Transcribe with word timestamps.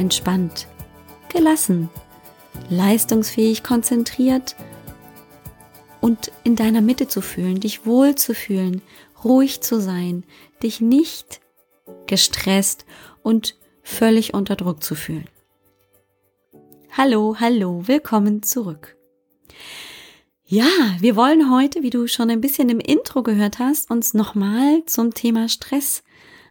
entspannt, 0.00 0.66
gelassen, 1.28 1.90
leistungsfähig, 2.70 3.62
konzentriert 3.62 4.56
und 6.00 6.32
in 6.42 6.56
deiner 6.56 6.80
Mitte 6.80 7.06
zu 7.06 7.20
fühlen, 7.20 7.60
dich 7.60 7.84
wohl 7.84 8.14
zu 8.14 8.34
fühlen, 8.34 8.80
ruhig 9.22 9.60
zu 9.60 9.78
sein, 9.78 10.24
dich 10.62 10.80
nicht 10.80 11.42
gestresst 12.06 12.86
und 13.22 13.58
völlig 13.82 14.32
unter 14.32 14.56
Druck 14.56 14.82
zu 14.82 14.94
fühlen. 14.94 15.28
Hallo, 16.96 17.36
hallo, 17.38 17.86
willkommen 17.86 18.42
zurück. 18.42 18.96
Ja, 20.46 20.66
wir 20.98 21.14
wollen 21.14 21.52
heute, 21.52 21.82
wie 21.82 21.90
du 21.90 22.08
schon 22.08 22.30
ein 22.30 22.40
bisschen 22.40 22.70
im 22.70 22.80
Intro 22.80 23.22
gehört 23.22 23.58
hast, 23.58 23.90
uns 23.90 24.14
nochmal 24.14 24.82
zum 24.86 25.12
Thema 25.12 25.48
Stress 25.48 26.02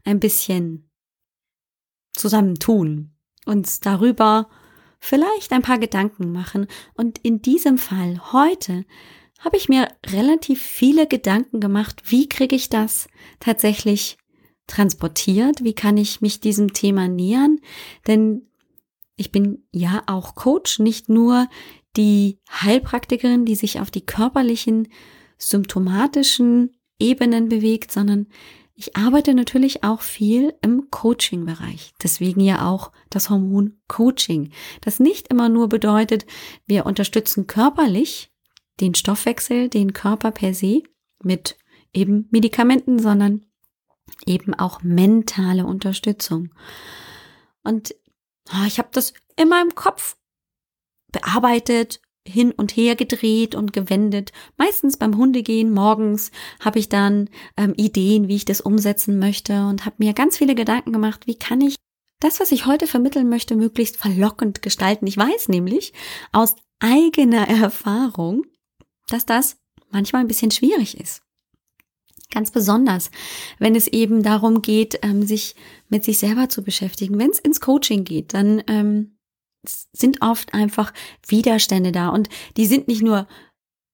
ein 0.05 0.19
bisschen 0.19 0.89
zusammentun, 2.13 3.11
uns 3.49 3.79
darüber 3.79 4.49
vielleicht 4.99 5.51
ein 5.51 5.61
paar 5.61 5.79
Gedanken 5.79 6.31
machen. 6.31 6.67
Und 6.93 7.17
in 7.19 7.41
diesem 7.41 7.77
Fall 7.77 8.21
heute 8.31 8.85
habe 9.39 9.57
ich 9.57 9.69
mir 9.69 9.87
relativ 10.05 10.61
viele 10.61 11.07
Gedanken 11.07 11.59
gemacht, 11.59 12.03
wie 12.05 12.27
kriege 12.27 12.55
ich 12.55 12.69
das 12.69 13.07
tatsächlich 13.39 14.17
transportiert, 14.67 15.63
wie 15.63 15.73
kann 15.73 15.97
ich 15.97 16.21
mich 16.21 16.39
diesem 16.39 16.73
Thema 16.73 17.07
nähern, 17.07 17.59
denn 18.07 18.49
ich 19.15 19.31
bin 19.31 19.65
ja 19.71 20.03
auch 20.05 20.35
Coach, 20.35 20.79
nicht 20.79 21.09
nur 21.09 21.47
die 21.97 22.39
Heilpraktikerin, 22.49 23.45
die 23.45 23.55
sich 23.55 23.81
auf 23.81 23.91
die 23.91 24.05
körperlichen, 24.05 24.87
symptomatischen 25.37 26.71
Ebenen 26.99 27.49
bewegt, 27.49 27.91
sondern 27.91 28.27
ich 28.79 28.95
arbeite 28.95 29.33
natürlich 29.33 29.83
auch 29.83 29.99
viel 29.99 30.53
im 30.61 30.89
Coaching-Bereich. 30.89 31.93
Deswegen 32.01 32.39
ja 32.39 32.65
auch 32.65 32.93
das 33.09 33.29
Hormon 33.29 33.77
Coaching. 33.89 34.53
Das 34.79 35.01
nicht 35.01 35.27
immer 35.27 35.49
nur 35.49 35.67
bedeutet, 35.67 36.25
wir 36.65 36.85
unterstützen 36.85 37.45
körperlich 37.45 38.31
den 38.79 38.95
Stoffwechsel, 38.95 39.67
den 39.67 39.91
Körper 39.91 40.31
per 40.31 40.53
se 40.53 40.83
mit 41.21 41.57
eben 41.91 42.29
Medikamenten, 42.31 42.99
sondern 42.99 43.45
eben 44.25 44.53
auch 44.53 44.81
mentale 44.81 45.65
Unterstützung. 45.65 46.53
Und 47.63 47.93
oh, 48.53 48.65
ich 48.65 48.79
habe 48.79 48.89
das 48.93 49.13
immer 49.35 49.61
im 49.61 49.75
Kopf 49.75 50.15
bearbeitet, 51.11 51.99
hin 52.27 52.51
und 52.51 52.75
her 52.75 52.95
gedreht 52.95 53.55
und 53.55 53.73
gewendet. 53.73 54.31
Meistens 54.57 54.97
beim 54.97 55.17
Hundegehen 55.17 55.71
morgens 55.71 56.31
habe 56.59 56.79
ich 56.79 56.89
dann 56.89 57.29
ähm, 57.57 57.73
Ideen, 57.75 58.27
wie 58.27 58.35
ich 58.35 58.45
das 58.45 58.61
umsetzen 58.61 59.19
möchte 59.19 59.65
und 59.65 59.85
habe 59.85 59.95
mir 59.99 60.13
ganz 60.13 60.37
viele 60.37 60.55
Gedanken 60.55 60.93
gemacht, 60.93 61.27
wie 61.27 61.35
kann 61.35 61.61
ich 61.61 61.75
das, 62.19 62.39
was 62.39 62.51
ich 62.51 62.65
heute 62.65 62.85
vermitteln 62.85 63.29
möchte, 63.29 63.55
möglichst 63.55 63.97
verlockend 63.97 64.61
gestalten. 64.61 65.07
Ich 65.07 65.17
weiß 65.17 65.47
nämlich 65.47 65.93
aus 66.31 66.55
eigener 66.79 67.47
Erfahrung, 67.47 68.45
dass 69.07 69.25
das 69.25 69.57
manchmal 69.89 70.21
ein 70.21 70.27
bisschen 70.27 70.51
schwierig 70.51 70.99
ist. 70.99 71.21
Ganz 72.31 72.51
besonders, 72.51 73.09
wenn 73.57 73.75
es 73.75 73.87
eben 73.87 74.21
darum 74.21 74.61
geht, 74.61 74.99
ähm, 75.01 75.25
sich 75.25 75.55
mit 75.87 76.03
sich 76.03 76.19
selber 76.19 76.47
zu 76.47 76.63
beschäftigen. 76.63 77.17
Wenn 77.17 77.31
es 77.31 77.39
ins 77.39 77.59
Coaching 77.59 78.03
geht, 78.03 78.35
dann 78.35 78.61
ähm, 78.67 79.17
sind 79.63 80.21
oft 80.21 80.53
einfach 80.53 80.93
Widerstände 81.27 81.91
da 81.91 82.09
und 82.09 82.29
die 82.57 82.65
sind 82.65 82.87
nicht 82.87 83.01
nur 83.01 83.27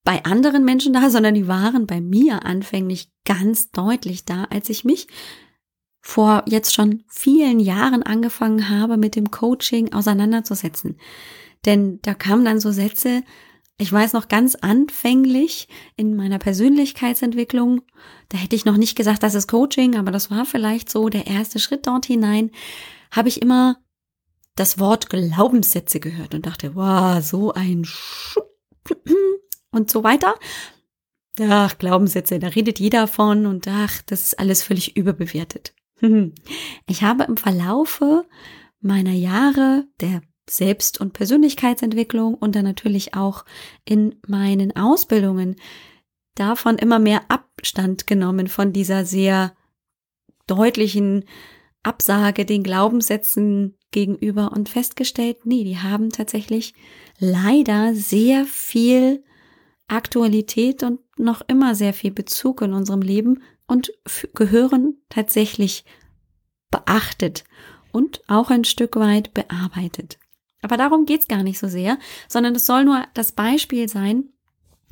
bei 0.03 0.24
anderen 0.24 0.64
Menschen 0.64 0.94
da, 0.94 1.09
sondern 1.09 1.34
die 1.34 1.48
waren 1.48 1.88
bei 1.88 2.02
mir 2.02 2.46
anfänglich 2.46 3.09
ganz 3.26 3.72
deutlich 3.72 4.25
da, 4.25 4.46
als 4.46 4.70
ich 4.70 4.86
mich 4.86 5.08
vor 6.02 6.44
jetzt 6.48 6.74
schon 6.74 7.04
vielen 7.08 7.59
Jahren 7.59 8.04
angefangen 8.04 8.70
habe, 8.70 8.96
mit 8.96 9.16
dem 9.16 9.31
Coaching 9.31 9.92
auseinanderzusetzen. 9.92 10.98
Denn 11.66 12.00
da 12.04 12.14
kamen 12.14 12.46
dann 12.46 12.59
so 12.59 12.72
Sätze, 12.72 13.24
ich 13.80 13.92
weiß 13.92 14.14
noch 14.14 14.28
ganz 14.28 14.54
anfänglich 14.54 15.68
in 15.98 16.16
meiner 16.16 16.38
Persönlichkeitsentwicklung, 16.38 17.81
da 18.30 18.38
hätte 18.38 18.56
ich 18.56 18.66
noch 18.66 18.78
nicht 18.78 18.96
gesagt, 18.96 19.24
das 19.24 19.34
ist 19.34 19.48
Coaching, 19.48 19.98
aber 19.98 20.12
das 20.12 20.30
war 20.30 20.46
vielleicht 20.46 20.92
so 20.92 21.09
der 21.09 21.25
erste 21.25 21.58
Schritt 21.58 21.88
dort 21.88 22.06
hinein, 22.06 22.52
habe 23.12 23.28
ich 23.28 23.42
immer 23.42 23.78
das 24.56 24.80
Wort 24.80 25.10
Glaubenssätze 25.10 26.00
gehört 26.00 26.34
und 26.34 26.46
dachte, 26.46 26.76
wow, 26.76 27.22
so 27.24 27.54
ein 27.54 27.86
Sch 27.86 28.38
und 29.72 29.92
so 29.92 30.04
weiter. 30.04 30.36
Ach, 31.42 31.78
Glaubenssätze, 31.78 32.40
da 32.40 32.48
redet 32.48 32.80
jeder 32.80 33.08
von 33.08 33.46
und 33.46 33.68
ach, 33.68 34.02
das 34.06 34.24
ist 34.24 34.40
alles 34.40 34.64
völlig 34.64 34.98
überbewertet. 34.98 35.74
Ich 36.88 37.04
habe 37.04 37.24
im 37.24 37.38
Verlaufe 37.38 38.26
meiner 38.80 39.12
Jahre 39.12 39.88
der 40.02 40.22
Selbst- 40.48 41.02
und 41.02 41.14
Persönlichkeitsentwicklung 41.14 42.36
und 42.36 42.56
dann 42.56 42.66
natürlich 42.66 43.16
auch 43.16 43.46
in 43.84 44.16
meinen 44.28 44.76
Ausbildungen 44.76 45.56
davon 46.36 46.78
immer 46.78 47.00
mehr 47.00 47.24
Abstand 47.30 48.06
genommen 48.06 48.48
von 48.48 48.72
dieser 48.72 49.06
sehr 49.06 49.56
deutlichen 50.46 51.26
Absage 51.82 52.46
den 52.46 52.62
Glaubenssätzen 52.62 53.78
gegenüber 53.95 54.51
und 54.51 54.67
festgestellt, 54.67 55.45
nee, 55.45 55.63
die 55.63 55.79
haben 55.79 56.09
tatsächlich 56.11 56.73
leider 57.17 57.95
sehr 57.95 58.44
viel 58.44 59.23
Aktualität 59.88 60.83
und 60.83 61.00
noch 61.17 61.41
immer 61.47 61.75
sehr 61.75 61.94
viel 61.94 62.11
Bezug 62.11 62.61
in 62.61 62.73
unserem 62.73 63.01
Leben 63.01 63.41
und 63.67 63.94
gehören 64.33 64.97
tatsächlich 65.07 65.85
beachtet 66.72 67.45
und 67.94 68.22
auch 68.28 68.51
ein 68.51 68.66
Stück 68.66 68.97
weit 68.97 69.33
bearbeitet. 69.33 70.19
Aber 70.62 70.75
darum 70.75 71.06
geht's 71.06 71.27
gar 71.27 71.44
nicht 71.44 71.57
so 71.57 71.69
sehr, 71.69 71.97
sondern 72.27 72.53
es 72.56 72.66
soll 72.66 72.83
nur 72.83 73.06
das 73.13 73.31
Beispiel 73.31 73.88
sein, 73.88 74.25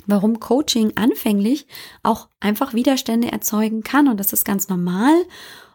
warum 0.06 0.40
Coaching 0.40 0.96
anfänglich 0.96 1.66
auch 2.02 2.30
einfach 2.40 2.72
Widerstände 2.72 3.30
erzeugen 3.30 3.82
kann. 3.82 4.08
Und 4.08 4.18
das 4.18 4.32
ist 4.32 4.44
ganz 4.46 4.68
normal 4.68 5.12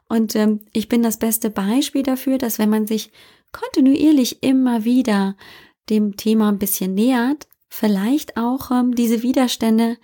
und 0.09 0.35
ähm, 0.35 0.61
ich 0.73 0.89
bin 0.89 1.03
das 1.03 1.17
beste 1.17 1.49
Beispiel 1.51 2.03
dafür, 2.03 2.39
dass 2.39 2.59
wenn 2.59 2.69
man 2.69 2.87
sich 2.87 3.11
kontinuierlich 3.51 4.43
immer 4.43 4.83
wieder 4.83 5.37
dem 5.89 6.17
Thema 6.17 6.49
ein 6.49 6.59
bisschen 6.59 6.95
nähert, 6.95 7.47
vielleicht 7.69 8.35
auch 8.35 8.71
ähm, 8.71 8.95
diese 8.95 9.21
Widerstände 9.21 9.97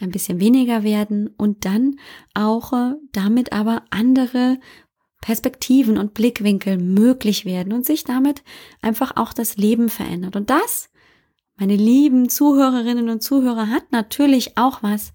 ein 0.00 0.10
bisschen 0.10 0.40
weniger 0.40 0.82
werden 0.82 1.28
und 1.36 1.64
dann 1.64 1.96
auch 2.34 2.72
äh, 2.72 2.94
damit 3.12 3.52
aber 3.52 3.84
andere 3.90 4.58
Perspektiven 5.20 5.98
und 5.98 6.14
Blickwinkel 6.14 6.76
möglich 6.76 7.44
werden 7.44 7.72
und 7.72 7.86
sich 7.86 8.04
damit 8.04 8.42
einfach 8.82 9.16
auch 9.16 9.32
das 9.32 9.56
Leben 9.56 9.88
verändert. 9.88 10.34
Und 10.34 10.50
das, 10.50 10.90
meine 11.56 11.76
lieben 11.76 12.28
Zuhörerinnen 12.28 13.08
und 13.08 13.22
Zuhörer, 13.22 13.68
hat 13.68 13.92
natürlich 13.92 14.58
auch 14.58 14.82
was 14.82 15.12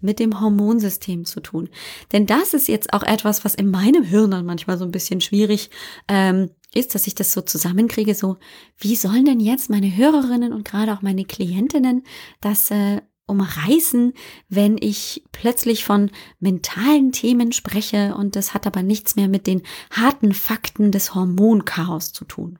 mit 0.00 0.18
dem 0.18 0.40
Hormonsystem 0.40 1.24
zu 1.24 1.40
tun. 1.40 1.68
Denn 2.12 2.26
das 2.26 2.54
ist 2.54 2.68
jetzt 2.68 2.92
auch 2.92 3.02
etwas, 3.02 3.44
was 3.44 3.54
in 3.54 3.70
meinem 3.70 4.02
Hirn 4.02 4.30
dann 4.30 4.46
manchmal 4.46 4.78
so 4.78 4.84
ein 4.84 4.92
bisschen 4.92 5.20
schwierig 5.20 5.70
ähm, 6.08 6.50
ist, 6.74 6.94
dass 6.94 7.06
ich 7.06 7.14
das 7.14 7.32
so 7.32 7.40
zusammenkriege, 7.40 8.14
so, 8.14 8.36
wie 8.78 8.96
sollen 8.96 9.24
denn 9.24 9.40
jetzt 9.40 9.70
meine 9.70 9.94
Hörerinnen 9.96 10.52
und 10.52 10.64
gerade 10.64 10.92
auch 10.92 11.02
meine 11.02 11.24
Klientinnen 11.24 12.04
das 12.40 12.70
äh, 12.70 13.00
umreißen, 13.30 14.12
wenn 14.48 14.76
ich 14.78 15.22
plötzlich 15.32 15.84
von 15.84 16.10
mentalen 16.40 17.12
Themen 17.12 17.52
spreche 17.52 18.14
und 18.16 18.34
das 18.36 18.54
hat 18.54 18.66
aber 18.66 18.82
nichts 18.82 19.16
mehr 19.16 19.28
mit 19.28 19.46
den 19.46 19.62
harten 19.90 20.34
Fakten 20.34 20.90
des 20.90 21.14
Hormonchaos 21.14 22.12
zu 22.12 22.24
tun. 22.24 22.58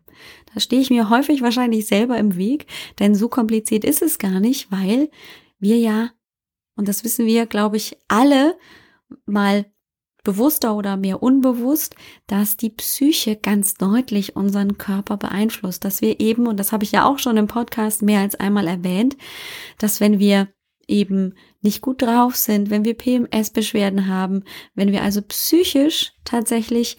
Da 0.55 0.61
stehe 0.61 0.81
ich 0.81 0.91
mir 0.91 1.11
häufig 1.11 1.43
wahrscheinlich 1.43 1.87
selber 1.87 2.17
im 2.19 2.37
Weg, 2.37 2.67
denn 3.01 3.15
so 3.15 3.29
kompliziert 3.29 3.85
ist 3.85 4.01
es 4.01 4.19
gar 4.19 4.41
nicht, 4.41 4.71
weil 4.71 5.11
wir 5.59 5.77
ja 5.77 6.11
und 6.81 6.89
das 6.89 7.05
wissen 7.05 7.27
wir, 7.27 7.45
glaube 7.45 7.77
ich, 7.77 7.99
alle 8.09 8.57
mal 9.27 9.67
bewusster 10.25 10.75
oder 10.75 10.97
mehr 10.97 11.23
unbewusst, 11.23 11.95
dass 12.27 12.57
die 12.57 12.71
Psyche 12.71 13.37
ganz 13.37 13.75
deutlich 13.75 14.35
unseren 14.35 14.79
Körper 14.79 15.19
beeinflusst, 15.19 15.85
dass 15.85 16.01
wir 16.01 16.21
eben, 16.21 16.47
und 16.47 16.59
das 16.59 16.73
habe 16.73 16.85
ich 16.85 16.93
ja 16.93 17.05
auch 17.05 17.19
schon 17.19 17.37
im 17.37 17.49
Podcast 17.49 18.01
mehr 18.01 18.21
als 18.21 18.35
einmal 18.35 18.67
erwähnt, 18.67 19.19
dass 19.77 20.01
wenn 20.01 20.19
wir 20.19 20.49
eben 20.89 21.35
nicht 21.61 21.83
gut 21.83 22.01
drauf 22.01 22.35
sind, 22.35 22.71
wenn 22.71 22.87
wir 22.87 22.95
PMS-Beschwerden 22.95 24.07
haben, 24.07 24.45
wenn 24.75 24.91
wir 24.91 25.03
also 25.03 25.21
psychisch 25.21 26.15
tatsächlich 26.25 26.97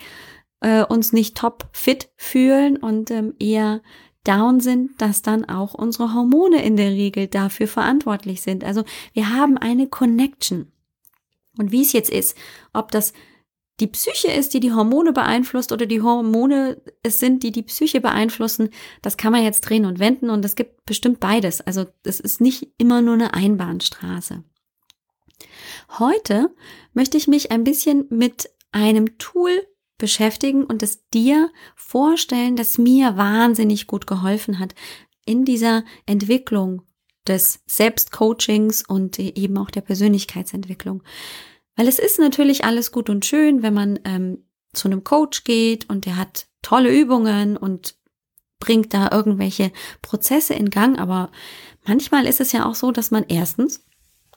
äh, 0.60 0.84
uns 0.84 1.12
nicht 1.12 1.36
top 1.36 1.70
fit 1.74 2.12
fühlen 2.18 2.78
und 2.78 3.10
ähm, 3.10 3.34
eher 3.40 3.82
down 4.24 4.60
sind, 4.60 5.02
dass 5.02 5.22
dann 5.22 5.46
auch 5.46 5.74
unsere 5.74 6.14
Hormone 6.14 6.64
in 6.64 6.76
der 6.78 6.92
Regel 6.92 7.28
dafür 7.28 7.68
verantwortlich 7.68 8.42
sind. 8.42 8.64
Also 8.64 8.84
wir 9.14 9.30
haben 9.30 9.58
eine 9.58 9.88
Connection. 9.88 10.72
Und 11.58 11.72
wie 11.72 11.82
es 11.82 11.94
jetzt 11.94 12.10
ist, 12.10 12.38
ob 12.74 12.92
das 12.92 13.14
die 13.80 13.88
Psyche 13.88 14.32
ist, 14.32 14.54
die 14.54 14.60
die 14.60 14.74
Hormone 14.74 15.12
beeinflusst 15.12 15.72
oder 15.72 15.88
die 15.88 16.02
Hormone 16.02 16.82
es 17.02 17.20
sind, 17.20 17.42
die 17.42 17.52
die 17.52 17.64
Psyche 17.64 18.00
beeinflussen, 18.00 18.70
das 19.02 19.18
kann 19.18 19.32
man 19.32 19.44
jetzt 19.44 19.62
drehen 19.62 19.86
und 19.86 20.00
wenden 20.00 20.30
und 20.30 20.46
es 20.46 20.56
gibt 20.56 20.86
bestimmt 20.86 21.20
beides. 21.20 21.62
Also 21.62 21.88
es 22.04 22.20
ist 22.20 22.42
nicht 22.42 22.72
immer 22.78 23.02
nur 23.02 23.16
eine 23.16 23.34
Einbahnstraße. 23.34 24.44
Heute 25.98 26.54
möchte 26.94 27.18
ich 27.18 27.28
mich 27.28 27.52
ein 27.52 27.64
bisschen 27.64 28.06
mit 28.10 28.52
einem 28.72 29.18
Tool 29.18 29.52
beschäftigen 30.02 30.66
und 30.66 30.82
es 30.84 31.08
dir 31.10 31.52
vorstellen, 31.76 32.56
das 32.56 32.80
mir 32.80 33.16
wahnsinnig 33.16 33.86
gut 33.86 34.08
geholfen 34.08 34.58
hat 34.58 34.74
in 35.26 35.46
dieser 35.46 35.84
Entwicklung 36.08 36.82
des 37.28 37.62
Selbstcoachings 37.68 38.84
und 38.86 39.20
eben 39.20 39.58
auch 39.60 39.70
der 39.70 39.82
Persönlichkeitsentwicklung. 39.82 41.04
Weil 41.76 41.88
es 41.88 42.00
ist 42.00 42.20
natürlich 42.20 42.66
alles 42.66 42.92
gut 42.92 43.12
und 43.12 43.26
schön, 43.26 43.62
wenn 43.62 43.76
man 43.76 44.00
ähm, 44.04 44.44
zu 44.74 44.88
einem 44.88 45.04
Coach 45.04 45.44
geht 45.44 45.88
und 45.88 46.08
der 46.08 46.18
hat 46.18 46.48
tolle 46.64 46.92
Übungen 46.92 47.56
und 47.56 47.96
bringt 48.60 48.96
da 48.96 49.10
irgendwelche 49.12 49.72
Prozesse 50.02 50.56
in 50.56 50.72
Gang, 50.72 51.00
aber 51.00 51.32
manchmal 51.86 52.26
ist 52.26 52.42
es 52.42 52.52
ja 52.52 52.66
auch 52.66 52.76
so, 52.76 52.92
dass 52.92 53.12
man 53.12 53.26
erstens 53.28 53.86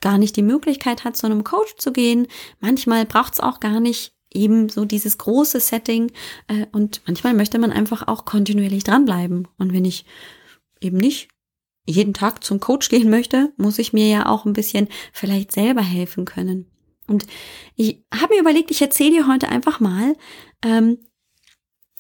gar 0.03 0.19
nicht 0.19 0.37
die 0.37 0.43
Möglichkeit 0.43 1.05
hat, 1.05 1.17
zu 1.17 1.25
einem 1.25 1.45
Coach 1.45 1.77
zu 1.79 1.91
gehen. 1.91 2.27
Manchmal 2.61 3.07
braucht 3.07 3.35
es 3.35 3.41
auch 3.41 3.61
gar 3.61 3.81
nicht 3.81 4.15
eben 4.35 4.69
so 4.69 4.85
dieses 4.85 5.17
große 5.19 5.61
Setting 5.61 6.13
äh, 6.49 6.67
und 6.73 7.03
manchmal 7.07 7.35
möchte 7.35 7.59
man 7.59 7.73
einfach 7.73 8.07
auch 8.07 8.25
kontinuierlich 8.25 8.85
dranbleiben. 8.85 9.49
Und 9.59 9.73
wenn 9.73 9.85
ich 9.85 10.05
eben 10.81 10.99
nicht 10.99 11.29
jeden 11.87 12.15
Tag 12.15 12.45
zum 12.45 12.61
Coach 12.61 12.89
gehen 12.89 13.11
möchte, 13.11 13.53
muss 13.57 13.79
ich 13.79 13.93
mir 13.93 14.09
ja 14.09 14.27
auch 14.27 14.45
ein 14.45 14.53
bisschen 14.53 14.89
vielleicht 15.13 15.53
selber 15.53 15.83
helfen 15.83 16.25
können. 16.25 16.67
Und 17.07 17.27
ich 17.77 18.03
habe 18.13 18.35
mir 18.35 18.41
überlegt, 18.41 18.71
ich 18.71 18.81
erzähle 18.81 19.11
dir 19.11 19.29
heute 19.29 19.49
einfach 19.49 19.81
mal, 19.81 20.17
ähm, 20.63 20.99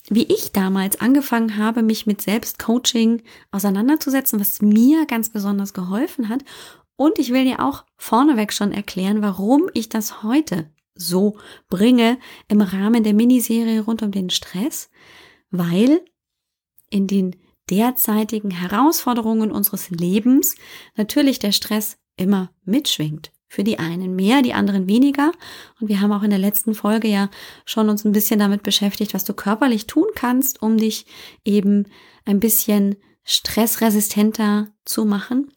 wie 0.08 0.25
ich 0.25 0.52
damals 0.52 1.00
angefangen 1.00 1.56
habe, 1.56 1.82
mich 1.82 2.06
mit 2.06 2.20
Selbstcoaching 2.20 3.22
auseinanderzusetzen, 3.50 4.40
was 4.40 4.60
mir 4.60 5.06
ganz 5.06 5.31
besonders 5.31 5.72
geholfen 5.72 6.28
hat. 6.28 6.44
Und 6.96 7.19
ich 7.19 7.32
will 7.32 7.44
dir 7.44 7.60
auch 7.60 7.84
vorneweg 7.96 8.52
schon 8.52 8.72
erklären, 8.72 9.22
warum 9.22 9.69
ich 9.72 9.88
das 9.88 10.22
heute 10.22 10.70
so 10.94 11.38
bringe 11.69 12.19
im 12.49 12.61
Rahmen 12.61 13.02
der 13.02 13.14
Miniserie 13.14 13.81
rund 13.81 14.02
um 14.02 14.11
den 14.11 14.31
Stress, 14.31 14.91
weil 15.50 16.05
in 16.91 17.06
den 17.06 17.37
derzeitigen 17.70 18.50
Herausforderungen 18.50 19.50
unseres 19.50 19.91
Lebens 19.91 20.55
natürlich 20.96 21.38
der 21.38 21.52
Stress 21.52 21.99
immer 22.17 22.50
mitschwingt. 22.64 23.32
Für 23.49 23.64
die 23.64 23.79
einen 23.79 24.17
mehr, 24.17 24.43
die 24.43 24.52
anderen 24.52 24.88
weniger. 24.88 25.31
Und 25.81 25.88
wir 25.88 26.00
haben 26.00 26.12
auch 26.12 26.25
in 26.25 26.31
der 26.31 26.38
letzten 26.38 26.75
Folge 26.75 27.08
ja 27.08 27.31
schon 27.64 27.88
uns 27.88 28.05
ein 28.05 28.12
bisschen 28.12 28.41
damit 28.41 28.62
beschäftigt, 28.62 29.14
was 29.14 29.25
du 29.25 29.32
körperlich 29.32 29.87
tun 29.87 30.06
kannst, 30.14 30.61
um 30.61 30.76
dich 30.76 31.06
eben 31.44 31.87
ein 32.25 32.41
bisschen 32.41 32.96
stressresistenter 33.23 34.69
zu 34.85 35.05
machen. 35.05 35.52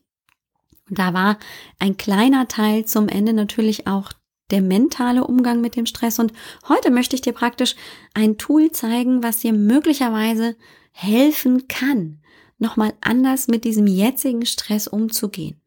Und 0.90 1.00
da 1.00 1.14
war 1.14 1.40
ein 1.80 1.98
kleiner 1.98 2.48
Teil 2.48 2.86
zum 2.86 3.10
Ende 3.10 3.34
natürlich 3.34 3.88
auch 3.88 4.14
der 4.52 4.62
mentale 4.62 5.26
Umgang 5.26 5.62
mit 5.62 5.76
dem 5.76 5.86
Stress. 5.86 6.20
Und 6.20 6.34
heute 6.68 6.92
möchte 6.92 7.16
ich 7.16 7.22
dir 7.22 7.34
praktisch 7.34 7.76
ein 8.14 8.38
Tool 8.38 8.72
zeigen, 8.72 9.24
was 9.24 9.40
dir 9.40 9.54
möglicherweise 9.54 10.56
helfen 10.92 11.68
kann, 11.68 12.22
nochmal 12.58 12.94
anders 13.02 13.48
mit 13.48 13.66
diesem 13.66 13.88
jetzigen 13.88 14.46
Stress 14.46 14.88
umzugehen. 14.88 15.62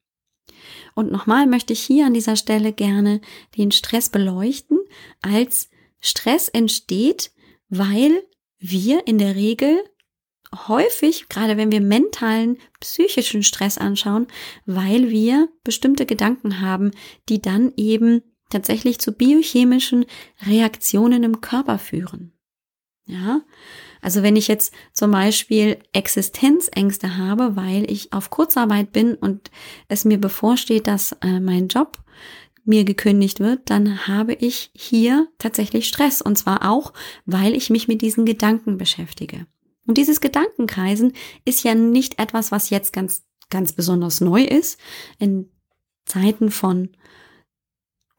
Und 0.94 1.12
nochmal 1.12 1.46
möchte 1.46 1.72
ich 1.72 1.80
hier 1.80 2.06
an 2.06 2.14
dieser 2.14 2.36
Stelle 2.36 2.72
gerne 2.72 3.20
den 3.56 3.70
Stress 3.70 4.08
beleuchten, 4.08 4.78
als 5.22 5.70
Stress 6.00 6.48
entsteht, 6.48 7.30
weil 7.68 8.22
wir 8.58 9.06
in 9.06 9.18
der 9.18 9.36
Regel 9.36 9.82
häufig, 10.68 11.28
gerade 11.28 11.56
wenn 11.56 11.70
wir 11.70 11.80
mentalen, 11.80 12.58
psychischen 12.80 13.42
Stress 13.42 13.78
anschauen, 13.78 14.26
weil 14.66 15.10
wir 15.10 15.48
bestimmte 15.62 16.06
Gedanken 16.06 16.60
haben, 16.60 16.90
die 17.28 17.40
dann 17.40 17.72
eben 17.76 18.22
tatsächlich 18.50 18.98
zu 18.98 19.12
biochemischen 19.12 20.04
Reaktionen 20.46 21.22
im 21.22 21.40
Körper 21.40 21.78
führen. 21.78 22.32
Ja, 23.06 23.40
also 24.00 24.22
wenn 24.22 24.36
ich 24.36 24.48
jetzt 24.48 24.72
zum 24.92 25.10
Beispiel 25.10 25.78
Existenzängste 25.92 27.16
habe, 27.16 27.56
weil 27.56 27.90
ich 27.90 28.12
auf 28.12 28.30
Kurzarbeit 28.30 28.92
bin 28.92 29.14
und 29.14 29.50
es 29.88 30.04
mir 30.04 30.18
bevorsteht, 30.18 30.86
dass 30.86 31.12
äh, 31.22 31.40
mein 31.40 31.68
Job 31.68 31.98
mir 32.64 32.84
gekündigt 32.84 33.40
wird, 33.40 33.68
dann 33.70 34.06
habe 34.06 34.34
ich 34.34 34.70
hier 34.74 35.28
tatsächlich 35.38 35.88
Stress. 35.88 36.22
Und 36.22 36.36
zwar 36.36 36.70
auch, 36.70 36.92
weil 37.26 37.54
ich 37.54 37.70
mich 37.70 37.88
mit 37.88 38.02
diesen 38.02 38.24
Gedanken 38.26 38.78
beschäftige. 38.78 39.46
Und 39.86 39.98
dieses 39.98 40.20
Gedankenkreisen 40.20 41.14
ist 41.44 41.64
ja 41.64 41.74
nicht 41.74 42.20
etwas, 42.20 42.52
was 42.52 42.70
jetzt 42.70 42.92
ganz, 42.92 43.24
ganz 43.48 43.72
besonders 43.72 44.20
neu 44.20 44.44
ist. 44.44 44.78
In 45.18 45.50
Zeiten 46.04 46.50
von 46.50 46.90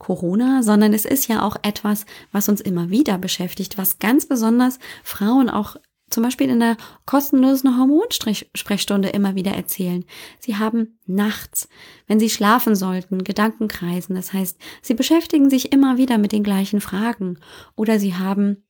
Corona, 0.02 0.64
sondern 0.64 0.94
es 0.94 1.06
ist 1.06 1.28
ja 1.28 1.44
auch 1.44 1.58
etwas, 1.62 2.08
was 2.32 2.50
uns 2.50 2.60
immer 2.60 2.90
wieder 2.90 3.20
beschäftigt, 3.20 3.78
was 3.78 4.00
ganz 4.00 4.26
besonders 4.26 4.80
Frauen 5.04 5.48
auch 5.48 5.76
zum 6.10 6.24
Beispiel 6.24 6.50
in 6.50 6.60
der 6.60 6.76
kostenlosen 7.06 7.78
Hormonsprechstunde 7.78 9.10
immer 9.10 9.36
wieder 9.36 9.52
erzählen. 9.52 10.04
Sie 10.40 10.58
haben 10.58 10.98
nachts, 11.06 11.70
wenn 12.08 12.20
sie 12.20 12.32
schlafen 12.32 12.76
sollten, 12.76 13.24
Gedankenkreisen. 13.24 14.16
Das 14.16 14.34
heißt, 14.34 14.58
sie 14.82 14.96
beschäftigen 14.96 15.52
sich 15.52 15.72
immer 15.72 15.98
wieder 15.98 16.18
mit 16.18 16.32
den 16.32 16.44
gleichen 16.44 16.82
Fragen. 16.82 17.38
Oder 17.76 18.00
sie 18.00 18.16
haben 18.16 18.64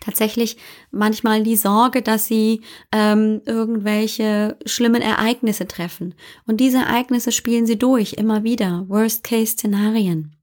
tatsächlich 0.00 0.56
manchmal 0.90 1.44
die 1.44 1.56
Sorge, 1.56 2.02
dass 2.02 2.26
sie 2.26 2.62
ähm, 2.92 3.42
irgendwelche 3.46 4.58
schlimmen 4.66 5.02
Ereignisse 5.02 5.68
treffen. 5.68 6.14
Und 6.46 6.58
diese 6.58 6.78
Ereignisse 6.78 7.30
spielen 7.30 7.64
sie 7.64 7.78
durch, 7.78 8.14
immer 8.14 8.42
wieder. 8.42 8.84
Worst-Case-Szenarien. 8.88 10.34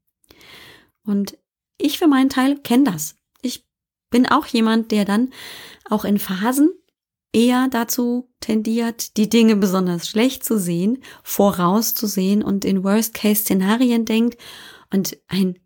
Und 1.05 1.37
ich 1.77 1.97
für 1.97 2.07
meinen 2.07 2.29
Teil 2.29 2.57
kenne 2.59 2.85
das. 2.85 3.15
Ich 3.41 3.65
bin 4.09 4.27
auch 4.27 4.45
jemand, 4.47 4.91
der 4.91 5.05
dann 5.05 5.31
auch 5.89 6.05
in 6.05 6.19
Phasen 6.19 6.71
eher 7.33 7.67
dazu 7.69 8.29
tendiert, 8.39 9.17
die 9.17 9.27
Dinge 9.27 9.57
besonders 9.57 10.07
schlecht 10.07 10.45
zu 10.45 10.57
sehen, 10.57 11.03
vorauszusehen 11.24 12.41
und 12.41 12.63
in 12.63 12.83
Worst-Case-Szenarien 12.83 14.05
denkt. 14.05 14.39
Und 14.91 15.17
ein 15.27 15.59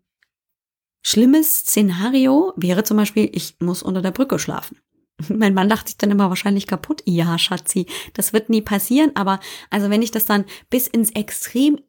schlimmes 1.02 1.60
Szenario 1.60 2.52
wäre 2.56 2.82
zum 2.82 2.96
Beispiel, 2.96 3.30
ich 3.32 3.54
muss 3.60 3.84
unter 3.84 4.02
der 4.02 4.10
Brücke 4.10 4.40
schlafen. 4.40 4.78
Mein 5.28 5.54
Mann 5.54 5.68
dachte 5.68 5.88
sich 5.88 5.98
dann 5.98 6.10
immer 6.10 6.28
wahrscheinlich 6.28 6.66
kaputt. 6.66 7.02
Ja, 7.06 7.38
Schatzi, 7.38 7.86
das 8.14 8.32
wird 8.32 8.50
nie 8.50 8.62
passieren. 8.62 9.12
Aber 9.14 9.38
also 9.70 9.90
wenn 9.90 10.02
ich 10.02 10.10
das 10.10 10.24
dann 10.24 10.44
bis 10.70 10.88
ins 10.88 11.10
Extrem 11.12 11.80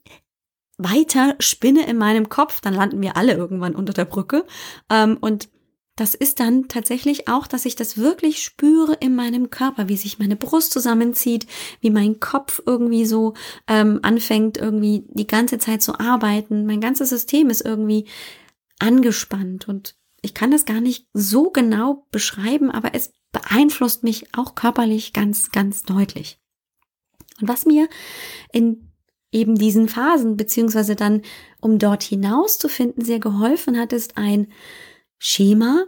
weiter 0.77 1.35
spinne 1.39 1.87
in 1.87 1.97
meinem 1.97 2.29
Kopf, 2.29 2.61
dann 2.61 2.73
landen 2.73 3.01
wir 3.01 3.17
alle 3.17 3.33
irgendwann 3.33 3.75
unter 3.75 3.93
der 3.93 4.05
Brücke. 4.05 4.45
Ähm, 4.89 5.17
und 5.21 5.49
das 5.95 6.15
ist 6.15 6.39
dann 6.39 6.67
tatsächlich 6.67 7.27
auch, 7.27 7.47
dass 7.47 7.65
ich 7.65 7.75
das 7.75 7.97
wirklich 7.97 8.41
spüre 8.41 8.93
in 8.99 9.13
meinem 9.13 9.49
Körper, 9.49 9.89
wie 9.89 9.97
sich 9.97 10.19
meine 10.19 10.35
Brust 10.35 10.71
zusammenzieht, 10.71 11.47
wie 11.81 11.89
mein 11.89 12.19
Kopf 12.19 12.61
irgendwie 12.65 13.05
so 13.05 13.33
ähm, 13.67 13.99
anfängt, 14.01 14.57
irgendwie 14.57 15.05
die 15.09 15.27
ganze 15.27 15.59
Zeit 15.59 15.83
zu 15.83 15.99
arbeiten. 15.99 16.65
Mein 16.65 16.81
ganzes 16.81 17.09
System 17.09 17.49
ist 17.49 17.61
irgendwie 17.61 18.07
angespannt 18.79 19.67
und 19.67 19.95
ich 20.21 20.33
kann 20.33 20.51
das 20.51 20.65
gar 20.65 20.81
nicht 20.81 21.07
so 21.13 21.51
genau 21.51 22.07
beschreiben, 22.11 22.71
aber 22.71 22.95
es 22.95 23.13
beeinflusst 23.31 24.03
mich 24.03 24.33
auch 24.35 24.55
körperlich 24.55 25.13
ganz, 25.13 25.51
ganz 25.51 25.83
deutlich. 25.83 26.39
Und 27.39 27.47
was 27.47 27.65
mir 27.65 27.89
in 28.51 28.90
eben 29.31 29.55
diesen 29.55 29.87
Phasen, 29.87 30.37
beziehungsweise 30.37 30.95
dann, 30.95 31.21
um 31.61 31.79
dort 31.79 32.03
hinaus 32.03 32.57
zu 32.57 32.67
finden, 32.67 33.03
sehr 33.03 33.19
geholfen 33.19 33.79
hat, 33.79 33.93
ist 33.93 34.17
ein 34.17 34.47
Schema, 35.17 35.85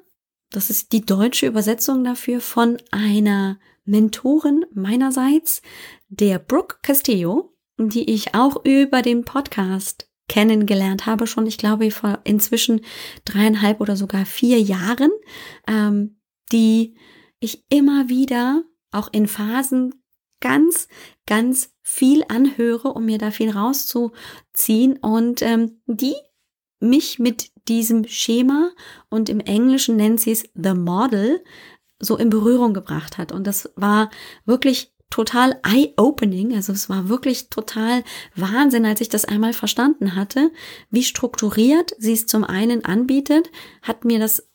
das 0.49 0.69
ist 0.69 0.91
die 0.91 1.01
deutsche 1.01 1.47
Übersetzung 1.47 2.03
dafür 2.03 2.39
von 2.39 2.77
einer 2.91 3.59
Mentorin 3.85 4.65
meinerseits, 4.73 5.61
der 6.07 6.39
Brooke 6.39 6.77
Castillo, 6.83 7.53
die 7.77 8.09
ich 8.09 8.35
auch 8.35 8.63
über 8.63 9.01
den 9.01 9.25
Podcast 9.25 10.09
kennengelernt 10.29 11.05
habe, 11.05 11.27
schon, 11.27 11.47
ich 11.47 11.57
glaube, 11.57 11.91
vor 11.91 12.19
inzwischen 12.23 12.81
dreieinhalb 13.25 13.81
oder 13.81 13.97
sogar 13.97 14.25
vier 14.25 14.61
Jahren, 14.61 15.11
ähm, 15.67 16.19
die 16.51 16.95
ich 17.39 17.65
immer 17.69 18.07
wieder 18.07 18.63
auch 18.91 19.09
in 19.11 19.27
Phasen 19.27 20.02
ganz, 20.43 20.89
ganz 21.25 21.73
viel 21.81 22.25
anhöre, 22.27 22.89
um 22.89 23.05
mir 23.05 23.17
da 23.17 23.31
viel 23.31 23.49
rauszuziehen 23.49 24.97
und 24.97 25.41
ähm, 25.41 25.79
die 25.87 26.15
mich 26.81 27.17
mit 27.17 27.51
diesem 27.69 28.05
Schema 28.05 28.71
und 29.09 29.29
im 29.29 29.39
Englischen 29.39 29.95
nennt 29.95 30.19
sie 30.19 30.31
es 30.31 30.43
The 30.53 30.73
Model 30.73 31.41
so 31.97 32.17
in 32.17 32.29
Berührung 32.29 32.73
gebracht 32.73 33.17
hat. 33.17 33.31
Und 33.31 33.47
das 33.47 33.71
war 33.77 34.11
wirklich 34.43 34.93
total 35.09 35.61
eye-opening. 35.63 36.53
Also 36.55 36.73
es 36.73 36.89
war 36.89 37.07
wirklich 37.07 37.49
total 37.49 38.03
Wahnsinn, 38.35 38.85
als 38.85 38.99
ich 38.99 39.07
das 39.07 39.23
einmal 39.23 39.53
verstanden 39.53 40.15
hatte, 40.15 40.51
wie 40.89 41.03
strukturiert 41.03 41.95
sie 41.99 42.13
es 42.13 42.27
zum 42.27 42.43
einen 42.43 42.83
anbietet, 42.83 43.49
hat 43.81 44.03
mir 44.03 44.19
das 44.19 44.49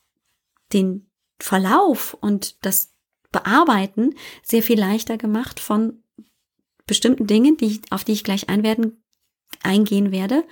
den 0.75 1.11
Verlauf 1.41 2.15
und 2.21 2.63
das 2.67 2.93
Bearbeiten 3.33 4.15
sehr 4.43 4.63
viel 4.63 4.79
leichter 4.79 5.19
gemacht 5.19 5.61
von 5.61 6.03
bestimmten 6.87 7.27
Dingen, 7.27 7.57
die, 7.57 7.81
auf 7.91 8.05
die 8.05 8.13
ich 8.13 8.25
gleich 8.25 8.49
einwerden, 8.49 9.03
eingehen 9.63 10.11
werde. 10.11 10.45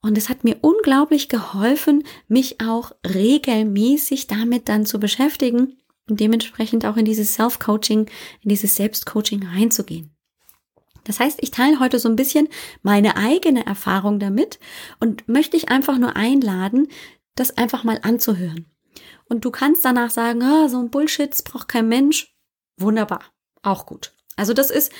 Und 0.00 0.18
es 0.18 0.28
hat 0.28 0.44
mir 0.44 0.58
unglaublich 0.60 1.28
geholfen, 1.28 2.04
mich 2.28 2.60
auch 2.60 2.92
regelmäßig 3.06 4.26
damit 4.26 4.68
dann 4.68 4.84
zu 4.84 4.98
beschäftigen 4.98 5.76
und 6.08 6.20
dementsprechend 6.20 6.84
auch 6.84 6.96
in 6.96 7.04
dieses 7.04 7.34
Self-Coaching, 7.34 8.10
in 8.42 8.48
dieses 8.48 8.74
Selbstcoaching 8.74 9.46
reinzugehen. 9.46 10.10
Das 11.04 11.20
heißt, 11.20 11.38
ich 11.42 11.50
teile 11.50 11.80
heute 11.80 11.98
so 11.98 12.08
ein 12.08 12.16
bisschen 12.16 12.48
meine 12.82 13.16
eigene 13.16 13.66
Erfahrung 13.66 14.18
damit 14.18 14.58
und 15.00 15.28
möchte 15.28 15.56
dich 15.56 15.68
einfach 15.68 15.98
nur 15.98 16.16
einladen, 16.16 16.88
das 17.34 17.56
einfach 17.56 17.82
mal 17.82 17.98
anzuhören. 18.02 18.66
Und 19.28 19.44
du 19.44 19.50
kannst 19.50 19.84
danach 19.84 20.10
sagen, 20.10 20.42
oh, 20.42 20.68
so 20.68 20.78
ein 20.78 20.90
Bullshit, 20.90 21.32
braucht 21.44 21.68
kein 21.68 21.88
Mensch. 21.88 22.34
Wunderbar, 22.78 23.22
auch 23.62 23.86
gut. 23.86 24.12
Also 24.36 24.54
das 24.54 24.70
ist 24.70 24.92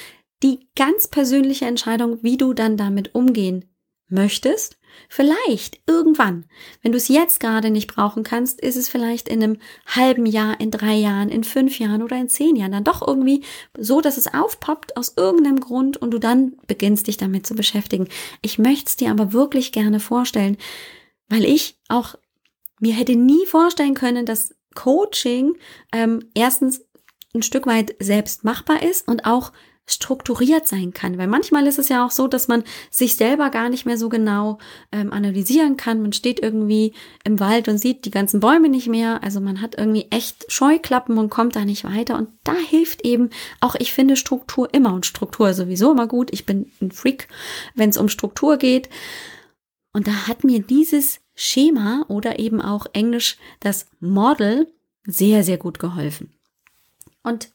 die 0.42 0.68
ganz 0.76 1.08
persönliche 1.08 1.66
Entscheidung, 1.66 2.22
wie 2.22 2.37
du 2.37 2.52
dann 2.52 2.76
damit 2.76 3.14
umgehen 3.14 3.72
möchtest. 4.08 4.78
Vielleicht 5.08 5.80
irgendwann, 5.87 6.44
wenn 6.82 6.92
du 6.92 6.99
es 6.99 7.08
jetzt 7.08 7.40
gerade 7.40 7.70
nicht 7.70 7.92
brauchen 7.92 8.25
kannst, 8.25 8.61
ist 8.61 8.76
es 8.76 8.88
vielleicht 8.88 9.28
in 9.28 9.42
einem 9.42 9.56
halben 9.87 10.26
Jahr, 10.26 10.61
in 10.61 10.70
drei 10.70 10.94
Jahren, 10.94 11.30
in 11.30 11.44
fünf 11.44 11.78
Jahren 11.78 12.02
oder 12.02 12.16
in 12.16 12.28
zehn 12.28 12.56
Jahren 12.56 12.72
dann 12.72 12.84
doch 12.84 13.06
irgendwie 13.06 13.42
so, 13.78 14.02
dass 14.02 14.18
es 14.18 14.32
aufpoppt 14.32 14.99
aus 14.99 15.14
irgendeinem 15.16 15.61
Grund 15.61 15.96
und 15.96 16.11
du 16.11 16.18
dann 16.18 16.56
beginnst 16.66 17.06
dich 17.06 17.16
damit 17.16 17.46
zu 17.46 17.54
beschäftigen. 17.54 18.08
Ich 18.42 18.58
möchte 18.58 18.87
es 18.88 18.96
dir 18.96 19.11
aber 19.11 19.32
wirklich 19.32 19.72
gerne 19.72 19.99
vorstellen, 19.99 20.58
weil 21.28 21.44
ich 21.46 21.78
auch 21.88 22.14
mir 22.82 22.94
hätte 22.94 23.16
nie 23.16 23.46
vorstellen 23.46 23.94
können, 23.94 24.26
dass 24.26 24.54
Coaching 24.74 25.54
ähm, 25.92 26.28
erstens 26.34 26.84
ein 27.34 27.42
Stück 27.42 27.66
weit 27.66 27.94
selbst 28.00 28.44
machbar 28.44 28.82
ist 28.82 29.08
und 29.08 29.24
auch 29.24 29.52
strukturiert 29.86 30.66
sein 30.66 30.92
kann. 30.92 31.18
Weil 31.18 31.26
manchmal 31.26 31.66
ist 31.66 31.78
es 31.78 31.88
ja 31.88 32.04
auch 32.04 32.10
so, 32.10 32.26
dass 32.28 32.48
man 32.48 32.64
sich 32.90 33.16
selber 33.16 33.50
gar 33.50 33.68
nicht 33.68 33.84
mehr 33.84 33.98
so 33.98 34.08
genau 34.08 34.58
ähm, 34.90 35.12
analysieren 35.12 35.76
kann. 35.76 36.02
Man 36.02 36.12
steht 36.12 36.40
irgendwie 36.40 36.92
im 37.24 37.40
Wald 37.40 37.68
und 37.68 37.78
sieht 37.78 38.04
die 38.04 38.10
ganzen 38.10 38.40
Bäume 38.40 38.68
nicht 38.68 38.88
mehr. 38.88 39.22
Also 39.22 39.40
man 39.40 39.60
hat 39.60 39.76
irgendwie 39.76 40.06
echt 40.10 40.50
Scheuklappen 40.50 41.18
und 41.18 41.30
kommt 41.30 41.56
da 41.56 41.64
nicht 41.64 41.84
weiter. 41.84 42.16
Und 42.16 42.30
da 42.44 42.54
hilft 42.54 43.04
eben 43.04 43.30
auch, 43.60 43.74
ich 43.76 43.92
finde 43.92 44.16
Struktur 44.16 44.72
immer 44.72 44.94
und 44.94 45.06
Struktur 45.06 45.52
sowieso 45.54 45.92
immer 45.92 46.06
gut. 46.06 46.30
Ich 46.32 46.46
bin 46.46 46.70
ein 46.80 46.90
Freak, 46.90 47.28
wenn 47.74 47.90
es 47.90 47.96
um 47.96 48.08
Struktur 48.08 48.56
geht. 48.56 48.88
Und 49.92 50.06
da 50.06 50.26
hat 50.26 50.44
mir 50.44 50.60
dieses 50.60 51.20
Schema 51.42 52.04
oder 52.06 52.38
eben 52.38 52.61
auch 52.61 52.87
Englisch 52.92 53.37
das 53.58 53.87
Model 53.99 54.72
sehr, 55.04 55.42
sehr 55.42 55.58
gut 55.58 55.80
geholfen. 55.80 56.32
Und 57.25 57.50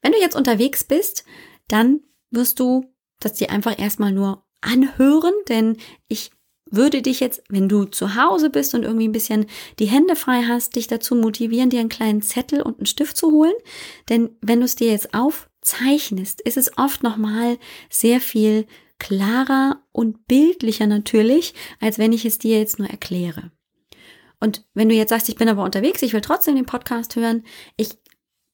wenn 0.00 0.12
du 0.12 0.18
jetzt 0.18 0.36
unterwegs 0.36 0.84
bist, 0.84 1.24
dann 1.68 2.00
wirst 2.30 2.60
du 2.60 2.86
das 3.20 3.34
dir 3.34 3.50
einfach 3.50 3.78
erstmal 3.78 4.12
nur 4.12 4.44
anhören, 4.62 5.34
denn 5.48 5.76
ich 6.08 6.30
würde 6.70 7.02
dich 7.02 7.20
jetzt, 7.20 7.42
wenn 7.50 7.68
du 7.68 7.84
zu 7.84 8.16
Hause 8.16 8.48
bist 8.48 8.74
und 8.74 8.84
irgendwie 8.84 9.06
ein 9.06 9.12
bisschen 9.12 9.46
die 9.78 9.86
Hände 9.86 10.16
frei 10.16 10.42
hast, 10.48 10.74
dich 10.74 10.86
dazu 10.86 11.14
motivieren, 11.14 11.68
dir 11.68 11.80
einen 11.80 11.90
kleinen 11.90 12.22
Zettel 12.22 12.62
und 12.62 12.78
einen 12.78 12.86
Stift 12.86 13.18
zu 13.18 13.30
holen. 13.30 13.54
Denn 14.08 14.30
wenn 14.40 14.60
du 14.60 14.64
es 14.64 14.76
dir 14.76 14.90
jetzt 14.90 15.12
aufzeichnest, 15.12 16.40
ist 16.40 16.56
es 16.56 16.76
oft 16.78 17.02
nochmal 17.02 17.58
sehr 17.90 18.20
viel 18.20 18.66
klarer 18.98 19.82
und 19.92 20.26
bildlicher 20.26 20.86
natürlich, 20.86 21.54
als 21.80 21.98
wenn 21.98 22.12
ich 22.12 22.24
es 22.24 22.38
dir 22.38 22.58
jetzt 22.58 22.78
nur 22.78 22.88
erkläre. 22.88 23.50
Und 24.40 24.66
wenn 24.74 24.88
du 24.88 24.94
jetzt 24.94 25.10
sagst, 25.10 25.28
ich 25.28 25.36
bin 25.36 25.48
aber 25.48 25.64
unterwegs, 25.64 26.02
ich 26.02 26.12
will 26.12 26.20
trotzdem 26.20 26.56
den 26.56 26.66
Podcast 26.66 27.16
hören, 27.16 27.44
ich 27.76 27.98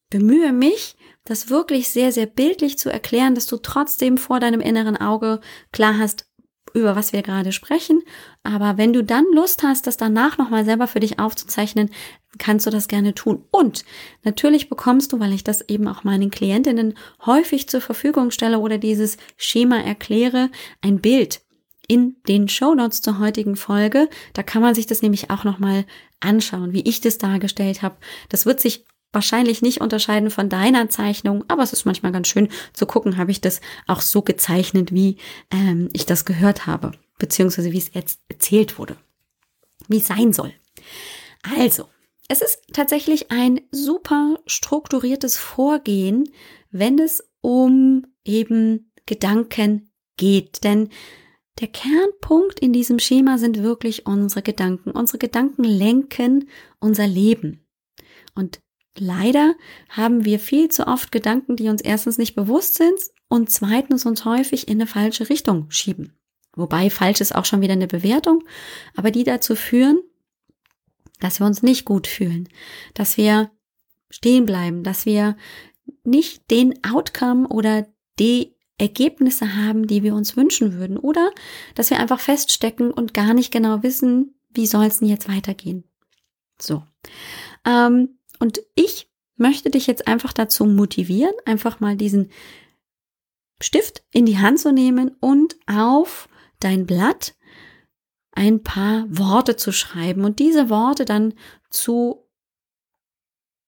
bemühe 0.09 0.53
mich, 0.53 0.95
das 1.25 1.49
wirklich 1.49 1.89
sehr, 1.89 2.11
sehr 2.11 2.25
bildlich 2.25 2.77
zu 2.77 2.91
erklären, 2.91 3.35
dass 3.35 3.47
du 3.47 3.57
trotzdem 3.57 4.17
vor 4.17 4.39
deinem 4.39 4.61
inneren 4.61 4.97
Auge 4.97 5.39
klar 5.71 5.97
hast, 5.97 6.25
über 6.73 6.95
was 6.95 7.13
wir 7.13 7.21
gerade 7.21 7.51
sprechen. 7.51 8.01
Aber 8.43 8.77
wenn 8.77 8.93
du 8.93 9.03
dann 9.03 9.25
Lust 9.33 9.63
hast, 9.63 9.87
das 9.87 9.97
danach 9.97 10.37
nochmal 10.37 10.65
selber 10.65 10.87
für 10.87 10.99
dich 10.99 11.19
aufzuzeichnen, 11.19 11.89
kannst 12.37 12.65
du 12.65 12.69
das 12.69 12.87
gerne 12.87 13.13
tun. 13.13 13.43
Und 13.51 13.85
natürlich 14.23 14.69
bekommst 14.69 15.13
du, 15.13 15.19
weil 15.19 15.33
ich 15.33 15.43
das 15.43 15.61
eben 15.69 15.87
auch 15.87 16.03
meinen 16.03 16.31
Klientinnen 16.31 16.95
häufig 17.25 17.69
zur 17.69 17.81
Verfügung 17.81 18.31
stelle 18.31 18.59
oder 18.59 18.77
dieses 18.77 19.17
Schema 19.37 19.77
erkläre, 19.77 20.49
ein 20.81 20.99
Bild 20.99 21.41
in 21.87 22.15
den 22.27 22.47
Show 22.47 22.73
Notes 22.73 23.01
zur 23.01 23.19
heutigen 23.19 23.55
Folge. 23.55 24.09
Da 24.33 24.43
kann 24.43 24.61
man 24.61 24.73
sich 24.73 24.87
das 24.87 25.01
nämlich 25.01 25.29
auch 25.29 25.43
nochmal 25.43 25.85
anschauen, 26.21 26.73
wie 26.73 26.87
ich 26.87 27.01
das 27.01 27.17
dargestellt 27.17 27.81
habe. 27.81 27.97
Das 28.29 28.45
wird 28.45 28.59
sich 28.59 28.85
wahrscheinlich 29.13 29.61
nicht 29.61 29.79
unterscheiden 29.79 30.29
von 30.29 30.49
deiner 30.49 30.89
Zeichnung, 30.89 31.45
aber 31.47 31.63
es 31.63 31.71
ist 31.71 31.85
manchmal 31.85 32.11
ganz 32.11 32.27
schön 32.27 32.49
zu 32.73 32.85
gucken, 32.85 33.17
habe 33.17 33.31
ich 33.31 33.39
das 33.39 33.61
auch 33.87 34.01
so 34.01 34.21
gezeichnet, 34.21 34.91
wie 34.93 35.17
ähm, 35.51 35.89
ich 35.93 36.05
das 36.05 36.25
gehört 36.25 36.65
habe, 36.65 36.91
beziehungsweise 37.19 37.71
wie 37.71 37.77
es 37.77 37.93
jetzt 37.93 38.19
erzählt 38.27 38.77
wurde, 38.77 38.97
wie 39.87 39.97
es 39.97 40.07
sein 40.07 40.33
soll. 40.33 40.53
Also, 41.57 41.87
es 42.27 42.41
ist 42.41 42.61
tatsächlich 42.73 43.31
ein 43.31 43.61
super 43.71 44.39
strukturiertes 44.45 45.37
Vorgehen, 45.37 46.29
wenn 46.71 46.97
es 46.99 47.23
um 47.41 48.07
eben 48.25 48.91
Gedanken 49.05 49.91
geht, 50.17 50.63
denn 50.63 50.89
der 51.59 51.67
Kernpunkt 51.67 52.59
in 52.59 52.73
diesem 52.73 52.97
Schema 52.97 53.37
sind 53.37 53.61
wirklich 53.61 54.07
unsere 54.07 54.41
Gedanken. 54.41 54.91
Unsere 54.91 55.19
Gedanken 55.19 55.63
lenken 55.63 56.49
unser 56.79 57.05
Leben. 57.05 57.65
Und 58.33 58.62
Leider 58.97 59.55
haben 59.89 60.23
wir 60.23 60.39
viel 60.39 60.69
zu 60.69 60.87
oft 60.87 61.11
Gedanken, 61.11 61.55
die 61.55 61.69
uns 61.69 61.81
erstens 61.81 62.17
nicht 62.17 62.35
bewusst 62.35 62.75
sind 62.75 62.99
und 63.27 63.49
zweitens 63.49 64.05
uns 64.05 64.25
häufig 64.25 64.67
in 64.67 64.77
eine 64.77 64.87
falsche 64.87 65.29
Richtung 65.29 65.69
schieben. 65.71 66.17
Wobei 66.55 66.89
falsch 66.89 67.19
ist 67.19 67.33
auch 67.33 67.45
schon 67.45 67.61
wieder 67.61 67.73
eine 67.73 67.87
Bewertung, 67.87 68.43
aber 68.95 69.09
die 69.09 69.23
dazu 69.23 69.55
führen, 69.55 69.99
dass 71.19 71.39
wir 71.39 71.47
uns 71.47 71.63
nicht 71.63 71.85
gut 71.85 72.05
fühlen, 72.05 72.47
dass 72.93 73.17
wir 73.17 73.49
stehen 74.11 74.45
bleiben, 74.45 74.83
dass 74.83 75.05
wir 75.07 75.35
nicht 76.03 76.51
den 76.51 76.83
Outcome 76.85 77.47
oder 77.47 77.87
die 78.19 78.55
Ergebnisse 78.77 79.55
haben, 79.55 79.87
die 79.87 80.03
wir 80.03 80.13
uns 80.13 80.37
wünschen 80.37 80.73
würden 80.73 80.97
oder 80.97 81.31
dass 81.73 81.89
wir 81.89 81.99
einfach 81.99 82.19
feststecken 82.19 82.91
und 82.91 83.13
gar 83.13 83.33
nicht 83.33 83.51
genau 83.51 83.81
wissen, 83.81 84.35
wie 84.49 84.67
soll 84.67 84.85
es 84.85 84.99
denn 84.99 85.07
jetzt 85.07 85.29
weitergehen. 85.29 85.83
So. 86.59 86.83
Ähm, 87.65 88.19
und 88.43 88.61
ich 88.75 89.09
möchte 89.37 89.69
dich 89.69 89.87
jetzt 89.87 90.05
einfach 90.05 90.33
dazu 90.33 90.65
motivieren, 90.65 91.33
einfach 91.45 91.79
mal 91.79 91.95
diesen 91.95 92.29
Stift 93.61 94.03
in 94.11 94.25
die 94.25 94.37
Hand 94.37 94.59
zu 94.59 94.73
nehmen 94.73 95.15
und 95.21 95.55
auf 95.65 96.27
dein 96.59 96.85
Blatt 96.85 97.35
ein 98.33 98.61
paar 98.61 99.05
Worte 99.07 99.55
zu 99.55 99.71
schreiben 99.71 100.25
und 100.25 100.39
diese 100.39 100.69
Worte 100.69 101.05
dann 101.05 101.35
zu 101.69 102.27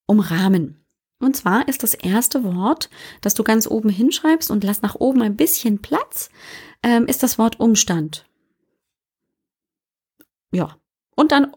umrahmen. 0.08 0.86
Und 1.20 1.38
zwar 1.38 1.70
ist 1.70 1.82
das 1.82 1.94
erste 1.94 2.44
Wort, 2.44 2.90
das 3.22 3.34
du 3.34 3.46
ganz 3.46 3.68
oben 3.68 3.88
hinschreibst 3.88 4.52
und 4.52 4.66
lass 4.66 4.82
nach 4.82 4.96
oben 4.96 5.22
ein 5.22 5.38
bisschen 5.38 5.82
Platz, 5.82 6.30
ähm, 6.84 7.06
ist 7.08 7.24
das 7.24 7.38
Wort 7.38 7.62
Umstand. 7.62 8.26
Ja. 10.52 10.78
Und 11.16 11.32
dann 11.32 11.56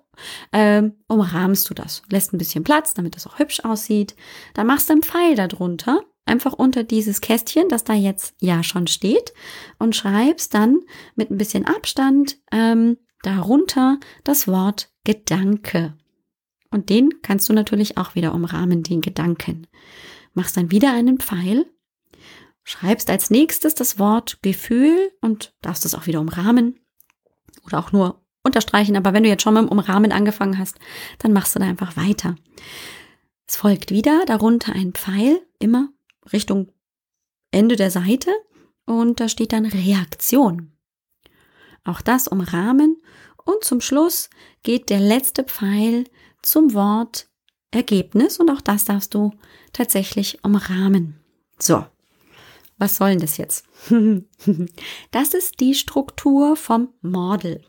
ähm, 0.53 0.95
umrahmst 1.07 1.69
du 1.71 1.75
das. 1.75 2.03
Lässt 2.11 2.33
ein 2.33 2.39
bisschen 2.39 2.65
Platz, 2.65 2.95
damit 2.95 3.17
das 3.17 3.27
auch 3.27 3.39
hübsch 3.39 3.61
aussieht. 3.61 4.15
Dann 4.55 4.67
machst 4.67 4.89
du 4.89 4.95
einen 4.95 5.03
Pfeil 5.03 5.35
darunter, 5.35 6.03
einfach 6.27 6.53
unter 6.53 6.85
dieses 6.85 7.21
Kästchen, 7.21 7.69
das 7.69 7.85
da 7.85 7.95
jetzt 7.95 8.35
ja 8.41 8.63
schon 8.63 8.87
steht, 8.87 9.33
und 9.79 9.97
schreibst 9.97 10.55
dann 10.55 10.81
mit 11.15 11.31
ein 11.31 11.39
bisschen 11.39 11.67
Abstand 11.67 12.39
ähm, 12.53 12.99
darunter 13.23 13.99
das 14.25 14.47
Wort 14.47 14.91
Gedanke. 15.05 15.95
Und 16.71 16.91
den 16.91 17.23
kannst 17.23 17.49
du 17.49 17.53
natürlich 17.53 17.97
auch 17.97 18.15
wieder 18.15 18.35
umrahmen, 18.35 18.83
den 18.83 19.01
Gedanken. 19.01 19.67
Machst 20.35 20.57
dann 20.57 20.71
wieder 20.71 20.93
einen 20.93 21.19
Pfeil, 21.19 21.67
schreibst 22.63 23.09
als 23.09 23.31
nächstes 23.31 23.75
das 23.75 23.99
Wort 23.99 24.39
Gefühl 24.43 25.11
und 25.23 25.55
darfst 25.63 25.87
es 25.87 25.95
auch 25.95 26.07
wieder 26.07 26.21
umrahmen 26.21 26.79
oder 27.65 27.79
auch 27.79 27.93
nur 27.93 28.23
unterstreichen, 28.49 28.97
aber 28.97 29.13
wenn 29.13 29.23
du 29.23 29.29
jetzt 29.29 29.43
schon 29.43 29.55
mit 29.55 29.63
dem 29.63 29.69
Umrahmen 29.69 30.13
angefangen 30.13 30.59
hast, 30.59 30.77
dann 31.19 31.33
machst 31.33 31.55
du 31.55 31.59
da 31.59 31.67
einfach 31.67 31.97
weiter. 31.97 32.35
Es 33.47 33.57
folgt 33.57 33.91
wieder 33.91 34.25
darunter 34.27 34.73
ein 34.73 34.93
Pfeil, 34.93 35.41
immer 35.59 35.89
Richtung 36.33 36.71
Ende 37.51 37.77
der 37.77 37.91
Seite 37.91 38.31
und 38.85 39.21
da 39.21 39.29
steht 39.29 39.53
dann 39.53 39.65
Reaktion. 39.65 40.73
Auch 41.85 42.03
das 42.03 42.29
umrahmen 42.29 43.01
Und 43.45 43.65
zum 43.65 43.81
Schluss 43.81 44.29
geht 44.63 44.91
der 44.91 45.01
letzte 45.01 45.45
Pfeil 45.45 46.05
zum 46.43 46.75
Wort 46.75 47.31
Ergebnis 47.71 48.39
und 48.39 48.51
auch 48.51 48.61
das 48.61 48.85
darfst 48.85 49.15
du 49.15 49.33
tatsächlich 49.73 50.45
umrahmen. 50.45 51.21
So, 51.59 51.85
was 52.77 52.97
soll 52.97 53.11
denn 53.11 53.21
das 53.21 53.37
jetzt? 53.37 53.67
das 55.11 55.35
ist 55.35 55.61
die 55.61 55.75
Struktur 55.75 56.57
vom 56.57 56.95
Model. 57.01 57.65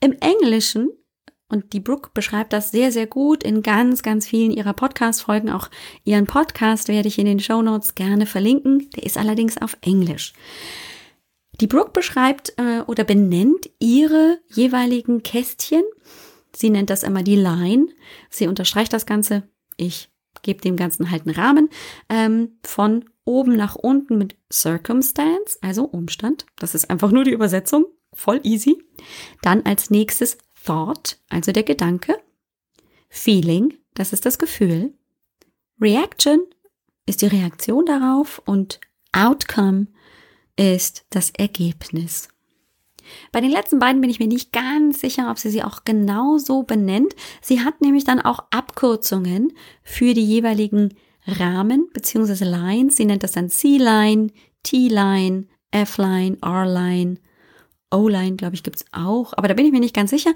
Im 0.00 0.16
Englischen, 0.20 0.90
und 1.50 1.72
die 1.72 1.80
Brooke 1.80 2.10
beschreibt 2.12 2.52
das 2.52 2.70
sehr, 2.70 2.92
sehr 2.92 3.06
gut 3.06 3.42
in 3.42 3.62
ganz, 3.62 4.02
ganz 4.02 4.26
vielen 4.26 4.50
ihrer 4.50 4.74
Podcast-Folgen, 4.74 5.50
auch 5.50 5.70
ihren 6.04 6.26
Podcast 6.26 6.88
werde 6.88 7.08
ich 7.08 7.18
in 7.18 7.26
den 7.26 7.40
Show 7.40 7.62
Notes 7.62 7.94
gerne 7.94 8.26
verlinken, 8.26 8.90
der 8.90 9.04
ist 9.04 9.16
allerdings 9.16 9.56
auf 9.56 9.76
Englisch. 9.80 10.34
Die 11.60 11.66
Brooke 11.66 11.90
beschreibt 11.92 12.52
äh, 12.56 12.82
oder 12.86 13.04
benennt 13.04 13.70
ihre 13.80 14.38
jeweiligen 14.48 15.22
Kästchen. 15.22 15.82
Sie 16.54 16.70
nennt 16.70 16.90
das 16.90 17.02
immer 17.02 17.22
die 17.22 17.36
Line. 17.36 17.88
Sie 18.30 18.46
unterstreicht 18.46 18.92
das 18.92 19.06
Ganze. 19.06 19.48
Ich 19.76 20.10
gebe 20.42 20.60
dem 20.60 20.76
Ganzen 20.76 21.10
halt 21.10 21.26
einen 21.26 21.34
Rahmen 21.34 21.68
ähm, 22.08 22.58
von 22.62 23.06
oben 23.24 23.56
nach 23.56 23.74
unten 23.74 24.18
mit 24.18 24.36
Circumstance, 24.52 25.58
also 25.60 25.84
Umstand. 25.84 26.46
Das 26.56 26.74
ist 26.74 26.88
einfach 26.90 27.10
nur 27.10 27.24
die 27.24 27.32
Übersetzung, 27.32 27.86
voll 28.12 28.40
easy. 28.42 28.82
Dann 29.42 29.62
als 29.64 29.90
nächstes 29.90 30.38
Thought, 30.64 31.18
also 31.28 31.52
der 31.52 31.62
Gedanke. 31.62 32.18
Feeling, 33.08 33.74
das 33.94 34.12
ist 34.12 34.26
das 34.26 34.38
Gefühl. 34.38 34.92
Reaction 35.80 36.40
ist 37.06 37.22
die 37.22 37.26
Reaktion 37.26 37.86
darauf 37.86 38.42
und 38.44 38.80
Outcome 39.12 39.86
ist 40.56 41.06
das 41.10 41.30
Ergebnis. 41.30 42.28
Bei 43.32 43.40
den 43.40 43.50
letzten 43.50 43.78
beiden 43.78 44.00
bin 44.00 44.10
ich 44.10 44.18
mir 44.18 44.26
nicht 44.26 44.52
ganz 44.52 45.00
sicher, 45.00 45.30
ob 45.30 45.38
sie 45.38 45.50
sie 45.50 45.62
auch 45.62 45.84
genau 45.84 46.36
so 46.38 46.62
benennt. 46.62 47.14
Sie 47.40 47.60
hat 47.60 47.80
nämlich 47.80 48.04
dann 48.04 48.20
auch 48.20 48.40
Abkürzungen 48.50 49.52
für 49.82 50.12
die 50.12 50.24
jeweiligen 50.24 50.94
Rahmen 51.26 51.88
bzw. 51.92 52.44
Lines. 52.44 52.96
Sie 52.96 53.04
nennt 53.04 53.22
das 53.22 53.32
dann 53.32 53.48
C-Line, 53.48 54.28
T-Line, 54.62 55.46
F-Line, 55.70 56.38
R-Line, 56.42 57.16
O-Line, 57.90 58.36
glaube 58.36 58.54
ich, 58.54 58.62
gibt's 58.62 58.84
auch. 58.92 59.32
Aber 59.36 59.48
da 59.48 59.54
bin 59.54 59.66
ich 59.66 59.72
mir 59.72 59.80
nicht 59.80 59.94
ganz 59.94 60.10
sicher. 60.10 60.32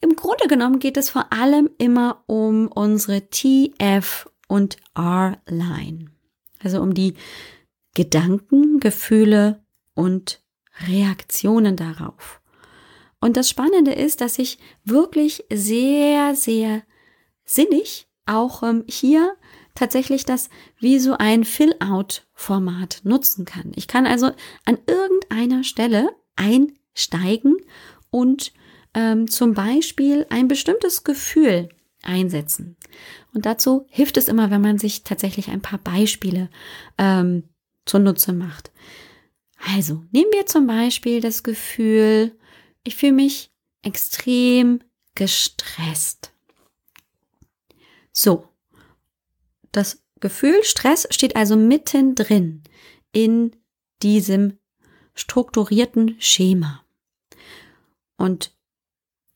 Im 0.00 0.16
Grunde 0.16 0.48
genommen 0.48 0.78
geht 0.78 0.96
es 0.96 1.10
vor 1.10 1.32
allem 1.32 1.68
immer 1.78 2.22
um 2.26 2.68
unsere 2.68 3.28
T, 3.28 3.72
F 3.78 4.28
und 4.48 4.76
R-Line. 4.94 6.06
Also 6.62 6.80
um 6.80 6.94
die 6.94 7.14
Gedanken, 7.94 8.80
Gefühle 8.80 9.62
und 9.94 10.42
Reaktionen 10.86 11.76
darauf. 11.76 12.40
Und 13.20 13.36
das 13.36 13.50
Spannende 13.50 13.92
ist, 13.92 14.20
dass 14.20 14.38
ich 14.38 14.58
wirklich 14.84 15.44
sehr, 15.52 16.34
sehr 16.34 16.82
sinnig 17.44 18.08
auch 18.26 18.62
ähm, 18.62 18.84
hier 18.88 19.36
tatsächlich 19.74 20.24
das 20.24 20.48
wie 20.78 20.98
so 20.98 21.16
ein 21.18 21.44
Fill-out-Format 21.44 23.00
nutzen 23.04 23.44
kann. 23.44 23.72
Ich 23.76 23.88
kann 23.88 24.06
also 24.06 24.30
an 24.64 24.78
irgendeiner 24.86 25.64
Stelle 25.64 26.08
einsteigen 26.40 27.56
und 28.10 28.52
ähm, 28.94 29.28
zum 29.28 29.54
Beispiel 29.54 30.26
ein 30.30 30.48
bestimmtes 30.48 31.04
Gefühl 31.04 31.68
einsetzen. 32.02 32.76
Und 33.34 33.46
dazu 33.46 33.86
hilft 33.90 34.16
es 34.16 34.28
immer, 34.28 34.50
wenn 34.50 34.60
man 34.60 34.78
sich 34.78 35.04
tatsächlich 35.04 35.50
ein 35.50 35.62
paar 35.62 35.78
Beispiele 35.78 36.50
ähm, 36.98 37.44
zunutze 37.84 38.32
macht. 38.32 38.72
Also 39.74 40.02
nehmen 40.10 40.30
wir 40.32 40.46
zum 40.46 40.66
Beispiel 40.66 41.20
das 41.20 41.42
Gefühl, 41.42 42.36
ich 42.82 42.96
fühle 42.96 43.12
mich 43.12 43.52
extrem 43.82 44.80
gestresst. 45.14 46.32
So, 48.12 48.48
das 49.72 50.02
Gefühl 50.20 50.62
Stress 50.64 51.06
steht 51.10 51.36
also 51.36 51.56
mittendrin 51.56 52.62
in 53.12 53.56
diesem 54.02 54.58
strukturierten 55.20 56.16
Schema. 56.18 56.82
Und 58.16 58.52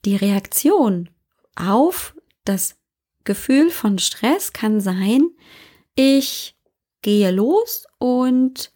die 0.04 0.16
Reaktion 0.16 1.10
auf 1.56 2.14
das 2.44 2.76
Gefühl 3.24 3.70
von 3.70 3.98
Stress 3.98 4.52
kann 4.52 4.80
sein, 4.80 5.30
ich 5.94 6.56
gehe 7.02 7.30
los 7.30 7.86
und 7.98 8.72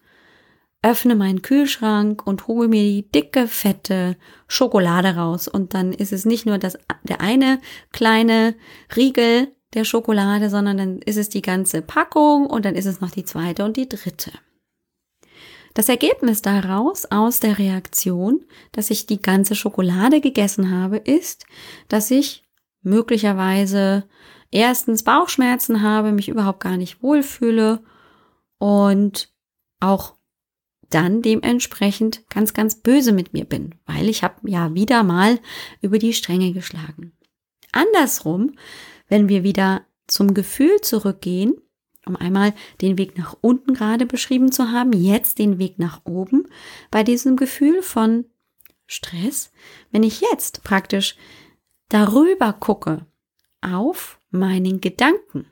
öffne 0.83 1.16
meinen 1.16 1.42
Kühlschrank 1.42 2.27
und 2.27 2.47
hole 2.47 2.68
mir 2.68 2.83
die 2.83 3.11
dicke, 3.11 3.49
fette 3.49 4.16
Schokolade 4.47 5.16
raus. 5.16 5.49
Und 5.49 5.75
dann 5.75 5.92
ist 5.92 6.12
es 6.12 6.25
nicht 6.25 6.47
nur 6.47 6.59
das, 6.59 6.79
der 7.03 7.21
eine 7.21 7.61
kleine 7.90 8.55
Riegel, 8.94 9.53
der 9.75 9.85
Schokolade, 9.85 10.49
sondern 10.49 10.77
dann 10.79 10.99
ist 11.03 11.16
es 11.16 11.29
die 11.29 11.42
ganze 11.42 11.83
Packung 11.83 12.47
und 12.47 12.64
dann 12.64 12.75
ist 12.75 12.87
es 12.87 13.01
noch 13.01 13.11
die 13.11 13.25
zweite 13.25 13.64
und 13.64 13.77
die 13.77 13.88
dritte. 13.88 14.33
Das 15.79 15.88
Ergebnis 15.88 16.43
daraus 16.43 17.05
aus 17.05 17.38
der 17.38 17.57
Reaktion, 17.57 18.45
dass 18.73 18.91
ich 18.91 19.07
die 19.07 19.23
ganze 19.23 19.55
Schokolade 19.55 20.21
gegessen 20.21 20.73
habe, 20.73 20.97
ist, 20.97 21.47
dass 21.87 22.11
ich 22.11 22.43
möglicherweise 22.83 24.03
erstens 24.51 25.05
Bauchschmerzen 25.05 25.81
habe, 25.81 26.11
mich 26.11 26.29
überhaupt 26.29 26.59
gar 26.59 26.77
nicht 26.77 27.01
wohlfühle 27.01 27.81
und 28.59 29.33
auch 29.79 30.17
dann 30.91 31.23
dementsprechend 31.23 32.29
ganz, 32.29 32.55
ganz 32.55 32.81
böse 32.81 33.12
mit 33.12 33.33
mir 33.33 33.45
bin, 33.45 33.77
weil 33.87 34.09
ich 34.09 34.25
habe 34.25 34.51
ja 34.51 34.75
wieder 34.75 35.05
mal 35.05 35.38
über 35.81 36.01
die 36.01 36.12
Stränge 36.12 36.53
geschlagen. 36.53 37.12
Andersrum 37.71 38.57
wenn 39.09 39.29
wir 39.29 39.43
wieder 39.43 39.87
zum 40.07 40.35
Gefühl 40.35 40.81
zurückgehen, 40.83 41.55
um 42.09 42.16
einmal 42.16 42.55
den 42.81 42.99
Weg 42.99 43.16
nach 43.18 43.37
unten 43.40 43.75
gerade 43.75 44.07
beschrieben 44.07 44.53
zu 44.53 44.71
haben, 44.71 44.92
jetzt 44.92 45.38
den 45.38 45.59
Weg 45.59 45.79
nach 45.79 46.01
oben, 46.05 46.49
bei 46.90 47.03
diesem 47.03 47.37
Gefühl 47.37 47.83
von 47.83 48.25
Stress, 48.87 49.53
wenn 49.90 50.03
ich 50.03 50.21
jetzt 50.21 50.64
praktisch 50.64 51.16
darüber 51.88 52.53
gucke 52.53 53.07
auf 53.61 54.18
meinen 54.31 54.81
Gedanken, 54.81 55.47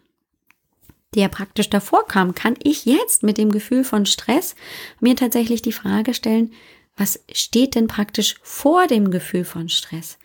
der 1.14 1.28
praktisch 1.28 1.70
davor 1.70 2.06
kam, 2.06 2.34
kann 2.34 2.56
ich 2.62 2.84
jetzt 2.84 3.22
mit 3.22 3.38
dem 3.38 3.50
Gefühl 3.50 3.84
von 3.84 4.06
Stress 4.06 4.54
mir 5.00 5.16
tatsächlich 5.16 5.62
die 5.62 5.72
Frage 5.72 6.14
stellen, 6.14 6.52
was 6.96 7.20
steht 7.32 7.74
denn 7.74 7.88
praktisch 7.88 8.36
vor 8.42 8.86
dem 8.86 9.10
Gefühl 9.10 9.44
von 9.44 9.68
Stress? 9.68 10.18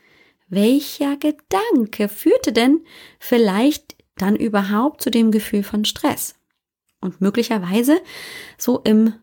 welcher 0.51 1.15
Gedanke 1.15 2.09
führte 2.09 2.51
denn 2.51 2.85
vielleicht 3.19 3.95
dann 4.21 4.35
überhaupt 4.35 5.01
zu 5.01 5.09
dem 5.09 5.31
Gefühl 5.31 5.63
von 5.63 5.85
Stress? 5.85 6.35
Und 7.01 7.19
möglicherweise 7.19 7.99
so 8.57 8.79
im 8.79 9.13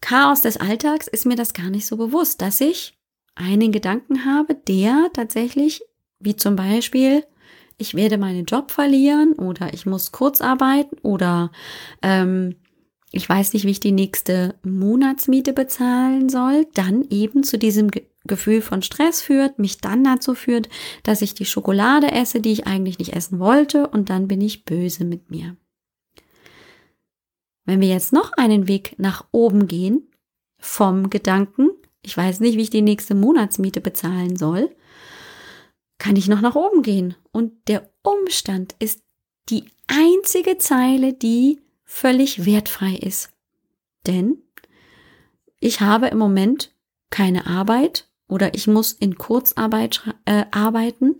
Chaos 0.00 0.42
des 0.42 0.56
Alltags 0.56 1.08
ist 1.08 1.26
mir 1.26 1.36
das 1.36 1.52
gar 1.52 1.70
nicht 1.70 1.86
so 1.86 1.96
bewusst, 1.96 2.40
dass 2.40 2.60
ich 2.60 2.96
einen 3.34 3.72
Gedanken 3.72 4.24
habe, 4.24 4.54
der 4.54 5.10
tatsächlich, 5.12 5.82
wie 6.18 6.36
zum 6.36 6.56
Beispiel, 6.56 7.24
ich 7.78 7.94
werde 7.94 8.18
meinen 8.18 8.44
Job 8.44 8.70
verlieren 8.70 9.32
oder 9.32 9.72
ich 9.72 9.86
muss 9.86 10.12
kurz 10.12 10.40
arbeiten 10.40 10.96
oder 11.02 11.50
ähm, 12.02 12.56
ich 13.12 13.28
weiß 13.28 13.54
nicht, 13.54 13.64
wie 13.64 13.70
ich 13.70 13.80
die 13.80 13.92
nächste 13.92 14.54
Monatsmiete 14.62 15.52
bezahlen 15.52 16.28
soll, 16.28 16.66
dann 16.74 17.06
eben 17.10 17.42
zu 17.42 17.58
diesem 17.58 17.90
Gefühl 18.24 18.60
von 18.60 18.82
Stress 18.82 19.22
führt, 19.22 19.58
mich 19.58 19.78
dann 19.78 20.04
dazu 20.04 20.34
führt, 20.34 20.68
dass 21.02 21.22
ich 21.22 21.34
die 21.34 21.46
Schokolade 21.46 22.12
esse, 22.12 22.40
die 22.40 22.52
ich 22.52 22.66
eigentlich 22.66 22.98
nicht 22.98 23.14
essen 23.14 23.38
wollte, 23.38 23.88
und 23.88 24.10
dann 24.10 24.28
bin 24.28 24.40
ich 24.40 24.64
böse 24.64 25.04
mit 25.04 25.30
mir. 25.30 25.56
Wenn 27.64 27.80
wir 27.80 27.88
jetzt 27.88 28.12
noch 28.12 28.32
einen 28.32 28.68
Weg 28.68 28.94
nach 28.98 29.26
oben 29.32 29.66
gehen, 29.66 30.10
vom 30.58 31.08
Gedanken, 31.08 31.70
ich 32.02 32.16
weiß 32.16 32.40
nicht, 32.40 32.56
wie 32.56 32.62
ich 32.62 32.70
die 32.70 32.82
nächste 32.82 33.14
Monatsmiete 33.14 33.80
bezahlen 33.80 34.36
soll, 34.36 34.74
kann 35.98 36.16
ich 36.16 36.28
noch 36.28 36.40
nach 36.40 36.54
oben 36.54 36.82
gehen. 36.82 37.14
Und 37.30 37.52
der 37.68 37.90
Umstand 38.02 38.74
ist 38.78 39.02
die 39.48 39.64
einzige 39.86 40.58
Zeile, 40.58 41.12
die 41.12 41.60
völlig 41.84 42.44
wertfrei 42.46 42.94
ist. 42.94 43.30
Denn 44.06 44.38
ich 45.58 45.80
habe 45.80 46.08
im 46.08 46.18
Moment 46.18 46.74
keine 47.10 47.46
Arbeit 47.46 48.09
oder 48.30 48.54
ich 48.54 48.66
muss 48.66 48.92
in 48.92 49.16
Kurzarbeit 49.16 50.02
äh, 50.24 50.44
arbeiten, 50.50 51.18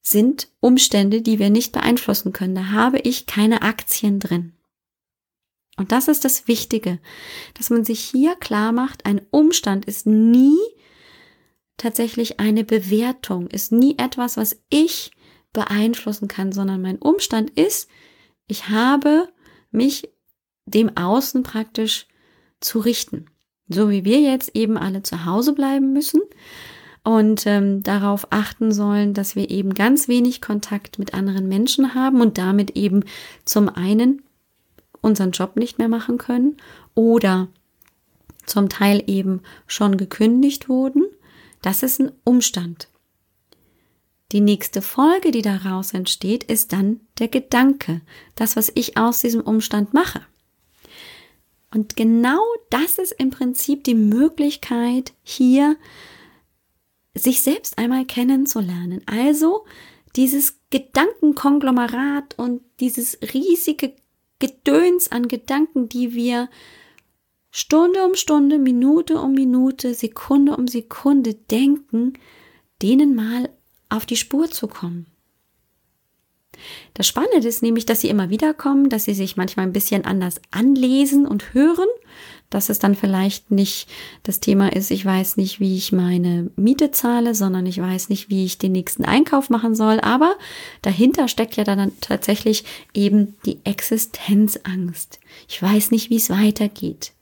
sind 0.00 0.48
Umstände, 0.60 1.22
die 1.22 1.38
wir 1.38 1.50
nicht 1.50 1.72
beeinflussen 1.72 2.32
können. 2.32 2.54
Da 2.54 2.70
habe 2.70 2.98
ich 2.98 3.26
keine 3.26 3.62
Aktien 3.62 4.20
drin. 4.20 4.54
Und 5.76 5.92
das 5.92 6.08
ist 6.08 6.24
das 6.24 6.48
Wichtige, 6.48 6.98
dass 7.54 7.70
man 7.70 7.84
sich 7.84 8.00
hier 8.00 8.34
klar 8.34 8.72
macht, 8.72 9.06
ein 9.06 9.20
Umstand 9.30 9.84
ist 9.84 10.06
nie 10.06 10.58
tatsächlich 11.76 12.40
eine 12.40 12.64
Bewertung, 12.64 13.46
ist 13.46 13.70
nie 13.70 13.96
etwas, 13.96 14.36
was 14.36 14.60
ich 14.70 15.12
beeinflussen 15.52 16.26
kann, 16.26 16.52
sondern 16.52 16.82
mein 16.82 16.98
Umstand 16.98 17.50
ist, 17.50 17.88
ich 18.48 18.68
habe 18.68 19.28
mich 19.70 20.10
dem 20.66 20.96
Außen 20.96 21.42
praktisch 21.44 22.06
zu 22.60 22.80
richten. 22.80 23.26
So 23.68 23.90
wie 23.90 24.04
wir 24.04 24.20
jetzt 24.20 24.54
eben 24.54 24.76
alle 24.76 25.02
zu 25.02 25.24
Hause 25.24 25.52
bleiben 25.52 25.92
müssen 25.92 26.20
und 27.04 27.46
ähm, 27.46 27.82
darauf 27.82 28.26
achten 28.30 28.72
sollen, 28.72 29.14
dass 29.14 29.36
wir 29.36 29.50
eben 29.50 29.74
ganz 29.74 30.08
wenig 30.08 30.40
Kontakt 30.40 30.98
mit 30.98 31.14
anderen 31.14 31.48
Menschen 31.48 31.94
haben 31.94 32.20
und 32.20 32.38
damit 32.38 32.76
eben 32.76 33.04
zum 33.44 33.68
einen 33.68 34.22
unseren 35.00 35.30
Job 35.30 35.56
nicht 35.56 35.78
mehr 35.78 35.88
machen 35.88 36.18
können 36.18 36.56
oder 36.94 37.48
zum 38.46 38.68
Teil 38.68 39.02
eben 39.06 39.42
schon 39.66 39.96
gekündigt 39.96 40.68
wurden. 40.68 41.04
Das 41.62 41.82
ist 41.82 42.00
ein 42.00 42.12
Umstand. 42.24 42.88
Die 44.32 44.40
nächste 44.40 44.82
Folge, 44.82 45.30
die 45.30 45.42
daraus 45.42 45.94
entsteht, 45.94 46.44
ist 46.44 46.72
dann 46.72 47.00
der 47.18 47.28
Gedanke, 47.28 48.02
das, 48.34 48.56
was 48.56 48.70
ich 48.74 48.98
aus 48.98 49.20
diesem 49.20 49.40
Umstand 49.40 49.94
mache. 49.94 50.20
Und 51.70 51.96
genau 51.96 52.40
das 52.70 52.98
ist 52.98 53.12
im 53.12 53.30
Prinzip 53.30 53.84
die 53.84 53.94
Möglichkeit, 53.94 55.12
hier 55.22 55.76
sich 57.14 57.42
selbst 57.42 57.78
einmal 57.78 58.04
kennenzulernen. 58.04 59.02
Also 59.06 59.66
dieses 60.16 60.60
Gedankenkonglomerat 60.70 62.38
und 62.38 62.62
dieses 62.80 63.18
riesige 63.34 63.94
Gedöns 64.38 65.10
an 65.10 65.28
Gedanken, 65.28 65.88
die 65.88 66.14
wir 66.14 66.48
Stunde 67.50 68.04
um 68.04 68.14
Stunde, 68.14 68.58
Minute 68.58 69.20
um 69.20 69.32
Minute, 69.32 69.94
Sekunde 69.94 70.56
um 70.56 70.68
Sekunde 70.68 71.34
denken, 71.34 72.14
denen 72.82 73.14
mal 73.14 73.50
auf 73.88 74.06
die 74.06 74.16
Spur 74.16 74.50
zu 74.50 74.68
kommen. 74.68 75.06
Das 76.94 77.06
Spannende 77.06 77.46
ist 77.46 77.62
nämlich, 77.62 77.86
dass 77.86 78.00
sie 78.00 78.08
immer 78.08 78.30
wieder 78.30 78.54
kommen, 78.54 78.88
dass 78.88 79.04
sie 79.04 79.14
sich 79.14 79.36
manchmal 79.36 79.66
ein 79.66 79.72
bisschen 79.72 80.04
anders 80.04 80.40
anlesen 80.50 81.26
und 81.26 81.54
hören, 81.54 81.88
dass 82.50 82.70
es 82.70 82.78
dann 82.78 82.94
vielleicht 82.94 83.50
nicht 83.50 83.88
das 84.22 84.40
Thema 84.40 84.72
ist, 84.72 84.90
ich 84.90 85.04
weiß 85.04 85.36
nicht, 85.36 85.60
wie 85.60 85.76
ich 85.76 85.92
meine 85.92 86.50
Miete 86.56 86.90
zahle, 86.90 87.34
sondern 87.34 87.66
ich 87.66 87.78
weiß 87.80 88.08
nicht, 88.08 88.30
wie 88.30 88.44
ich 88.44 88.58
den 88.58 88.72
nächsten 88.72 89.04
Einkauf 89.04 89.50
machen 89.50 89.74
soll. 89.74 90.00
Aber 90.00 90.34
dahinter 90.82 91.28
steckt 91.28 91.56
ja 91.56 91.64
dann 91.64 91.92
tatsächlich 92.00 92.64
eben 92.94 93.36
die 93.44 93.58
Existenzangst. 93.64 95.20
Ich 95.46 95.62
weiß 95.62 95.90
nicht, 95.90 96.08
wie 96.08 96.16
es 96.16 96.30
weitergeht. 96.30 97.12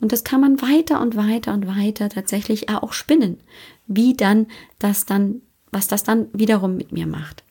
Und 0.00 0.12
das 0.12 0.24
kann 0.24 0.40
man 0.40 0.60
weiter 0.60 1.00
und 1.00 1.16
weiter 1.16 1.52
und 1.54 1.66
weiter 1.66 2.08
tatsächlich 2.08 2.68
auch 2.68 2.92
spinnen, 2.92 3.38
wie 3.86 4.14
dann 4.14 4.46
das 4.78 5.06
dann, 5.06 5.42
was 5.70 5.88
das 5.88 6.04
dann 6.04 6.28
wiederum 6.32 6.76
mit 6.76 6.92
mir 6.92 7.06
macht. 7.06 7.45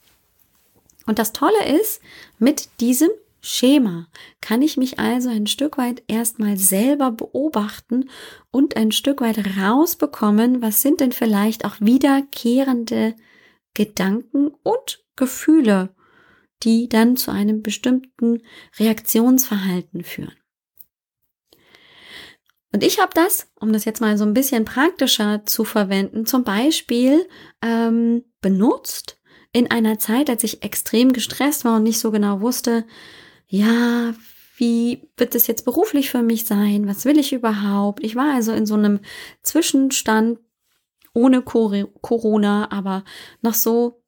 Und 1.06 1.20
das 1.20 1.34
Tolle 1.34 1.80
ist, 1.80 2.02
mit 2.40 2.70
diesem 2.80 3.10
Schema 3.42 4.08
kann 4.42 4.64
ich 4.64 4.76
mich 4.76 4.98
also 4.98 5.30
ein 5.30 5.46
Stück 5.46 5.78
weit 5.78 6.04
erstmal 6.08 6.58
selber 6.58 7.12
beobachten 7.12 8.10
und 8.50 8.76
ein 8.76 8.92
Stück 8.92 9.22
weit 9.22 9.38
rausbekommen, 9.58 10.64
was 10.64 10.82
sind 10.82 11.00
denn 11.00 11.12
vielleicht 11.12 11.64
auch 11.64 11.76
wiederkehrende 11.80 13.16
Gedanken 13.76 14.52
und 14.64 15.04
Gefühle, 15.16 15.94
die 16.64 16.90
dann 16.90 17.18
zu 17.18 17.30
einem 17.30 17.62
bestimmten 17.62 18.42
Reaktionsverhalten 18.80 20.04
führen. 20.04 20.36
Und 22.72 22.84
ich 22.84 23.00
habe 23.00 23.12
das, 23.14 23.52
um 23.60 23.72
das 23.72 23.86
jetzt 23.86 24.02
mal 24.02 24.18
so 24.18 24.26
ein 24.26 24.34
bisschen 24.34 24.66
praktischer 24.66 25.46
zu 25.46 25.64
verwenden, 25.64 26.26
zum 26.26 26.44
Beispiel 26.44 27.28
ähm, 27.62 28.26
benutzt 28.42 29.22
in 29.56 29.72
einer 29.72 29.98
Zeit, 29.98 30.30
als 30.30 30.44
ich 30.44 30.64
extrem 30.64 31.14
gestresst 31.14 31.64
war 31.64 31.78
und 31.78 31.84
nicht 31.84 32.00
so 32.00 32.12
genau 32.12 32.42
wusste, 32.42 32.84
ja, 33.48 34.14
wie 34.58 35.08
wird 35.16 35.34
es 35.34 35.48
jetzt 35.48 35.64
beruflich 35.64 36.10
für 36.10 36.22
mich 36.22 36.46
sein? 36.46 36.90
Was 36.90 37.06
will 37.06 37.18
ich 37.18 37.32
überhaupt? 37.32 38.04
Ich 38.04 38.18
war 38.18 38.34
also 38.34 38.52
in 38.52 38.66
so 38.66 38.74
einem 38.74 39.00
Zwischenstand 39.44 40.40
ohne 41.14 41.42
Corona, 41.42 42.70
aber 42.70 43.06
noch 43.42 43.54
so 43.54 44.04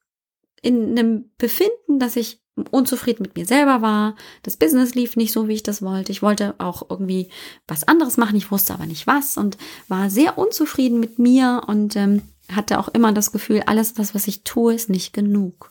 in 0.61 0.89
einem 0.89 1.31
Befinden, 1.37 1.97
dass 1.97 2.17
ich 2.17 2.41
unzufrieden 2.71 3.23
mit 3.23 3.37
mir 3.37 3.45
selber 3.45 3.81
war. 3.81 4.15
Das 4.43 4.57
Business 4.57 4.95
lief 4.95 5.15
nicht 5.15 5.31
so, 5.31 5.47
wie 5.47 5.53
ich 5.53 5.63
das 5.63 5.81
wollte. 5.81 6.11
Ich 6.11 6.21
wollte 6.21 6.55
auch 6.57 6.89
irgendwie 6.89 7.29
was 7.69 7.87
anderes 7.87 8.17
machen. 8.17 8.35
Ich 8.35 8.51
wusste 8.51 8.73
aber 8.73 8.85
nicht 8.85 9.07
was 9.07 9.37
und 9.37 9.57
war 9.87 10.09
sehr 10.09 10.37
unzufrieden 10.37 10.99
mit 10.99 11.19
mir 11.19 11.61
und 11.67 11.95
ähm, 11.95 12.23
hatte 12.51 12.79
auch 12.79 12.87
immer 12.89 13.11
das 13.11 13.31
Gefühl, 13.31 13.63
alles 13.65 13.93
das, 13.93 14.15
was 14.15 14.27
ich 14.27 14.43
tue, 14.43 14.73
ist 14.73 14.89
nicht 14.89 15.13
genug. 15.13 15.69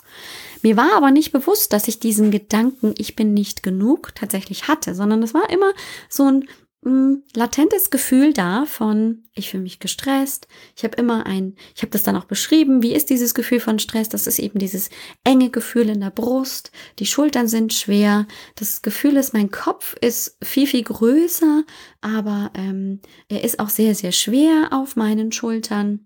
Mir 0.62 0.76
war 0.76 0.94
aber 0.96 1.10
nicht 1.10 1.32
bewusst, 1.32 1.72
dass 1.72 1.88
ich 1.88 2.00
diesen 2.00 2.30
Gedanken, 2.30 2.94
ich 2.98 3.16
bin 3.16 3.34
nicht 3.34 3.62
genug, 3.62 4.14
tatsächlich 4.14 4.68
hatte, 4.68 4.94
sondern 4.94 5.22
es 5.22 5.34
war 5.34 5.48
immer 5.50 5.72
so 6.08 6.24
ein 6.24 6.44
mh, 6.86 7.18
latentes 7.34 7.90
Gefühl 7.90 8.32
da 8.32 8.64
von, 8.64 9.24
ich 9.34 9.50
fühle 9.50 9.64
mich 9.64 9.80
gestresst. 9.80 10.46
Ich 10.76 10.84
habe 10.84 10.96
immer 10.96 11.26
ein, 11.26 11.56
ich 11.74 11.82
habe 11.82 11.90
das 11.90 12.02
dann 12.04 12.16
auch 12.16 12.24
beschrieben, 12.24 12.82
wie 12.82 12.94
ist 12.94 13.10
dieses 13.10 13.34
Gefühl 13.34 13.60
von 13.60 13.78
Stress? 13.78 14.08
Das 14.08 14.26
ist 14.26 14.38
eben 14.38 14.58
dieses 14.58 14.90
enge 15.24 15.50
Gefühl 15.50 15.88
in 15.88 16.00
der 16.00 16.10
Brust, 16.10 16.70
die 16.98 17.06
Schultern 17.06 17.48
sind 17.48 17.72
schwer. 17.72 18.26
Das 18.54 18.82
Gefühl 18.82 19.16
ist, 19.16 19.34
mein 19.34 19.50
Kopf 19.50 19.94
ist 20.00 20.38
viel, 20.42 20.66
viel 20.66 20.84
größer, 20.84 21.64
aber 22.00 22.50
ähm, 22.54 23.00
er 23.28 23.44
ist 23.44 23.58
auch 23.58 23.68
sehr, 23.68 23.94
sehr 23.94 24.12
schwer 24.12 24.68
auf 24.70 24.96
meinen 24.96 25.32
Schultern 25.32 26.05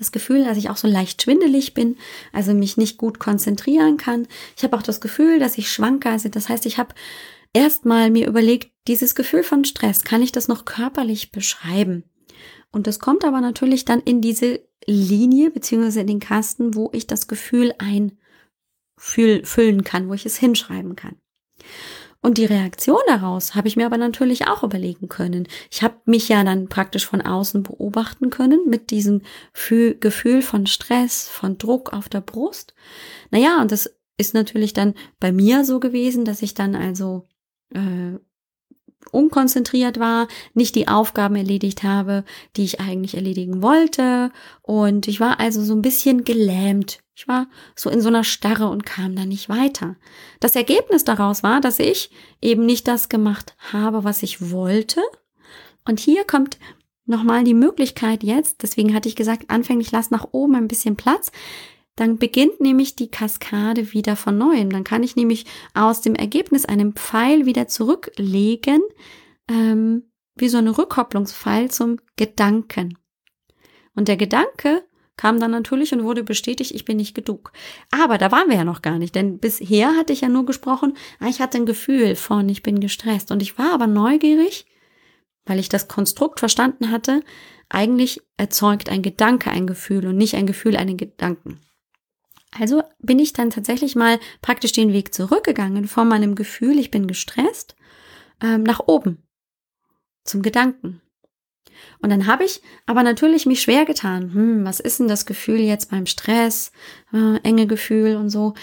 das 0.00 0.10
Gefühl, 0.10 0.44
dass 0.44 0.58
ich 0.58 0.70
auch 0.70 0.76
so 0.76 0.88
leicht 0.88 1.22
schwindelig 1.22 1.74
bin, 1.74 1.96
also 2.32 2.52
mich 2.54 2.76
nicht 2.76 2.96
gut 2.96 3.20
konzentrieren 3.20 3.98
kann. 3.98 4.26
Ich 4.56 4.64
habe 4.64 4.76
auch 4.76 4.82
das 4.82 5.00
Gefühl, 5.00 5.38
dass 5.38 5.58
ich 5.58 5.70
schwanke. 5.70 6.10
Also 6.10 6.28
das 6.28 6.48
heißt, 6.48 6.66
ich 6.66 6.78
habe 6.78 6.94
erstmal 7.52 8.10
mir 8.10 8.26
überlegt, 8.26 8.72
dieses 8.88 9.14
Gefühl 9.14 9.44
von 9.44 9.64
Stress, 9.64 10.02
kann 10.02 10.22
ich 10.22 10.32
das 10.32 10.48
noch 10.48 10.64
körperlich 10.64 11.30
beschreiben? 11.30 12.04
Und 12.72 12.86
das 12.86 12.98
kommt 12.98 13.24
aber 13.24 13.40
natürlich 13.40 13.84
dann 13.84 14.00
in 14.00 14.20
diese 14.20 14.60
Linie 14.86 15.50
beziehungsweise 15.50 16.00
in 16.00 16.06
den 16.06 16.20
Kasten, 16.20 16.74
wo 16.74 16.90
ich 16.92 17.06
das 17.06 17.28
Gefühl 17.28 17.74
einfüllen 18.98 19.84
kann, 19.84 20.08
wo 20.08 20.14
ich 20.14 20.24
es 20.24 20.38
hinschreiben 20.38 20.96
kann. 20.96 21.16
Und 22.22 22.36
die 22.36 22.44
Reaktion 22.44 23.00
daraus 23.06 23.54
habe 23.54 23.68
ich 23.68 23.76
mir 23.76 23.86
aber 23.86 23.96
natürlich 23.96 24.46
auch 24.46 24.62
überlegen 24.62 25.08
können. 25.08 25.48
Ich 25.70 25.82
habe 25.82 25.96
mich 26.04 26.28
ja 26.28 26.44
dann 26.44 26.68
praktisch 26.68 27.06
von 27.06 27.22
außen 27.22 27.62
beobachten 27.62 28.28
können 28.28 28.68
mit 28.68 28.90
diesem 28.90 29.22
Gefühl 29.54 30.42
von 30.42 30.66
Stress, 30.66 31.28
von 31.28 31.56
Druck 31.56 31.94
auf 31.94 32.10
der 32.10 32.20
Brust. 32.20 32.74
Naja, 33.30 33.62
und 33.62 33.72
das 33.72 33.90
ist 34.18 34.34
natürlich 34.34 34.74
dann 34.74 34.94
bei 35.18 35.32
mir 35.32 35.64
so 35.64 35.80
gewesen, 35.80 36.26
dass 36.26 36.42
ich 36.42 36.52
dann 36.52 36.74
also 36.74 37.26
äh, 37.72 38.18
unkonzentriert 39.12 39.98
war, 39.98 40.28
nicht 40.52 40.74
die 40.74 40.88
Aufgaben 40.88 41.36
erledigt 41.36 41.82
habe, 41.82 42.24
die 42.56 42.64
ich 42.64 42.80
eigentlich 42.80 43.14
erledigen 43.14 43.62
wollte. 43.62 44.30
Und 44.62 45.08
ich 45.08 45.20
war 45.20 45.40
also 45.40 45.62
so 45.62 45.74
ein 45.74 45.82
bisschen 45.82 46.24
gelähmt. 46.24 47.00
Ich 47.20 47.28
war 47.28 47.48
so 47.76 47.90
in 47.90 48.00
so 48.00 48.08
einer 48.08 48.24
Starre 48.24 48.70
und 48.70 48.86
kam 48.86 49.14
da 49.14 49.26
nicht 49.26 49.50
weiter. 49.50 49.96
Das 50.40 50.56
Ergebnis 50.56 51.04
daraus 51.04 51.42
war, 51.42 51.60
dass 51.60 51.78
ich 51.78 52.10
eben 52.40 52.64
nicht 52.64 52.88
das 52.88 53.10
gemacht 53.10 53.54
habe, 53.58 54.04
was 54.04 54.22
ich 54.22 54.50
wollte. 54.50 55.02
Und 55.86 56.00
hier 56.00 56.24
kommt 56.24 56.58
nochmal 57.04 57.44
die 57.44 57.52
Möglichkeit 57.52 58.22
jetzt, 58.22 58.62
deswegen 58.62 58.94
hatte 58.94 59.06
ich 59.06 59.16
gesagt, 59.16 59.50
anfänglich 59.50 59.92
lass 59.92 60.10
nach 60.10 60.28
oben 60.32 60.54
ein 60.54 60.66
bisschen 60.66 60.96
Platz, 60.96 61.30
dann 61.94 62.16
beginnt 62.16 62.58
nämlich 62.62 62.96
die 62.96 63.10
Kaskade 63.10 63.92
wieder 63.92 64.16
von 64.16 64.38
neuem. 64.38 64.70
Dann 64.70 64.84
kann 64.84 65.02
ich 65.02 65.14
nämlich 65.14 65.44
aus 65.74 66.00
dem 66.00 66.14
Ergebnis 66.14 66.64
einen 66.64 66.94
Pfeil 66.94 67.44
wieder 67.44 67.68
zurücklegen, 67.68 68.80
ähm, 69.46 70.10
wie 70.36 70.48
so 70.48 70.56
eine 70.56 70.78
Rückkopplungspfeil 70.78 71.70
zum 71.70 71.98
Gedanken. 72.16 72.96
Und 73.94 74.08
der 74.08 74.16
Gedanke 74.16 74.84
kam 75.20 75.38
dann 75.38 75.50
natürlich 75.50 75.92
und 75.92 76.02
wurde 76.02 76.24
bestätigt, 76.24 76.70
ich 76.74 76.86
bin 76.86 76.96
nicht 76.96 77.14
genug. 77.14 77.52
Aber 77.90 78.16
da 78.16 78.32
waren 78.32 78.48
wir 78.48 78.56
ja 78.56 78.64
noch 78.64 78.80
gar 78.80 78.98
nicht, 78.98 79.14
denn 79.14 79.38
bisher 79.38 79.94
hatte 79.94 80.14
ich 80.14 80.22
ja 80.22 80.30
nur 80.30 80.46
gesprochen, 80.46 80.96
ah, 81.18 81.26
ich 81.28 81.42
hatte 81.42 81.58
ein 81.58 81.66
Gefühl 81.66 82.16
von, 82.16 82.48
ich 82.48 82.62
bin 82.62 82.80
gestresst. 82.80 83.30
Und 83.30 83.42
ich 83.42 83.58
war 83.58 83.74
aber 83.74 83.86
neugierig, 83.86 84.64
weil 85.44 85.58
ich 85.58 85.68
das 85.68 85.88
Konstrukt 85.88 86.40
verstanden 86.40 86.90
hatte, 86.90 87.22
eigentlich 87.68 88.22
erzeugt 88.38 88.88
ein 88.88 89.02
Gedanke 89.02 89.50
ein 89.50 89.66
Gefühl 89.66 90.06
und 90.06 90.16
nicht 90.16 90.36
ein 90.36 90.46
Gefühl 90.46 90.74
einen 90.74 90.96
Gedanken. 90.96 91.60
Also 92.58 92.82
bin 92.98 93.18
ich 93.18 93.34
dann 93.34 93.50
tatsächlich 93.50 93.94
mal 93.94 94.18
praktisch 94.40 94.72
den 94.72 94.94
Weg 94.94 95.12
zurückgegangen 95.12 95.86
von 95.86 96.08
meinem 96.08 96.34
Gefühl, 96.34 96.78
ich 96.78 96.90
bin 96.90 97.06
gestresst, 97.06 97.76
ähm, 98.42 98.62
nach 98.62 98.80
oben 98.86 99.18
zum 100.24 100.40
Gedanken. 100.40 101.02
Und 102.00 102.10
dann 102.10 102.26
habe 102.26 102.44
ich 102.44 102.62
aber 102.86 103.02
natürlich 103.02 103.46
mich 103.46 103.62
schwer 103.62 103.84
getan. 103.84 104.32
Hm, 104.32 104.64
was 104.64 104.80
ist 104.80 105.00
denn 105.00 105.08
das 105.08 105.26
Gefühl 105.26 105.60
jetzt 105.60 105.90
beim 105.90 106.06
Stress, 106.06 106.72
äh, 107.12 107.38
enge 107.42 107.66
Gefühl 107.66 108.16
und 108.16 108.30
so. 108.30 108.54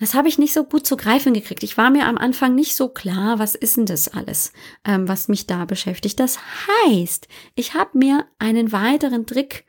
Das 0.00 0.14
habe 0.14 0.28
ich 0.28 0.38
nicht 0.38 0.52
so 0.52 0.62
gut 0.62 0.86
zu 0.86 0.96
greifen 0.96 1.34
gekriegt. 1.34 1.64
Ich 1.64 1.76
war 1.76 1.90
mir 1.90 2.06
am 2.06 2.18
Anfang 2.18 2.54
nicht 2.54 2.76
so 2.76 2.88
klar, 2.88 3.40
was 3.40 3.56
ist 3.56 3.76
denn 3.76 3.86
das 3.86 4.08
alles, 4.08 4.52
ähm, 4.84 5.08
was 5.08 5.26
mich 5.26 5.46
da 5.46 5.64
beschäftigt. 5.64 6.20
Das 6.20 6.38
heißt, 6.86 7.26
ich 7.56 7.74
habe 7.74 7.98
mir 7.98 8.26
einen 8.38 8.70
weiteren 8.70 9.26
Trick 9.26 9.64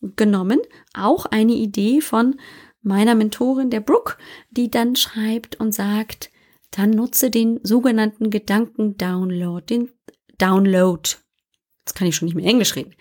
genommen. 0.00 0.60
Auch 0.94 1.24
eine 1.24 1.54
Idee 1.54 2.02
von 2.02 2.38
meiner 2.82 3.14
Mentorin, 3.14 3.70
der 3.70 3.80
Brooke, 3.80 4.16
die 4.50 4.70
dann 4.70 4.94
schreibt 4.94 5.58
und 5.58 5.72
sagt, 5.72 6.30
dann 6.70 6.90
nutze 6.90 7.30
den 7.30 7.58
sogenannten 7.62 8.30
Gedanken-Download, 8.30 9.64
den 9.64 9.90
Download. 10.38 11.08
Jetzt 11.86 11.96
kann 11.96 12.08
ich 12.08 12.16
schon 12.16 12.26
nicht 12.26 12.34
mehr 12.34 12.46
Englisch 12.46 12.74
reden. 12.74 12.94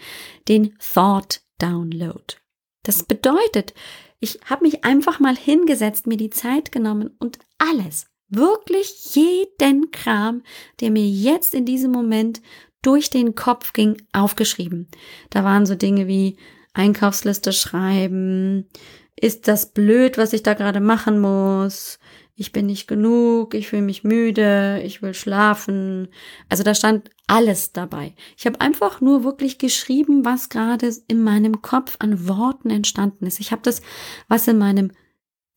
Den 0.48 0.78
Thought 0.80 1.42
Download. 1.58 2.36
Das 2.84 3.04
bedeutet, 3.04 3.74
ich 4.20 4.40
habe 4.46 4.66
mich 4.66 4.84
einfach 4.84 5.20
mal 5.20 5.36
hingesetzt, 5.36 6.08
mir 6.08 6.18
die 6.18 6.30
Zeit 6.30 6.72
genommen 6.72 7.12
und 7.20 7.40
alles, 7.58 8.08
wirklich 8.30 9.16
jeden 9.16 9.92
Kram, 9.92 10.44
der 10.80 10.92
mir 10.92 11.08
jetzt 11.08 11.54
in 11.54 11.66
diesem 11.66 11.92
Moment 11.92 12.42
durch 12.82 13.10
den 13.10 13.34
Kopf 13.34 13.74
ging, 13.74 13.98
aufgeschrieben. 14.14 14.88
Da 15.32 15.44
waren 15.44 15.66
so 15.66 15.76
Dinge 15.76 16.08
wie 16.08 16.38
Einkaufsliste 16.74 17.54
schreiben, 17.54 18.68
ist 19.16 19.48
das 19.48 19.72
blöd, 19.72 20.18
was 20.18 20.34
ich 20.34 20.44
da 20.44 20.54
gerade 20.54 20.82
machen 20.82 21.20
muss, 21.20 22.00
ich 22.36 22.52
bin 22.52 22.66
nicht 22.66 22.88
genug, 22.88 23.54
ich 23.54 23.70
fühle 23.70 23.82
mich 23.82 24.04
müde, 24.04 24.82
ich 24.84 25.02
will 25.02 25.14
schlafen. 25.14 26.10
Also 26.50 26.64
da 26.64 26.76
stand 26.76 27.10
alles 27.28 27.72
dabei. 27.72 28.14
Ich 28.38 28.46
habe 28.46 28.60
einfach 28.60 29.00
nur 29.00 29.24
wirklich 29.24 29.58
geschrieben, 29.58 30.26
was 30.26 30.50
gerade 30.50 30.94
in 31.08 31.24
meinem 31.24 31.62
Kopf 31.62 31.96
an 32.00 32.28
Worten 32.28 32.70
entstanden 32.70 33.26
ist. 33.26 33.40
Ich 33.40 33.52
habe 33.52 33.62
das, 33.62 33.82
was 34.28 34.48
in 34.50 34.58
meinem 34.58 34.92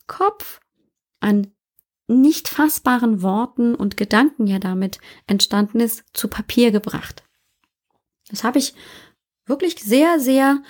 Kopf 0.07 0.61
an 1.19 1.49
nicht 2.07 2.49
fassbaren 2.49 3.23
Worten 3.23 3.75
und 3.75 3.97
Gedanken 3.97 4.47
ja 4.47 4.61
damit 4.61 5.01
entstanden 5.27 5.81
ist, 5.81 6.05
zu 6.15 6.29
Papier 6.29 6.71
gebracht. 6.71 7.25
Das 8.31 8.45
habe 8.45 8.59
ich 8.59 8.75
wirklich 9.47 9.77
sehr, 9.83 10.21
sehr 10.21 10.63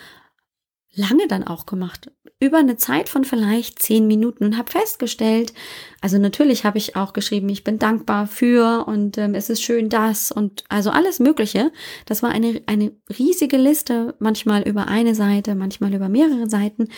lange 0.99 1.29
dann 1.29 1.45
auch 1.45 1.65
gemacht. 1.65 2.11
Über 2.41 2.59
eine 2.59 2.77
Zeit 2.77 3.09
von 3.09 3.25
vielleicht 3.25 3.81
zehn 3.81 4.07
Minuten 4.07 4.45
und 4.45 4.59
habe 4.59 4.71
festgestellt, 4.71 5.55
also 6.01 6.19
natürlich 6.19 6.65
habe 6.65 6.79
ich 6.79 6.95
auch 6.95 7.13
geschrieben, 7.13 7.49
ich 7.49 7.65
bin 7.65 7.79
dankbar 7.79 8.27
für 8.27 8.87
und 8.87 9.19
ähm, 9.19 9.35
es 9.35 9.49
ist 9.51 9.63
schön 9.63 9.89
das 9.89 10.31
und 10.31 10.65
also 10.69 10.91
alles 10.91 11.19
Mögliche. 11.21 11.73
Das 12.07 12.23
war 12.23 12.31
eine, 12.31 12.61
eine 12.67 12.93
riesige 13.19 13.57
Liste, 13.57 14.15
manchmal 14.19 14.63
über 14.63 14.89
eine 14.89 15.15
Seite, 15.15 15.55
manchmal 15.55 15.95
über 15.95 16.09
mehrere 16.09 16.49
Seiten. 16.49 16.89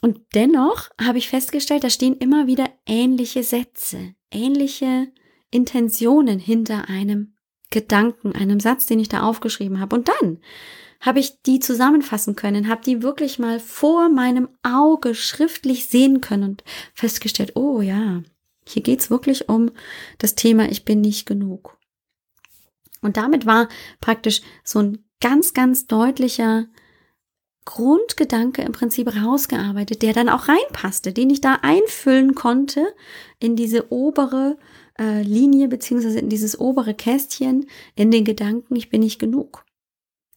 Und 0.00 0.20
dennoch 0.34 0.90
habe 1.00 1.18
ich 1.18 1.28
festgestellt, 1.28 1.84
da 1.84 1.90
stehen 1.90 2.16
immer 2.16 2.46
wieder 2.46 2.68
ähnliche 2.86 3.42
Sätze, 3.42 4.14
ähnliche 4.30 5.08
Intentionen 5.50 6.38
hinter 6.38 6.88
einem 6.88 7.34
Gedanken, 7.70 8.32
einem 8.32 8.60
Satz, 8.60 8.86
den 8.86 8.98
ich 8.98 9.08
da 9.08 9.22
aufgeschrieben 9.22 9.80
habe. 9.80 9.96
Und 9.96 10.08
dann 10.08 10.38
habe 11.02 11.18
ich 11.18 11.42
die 11.42 11.58
zusammenfassen 11.58 12.36
können, 12.36 12.68
habe 12.68 12.82
die 12.82 13.02
wirklich 13.02 13.38
mal 13.38 13.60
vor 13.60 14.08
meinem 14.08 14.48
Auge 14.62 15.14
schriftlich 15.14 15.86
sehen 15.86 16.20
können 16.22 16.50
und 16.50 16.64
festgestellt, 16.94 17.56
oh 17.56 17.82
ja, 17.82 18.22
hier 18.66 18.82
geht's 18.82 19.10
wirklich 19.10 19.48
um 19.48 19.72
das 20.18 20.36
Thema, 20.36 20.70
ich 20.70 20.84
bin 20.84 21.00
nicht 21.00 21.26
genug. 21.26 21.76
Und 23.00 23.16
damit 23.16 23.44
war 23.44 23.68
praktisch 24.00 24.42
so 24.62 24.78
ein 24.78 25.04
ganz, 25.20 25.54
ganz 25.54 25.88
deutlicher 25.88 26.66
Grundgedanke 27.64 28.62
im 28.62 28.72
Prinzip 28.72 29.14
rausgearbeitet, 29.14 30.02
der 30.02 30.12
dann 30.12 30.28
auch 30.28 30.48
reinpasste, 30.48 31.12
den 31.12 31.30
ich 31.30 31.40
da 31.40 31.58
einfüllen 31.62 32.34
konnte 32.36 32.94
in 33.40 33.56
diese 33.56 33.92
obere 33.92 34.56
äh, 34.98 35.22
Linie 35.22 35.66
beziehungsweise 35.66 36.20
in 36.20 36.28
dieses 36.28 36.58
obere 36.58 36.94
Kästchen, 36.94 37.66
in 37.96 38.12
den 38.12 38.24
Gedanken, 38.24 38.76
ich 38.76 38.88
bin 38.88 39.00
nicht 39.00 39.18
genug. 39.18 39.64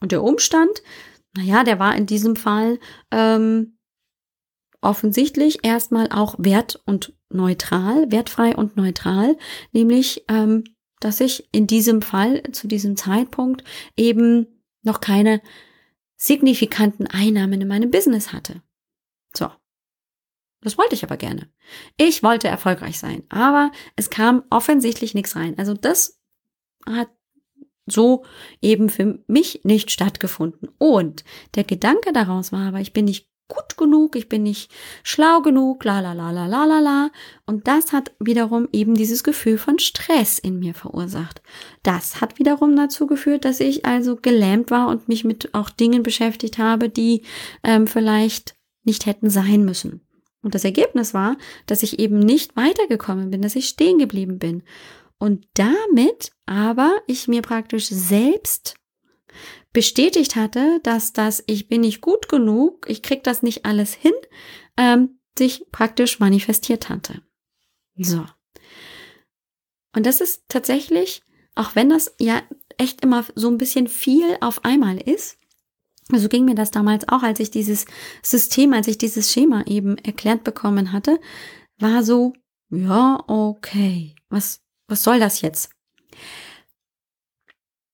Und 0.05 0.11
der 0.11 0.21
Umstand, 0.21 0.83
naja, 1.35 1.63
der 1.63 1.79
war 1.79 1.95
in 1.95 2.05
diesem 2.05 2.35
Fall 2.35 2.77
ähm, 3.09 3.79
offensichtlich 4.79 5.65
erstmal 5.65 6.09
auch 6.11 6.35
wert 6.37 6.79
und 6.85 7.17
neutral, 7.31 8.11
wertfrei 8.11 8.55
und 8.55 8.77
neutral, 8.77 9.35
nämlich, 9.71 10.23
ähm, 10.27 10.63
dass 10.99 11.21
ich 11.21 11.49
in 11.51 11.65
diesem 11.65 12.03
Fall 12.03 12.43
zu 12.51 12.67
diesem 12.67 12.97
Zeitpunkt 12.97 13.63
eben 13.97 14.61
noch 14.83 15.01
keine 15.01 15.41
signifikanten 16.17 17.07
Einnahmen 17.07 17.59
in 17.59 17.67
meinem 17.67 17.89
Business 17.89 18.31
hatte. 18.31 18.61
So. 19.35 19.49
Das 20.61 20.77
wollte 20.77 20.93
ich 20.93 21.03
aber 21.03 21.17
gerne. 21.17 21.49
Ich 21.97 22.21
wollte 22.21 22.47
erfolgreich 22.47 22.99
sein, 22.99 23.23
aber 23.29 23.71
es 23.95 24.11
kam 24.11 24.43
offensichtlich 24.51 25.15
nichts 25.15 25.35
rein. 25.35 25.57
Also 25.57 25.73
das 25.73 26.21
hat 26.85 27.09
so 27.85 28.23
eben 28.61 28.89
für 28.89 29.19
mich 29.27 29.61
nicht 29.63 29.91
stattgefunden. 29.91 30.69
Und 30.77 31.23
der 31.55 31.63
Gedanke 31.63 32.13
daraus 32.13 32.51
war 32.51 32.67
aber, 32.67 32.79
ich 32.79 32.93
bin 32.93 33.05
nicht 33.05 33.27
gut 33.47 33.77
genug, 33.77 34.15
ich 34.15 34.27
bin 34.27 34.43
nicht 34.43 34.71
schlau 35.03 35.41
genug, 35.41 35.83
la 35.83 35.99
la 35.99 36.13
la 36.13 36.31
la 36.31 36.47
la 36.47 36.65
la 36.65 36.79
la. 36.79 37.11
Und 37.45 37.67
das 37.67 37.93
hat 37.93 38.11
wiederum 38.19 38.67
eben 38.71 38.95
dieses 38.95 39.23
Gefühl 39.23 39.57
von 39.57 39.77
Stress 39.77 40.39
in 40.39 40.59
mir 40.59 40.73
verursacht. 40.73 41.41
Das 41.83 42.21
hat 42.21 42.39
wiederum 42.39 42.75
dazu 42.75 43.05
geführt, 43.05 43.45
dass 43.45 43.59
ich 43.59 43.85
also 43.85 44.15
gelähmt 44.15 44.71
war 44.71 44.87
und 44.87 45.07
mich 45.07 45.23
mit 45.23 45.53
auch 45.53 45.69
Dingen 45.69 46.01
beschäftigt 46.01 46.57
habe, 46.57 46.89
die 46.89 47.21
ähm, 47.63 47.85
vielleicht 47.87 48.55
nicht 48.83 49.05
hätten 49.05 49.29
sein 49.29 49.63
müssen. 49.63 50.01
Und 50.41 50.53
das 50.53 50.63
Ergebnis 50.63 51.13
war, 51.13 51.37
dass 51.65 51.81
ich 51.81 51.99
eben 51.99 52.19
nicht 52.19 52.55
weitergekommen 52.55 53.31
bin, 53.31 53.41
dass 53.41 53.55
ich 53.55 53.67
stehen 53.67 53.97
geblieben 53.97 54.37
bin. 54.37 54.63
Und 55.17 55.47
damit 55.53 56.31
aber 56.45 56.97
ich 57.07 57.27
mir 57.27 57.41
praktisch 57.41 57.87
selbst 57.87 58.75
bestätigt 59.73 60.35
hatte, 60.35 60.79
dass 60.83 61.13
das 61.13 61.43
ich 61.47 61.67
bin 61.67 61.81
nicht 61.81 62.01
gut 62.01 62.29
genug, 62.29 62.85
ich 62.89 63.01
krieg 63.01 63.23
das 63.23 63.43
nicht 63.43 63.65
alles 63.65 63.93
hin, 63.93 64.13
ähm, 64.77 65.19
sich 65.37 65.65
praktisch 65.71 66.19
manifestiert 66.19 66.89
hatte. 66.89 67.21
So. 67.97 68.25
Und 69.95 70.05
das 70.05 70.21
ist 70.21 70.43
tatsächlich, 70.47 71.23
auch 71.55 71.75
wenn 71.75 71.89
das 71.89 72.15
ja 72.19 72.41
echt 72.77 73.01
immer 73.01 73.25
so 73.35 73.49
ein 73.49 73.57
bisschen 73.57 73.87
viel 73.87 74.37
auf 74.41 74.63
einmal 74.65 74.97
ist, 74.97 75.37
so 76.11 76.29
ging 76.29 76.45
mir 76.45 76.55
das 76.55 76.71
damals 76.71 77.07
auch, 77.09 77.23
als 77.23 77.39
ich 77.39 77.49
dieses 77.49 77.85
System, 78.21 78.73
als 78.73 78.87
ich 78.87 78.97
dieses 78.97 79.31
Schema 79.31 79.63
eben 79.65 79.97
erklärt 79.97 80.43
bekommen 80.43 80.91
hatte, 80.91 81.19
war 81.79 82.03
so, 82.03 82.33
ja, 82.69 83.23
okay, 83.27 84.15
was 84.29 84.64
was 84.87 85.03
soll 85.03 85.19
das 85.19 85.41
jetzt? 85.41 85.69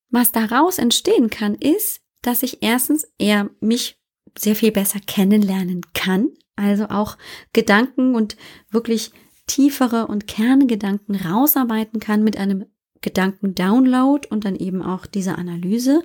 Was 0.10 0.32
daraus 0.32 0.78
entstehen 0.78 1.30
kann, 1.30 1.56
ist, 1.56 2.02
dass 2.22 2.44
ich 2.44 2.62
erstens 2.62 3.08
eher 3.18 3.50
mich 3.60 3.98
sehr 4.38 4.56
viel 4.56 4.72
besser 4.72 5.00
kennenlernen 5.00 5.82
kann, 5.94 6.30
also 6.56 6.86
auch 6.86 7.18
Gedanken 7.54 8.16
und 8.16 8.38
wirklich 8.70 9.12
tiefere 9.48 10.08
und 10.08 10.28
Kerngedanken 10.28 11.16
rausarbeiten 11.16 12.00
kann 12.00 12.24
mit 12.24 12.38
einem 12.38 12.66
Gedanken-Download 13.02 14.28
und 14.30 14.46
dann 14.46 14.56
eben 14.56 14.82
auch 14.82 15.06
diese 15.06 15.38
Analyse. 15.38 16.04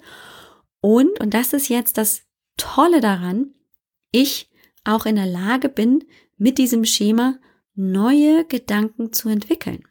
Und, 0.81 1.20
und 1.20 1.35
das 1.35 1.53
ist 1.53 1.68
jetzt 1.68 1.99
das 1.99 2.22
Tolle 2.57 3.01
daran, 3.01 3.55
ich 4.12 4.51
auch 4.85 5.05
in 5.05 5.16
der 5.16 5.27
Lage 5.27 5.68
bin, 5.68 6.05
mit 6.38 6.59
diesem 6.59 6.85
Schema 6.85 7.38
neue 7.75 8.44
Gedanken 8.46 9.12
zu 9.12 9.29
entwickeln. 9.29 9.85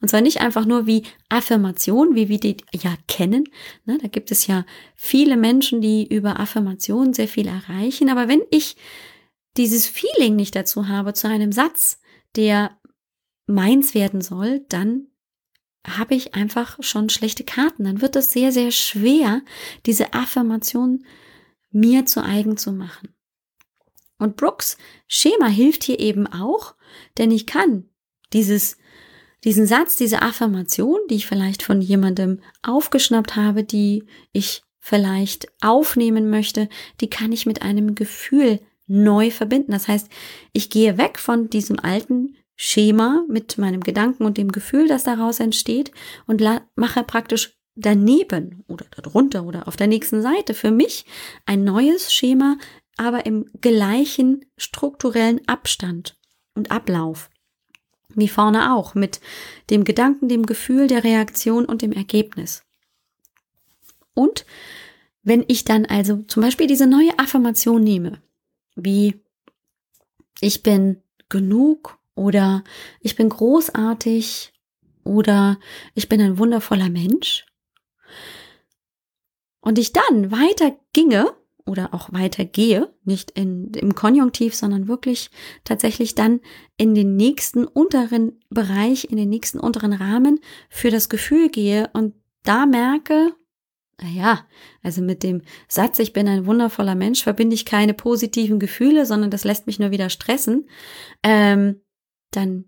Und 0.00 0.08
zwar 0.08 0.20
nicht 0.20 0.40
einfach 0.40 0.66
nur 0.66 0.86
wie 0.86 1.04
Affirmation, 1.28 2.14
wie 2.14 2.28
wir 2.28 2.38
die 2.38 2.56
ja 2.72 2.94
kennen. 3.08 3.44
Ne, 3.84 3.98
da 4.00 4.08
gibt 4.08 4.30
es 4.30 4.46
ja 4.46 4.64
viele 4.94 5.36
Menschen, 5.36 5.80
die 5.80 6.06
über 6.06 6.40
Affirmation 6.40 7.12
sehr 7.12 7.28
viel 7.28 7.48
erreichen. 7.48 8.10
Aber 8.10 8.28
wenn 8.28 8.42
ich 8.50 8.76
dieses 9.56 9.86
Feeling 9.86 10.36
nicht 10.36 10.54
dazu 10.54 10.88
habe, 10.88 11.14
zu 11.14 11.28
einem 11.28 11.52
Satz, 11.52 12.00
der 12.36 12.78
meins 13.46 13.94
werden 13.94 14.20
soll, 14.20 14.64
dann 14.68 15.08
habe 15.86 16.14
ich 16.14 16.34
einfach 16.34 16.78
schon 16.80 17.08
schlechte 17.08 17.44
Karten. 17.44 17.84
Dann 17.84 18.00
wird 18.00 18.16
es 18.16 18.32
sehr, 18.32 18.52
sehr 18.52 18.70
schwer, 18.70 19.42
diese 19.86 20.12
Affirmation 20.12 21.04
mir 21.70 22.06
zu 22.06 22.22
eigen 22.22 22.56
zu 22.56 22.72
machen. 22.72 23.14
Und 24.18 24.36
Brooks 24.36 24.76
Schema 25.08 25.46
hilft 25.46 25.84
hier 25.84 25.98
eben 25.98 26.26
auch, 26.26 26.74
denn 27.16 27.30
ich 27.30 27.46
kann 27.46 27.88
dieses 28.32 28.76
diesen 29.44 29.66
Satz, 29.66 29.96
diese 29.96 30.22
Affirmation, 30.22 30.98
die 31.08 31.16
ich 31.16 31.26
vielleicht 31.26 31.62
von 31.62 31.80
jemandem 31.80 32.40
aufgeschnappt 32.62 33.36
habe, 33.36 33.64
die 33.64 34.04
ich 34.32 34.62
vielleicht 34.78 35.48
aufnehmen 35.62 36.30
möchte, 36.30 36.68
die 37.00 37.10
kann 37.10 37.32
ich 37.32 37.46
mit 37.46 37.62
einem 37.62 37.94
Gefühl 37.94 38.60
neu 38.86 39.30
verbinden. 39.30 39.72
Das 39.72 39.88
heißt, 39.88 40.08
ich 40.52 40.68
gehe 40.68 40.98
weg 40.98 41.18
von 41.18 41.48
diesem 41.48 41.78
alten 41.78 42.36
Schema 42.56 43.24
mit 43.28 43.56
meinem 43.56 43.80
Gedanken 43.82 44.24
und 44.24 44.36
dem 44.36 44.52
Gefühl, 44.52 44.88
das 44.88 45.04
daraus 45.04 45.40
entsteht 45.40 45.92
und 46.26 46.42
mache 46.74 47.04
praktisch 47.04 47.56
daneben 47.74 48.64
oder 48.68 48.84
darunter 48.90 49.44
oder 49.44 49.68
auf 49.68 49.76
der 49.76 49.86
nächsten 49.86 50.20
Seite 50.20 50.54
für 50.54 50.70
mich 50.70 51.06
ein 51.46 51.64
neues 51.64 52.12
Schema, 52.12 52.58
aber 52.96 53.24
im 53.24 53.46
gleichen 53.60 54.44
strukturellen 54.58 55.40
Abstand 55.48 56.18
und 56.54 56.70
Ablauf. 56.70 57.29
Wie 58.14 58.28
vorne 58.28 58.74
auch, 58.74 58.94
mit 58.94 59.20
dem 59.70 59.84
Gedanken, 59.84 60.28
dem 60.28 60.46
Gefühl, 60.46 60.86
der 60.86 61.04
Reaktion 61.04 61.64
und 61.64 61.82
dem 61.82 61.92
Ergebnis. 61.92 62.64
Und 64.14 64.44
wenn 65.22 65.44
ich 65.48 65.64
dann 65.64 65.86
also 65.86 66.22
zum 66.22 66.42
Beispiel 66.42 66.66
diese 66.66 66.86
neue 66.86 67.18
Affirmation 67.18 67.82
nehme, 67.82 68.22
wie 68.74 69.22
ich 70.40 70.62
bin 70.62 71.02
genug 71.28 71.98
oder 72.14 72.64
ich 73.00 73.16
bin 73.16 73.28
großartig 73.28 74.52
oder 75.04 75.58
ich 75.94 76.08
bin 76.08 76.20
ein 76.20 76.38
wundervoller 76.38 76.88
Mensch, 76.88 77.46
Und 79.60 79.78
ich 79.78 79.92
dann 79.92 80.30
weiter 80.30 80.76
ginge 80.92 81.34
oder 81.66 81.94
auch 81.94 82.12
weiter 82.12 82.44
gehe, 82.44 82.92
nicht 83.04 83.30
in, 83.32 83.72
im 83.74 83.94
Konjunktiv, 83.94 84.54
sondern 84.54 84.88
wirklich 84.88 85.30
tatsächlich 85.64 86.14
dann 86.14 86.40
in 86.76 86.94
den 86.94 87.16
nächsten 87.16 87.64
unteren 87.64 88.40
Bereich, 88.50 89.04
in 89.04 89.16
den 89.16 89.28
nächsten 89.28 89.58
unteren 89.58 89.92
Rahmen 89.92 90.40
für 90.68 90.90
das 90.90 91.08
Gefühl 91.08 91.48
gehe 91.48 91.90
und 91.92 92.14
da 92.42 92.66
merke, 92.66 93.34
naja, 94.02 94.46
also 94.82 95.02
mit 95.02 95.22
dem 95.22 95.42
Satz, 95.68 95.98
ich 95.98 96.12
bin 96.12 96.26
ein 96.28 96.46
wundervoller 96.46 96.94
Mensch, 96.94 97.22
verbinde 97.22 97.54
ich 97.54 97.64
keine 97.64 97.94
positiven 97.94 98.58
Gefühle, 98.58 99.04
sondern 99.04 99.30
das 99.30 99.44
lässt 99.44 99.66
mich 99.66 99.78
nur 99.78 99.90
wieder 99.90 100.10
stressen, 100.10 100.68
ähm, 101.22 101.82
dann 102.30 102.64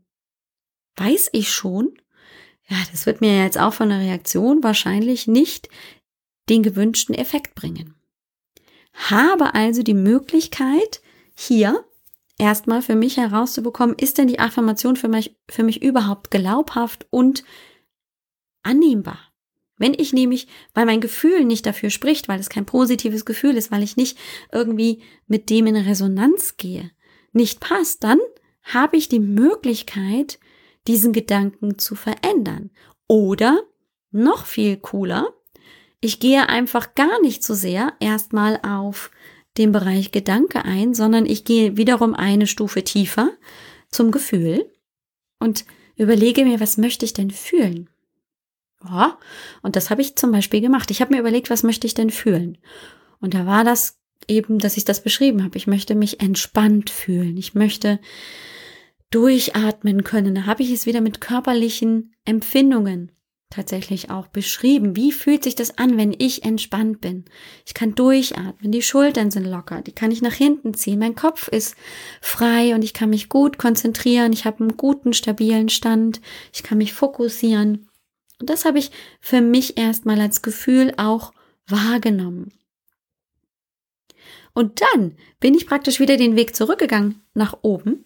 weiß 0.96 1.30
ich 1.32 1.50
schon, 1.50 1.94
ja, 2.68 2.76
das 2.90 3.06
wird 3.06 3.20
mir 3.20 3.42
jetzt 3.42 3.58
auch 3.58 3.72
von 3.72 3.88
der 3.88 3.98
Reaktion 3.98 4.62
wahrscheinlich 4.62 5.26
nicht 5.26 5.68
den 6.48 6.62
gewünschten 6.62 7.14
Effekt 7.14 7.54
bringen. 7.54 7.94
Habe 8.92 9.54
also 9.54 9.82
die 9.82 9.94
Möglichkeit, 9.94 11.00
hier 11.34 11.84
erstmal 12.38 12.82
für 12.82 12.94
mich 12.94 13.16
herauszubekommen, 13.16 13.96
ist 13.98 14.18
denn 14.18 14.28
die 14.28 14.38
Affirmation 14.38 14.96
für 14.96 15.08
mich, 15.08 15.36
für 15.48 15.62
mich 15.62 15.82
überhaupt 15.82 16.30
glaubhaft 16.30 17.06
und 17.10 17.44
annehmbar? 18.62 19.18
Wenn 19.78 19.94
ich 19.94 20.12
nämlich, 20.12 20.46
weil 20.74 20.86
mein 20.86 21.00
Gefühl 21.00 21.44
nicht 21.44 21.66
dafür 21.66 21.90
spricht, 21.90 22.28
weil 22.28 22.38
es 22.38 22.48
kein 22.48 22.66
positives 22.66 23.24
Gefühl 23.24 23.56
ist, 23.56 23.72
weil 23.72 23.82
ich 23.82 23.96
nicht 23.96 24.18
irgendwie 24.52 25.02
mit 25.26 25.50
dem 25.50 25.66
in 25.66 25.76
Resonanz 25.76 26.56
gehe, 26.56 26.90
nicht 27.32 27.60
passt, 27.60 28.04
dann 28.04 28.18
habe 28.62 28.96
ich 28.96 29.08
die 29.08 29.20
Möglichkeit, 29.20 30.38
diesen 30.86 31.12
Gedanken 31.12 31.78
zu 31.78 31.94
verändern. 31.94 32.70
Oder 33.08 33.62
noch 34.10 34.46
viel 34.46 34.76
cooler, 34.76 35.32
ich 36.02 36.18
gehe 36.18 36.48
einfach 36.48 36.94
gar 36.94 37.22
nicht 37.22 37.44
so 37.44 37.54
sehr 37.54 37.94
erstmal 38.00 38.60
auf 38.62 39.10
den 39.56 39.70
Bereich 39.70 40.10
Gedanke 40.10 40.64
ein, 40.64 40.94
sondern 40.94 41.24
ich 41.24 41.44
gehe 41.44 41.76
wiederum 41.76 42.14
eine 42.14 42.46
Stufe 42.46 42.82
tiefer 42.82 43.30
zum 43.88 44.10
Gefühl 44.10 44.68
und 45.38 45.64
überlege 45.96 46.44
mir, 46.44 46.58
was 46.58 46.76
möchte 46.76 47.04
ich 47.04 47.12
denn 47.12 47.30
fühlen? 47.30 47.88
Ja, 48.84 49.16
und 49.62 49.76
das 49.76 49.90
habe 49.90 50.02
ich 50.02 50.16
zum 50.16 50.32
Beispiel 50.32 50.60
gemacht. 50.60 50.90
Ich 50.90 51.00
habe 51.00 51.14
mir 51.14 51.20
überlegt, 51.20 51.50
was 51.50 51.62
möchte 51.62 51.86
ich 51.86 51.94
denn 51.94 52.10
fühlen? 52.10 52.58
Und 53.20 53.34
da 53.34 53.46
war 53.46 53.62
das 53.62 54.00
eben, 54.26 54.58
dass 54.58 54.76
ich 54.76 54.84
das 54.84 55.04
beschrieben 55.04 55.44
habe. 55.44 55.56
Ich 55.56 55.68
möchte 55.68 55.94
mich 55.94 56.20
entspannt 56.20 56.90
fühlen. 56.90 57.36
Ich 57.36 57.54
möchte 57.54 58.00
durchatmen 59.10 60.02
können. 60.02 60.34
Da 60.34 60.46
habe 60.46 60.64
ich 60.64 60.72
es 60.72 60.86
wieder 60.86 61.00
mit 61.00 61.20
körperlichen 61.20 62.12
Empfindungen 62.24 63.12
tatsächlich 63.52 64.10
auch 64.10 64.26
beschrieben. 64.26 64.96
Wie 64.96 65.12
fühlt 65.12 65.44
sich 65.44 65.54
das 65.54 65.78
an, 65.78 65.96
wenn 65.96 66.14
ich 66.16 66.44
entspannt 66.44 67.00
bin? 67.00 67.24
Ich 67.66 67.74
kann 67.74 67.94
durchatmen, 67.94 68.72
die 68.72 68.82
Schultern 68.82 69.30
sind 69.30 69.44
locker, 69.44 69.82
die 69.82 69.92
kann 69.92 70.10
ich 70.10 70.22
nach 70.22 70.32
hinten 70.32 70.74
ziehen, 70.74 70.98
mein 70.98 71.14
Kopf 71.14 71.48
ist 71.48 71.76
frei 72.20 72.74
und 72.74 72.82
ich 72.82 72.94
kann 72.94 73.10
mich 73.10 73.28
gut 73.28 73.58
konzentrieren, 73.58 74.32
ich 74.32 74.44
habe 74.44 74.60
einen 74.60 74.76
guten, 74.76 75.12
stabilen 75.12 75.68
Stand, 75.68 76.20
ich 76.52 76.62
kann 76.62 76.78
mich 76.78 76.92
fokussieren. 76.92 77.88
Und 78.40 78.50
das 78.50 78.64
habe 78.64 78.78
ich 78.78 78.90
für 79.20 79.40
mich 79.40 79.78
erstmal 79.78 80.20
als 80.20 80.42
Gefühl 80.42 80.94
auch 80.96 81.32
wahrgenommen. 81.66 82.52
Und 84.54 84.82
dann 84.82 85.16
bin 85.40 85.54
ich 85.54 85.66
praktisch 85.66 86.00
wieder 86.00 86.16
den 86.16 86.36
Weg 86.36 86.56
zurückgegangen 86.56 87.22
nach 87.34 87.58
oben 87.62 88.04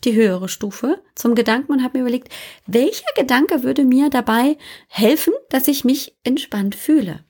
die 0.00 0.14
höhere 0.14 0.48
Stufe 0.48 1.02
zum 1.14 1.34
Gedanken 1.34 1.72
und 1.72 1.82
habe 1.82 1.98
mir 1.98 2.02
überlegt, 2.02 2.32
welcher 2.66 3.12
Gedanke 3.16 3.62
würde 3.62 3.84
mir 3.84 4.10
dabei 4.10 4.56
helfen, 4.88 5.34
dass 5.50 5.68
ich 5.68 5.84
mich 5.84 6.16
entspannt 6.24 6.74
fühle. 6.74 7.24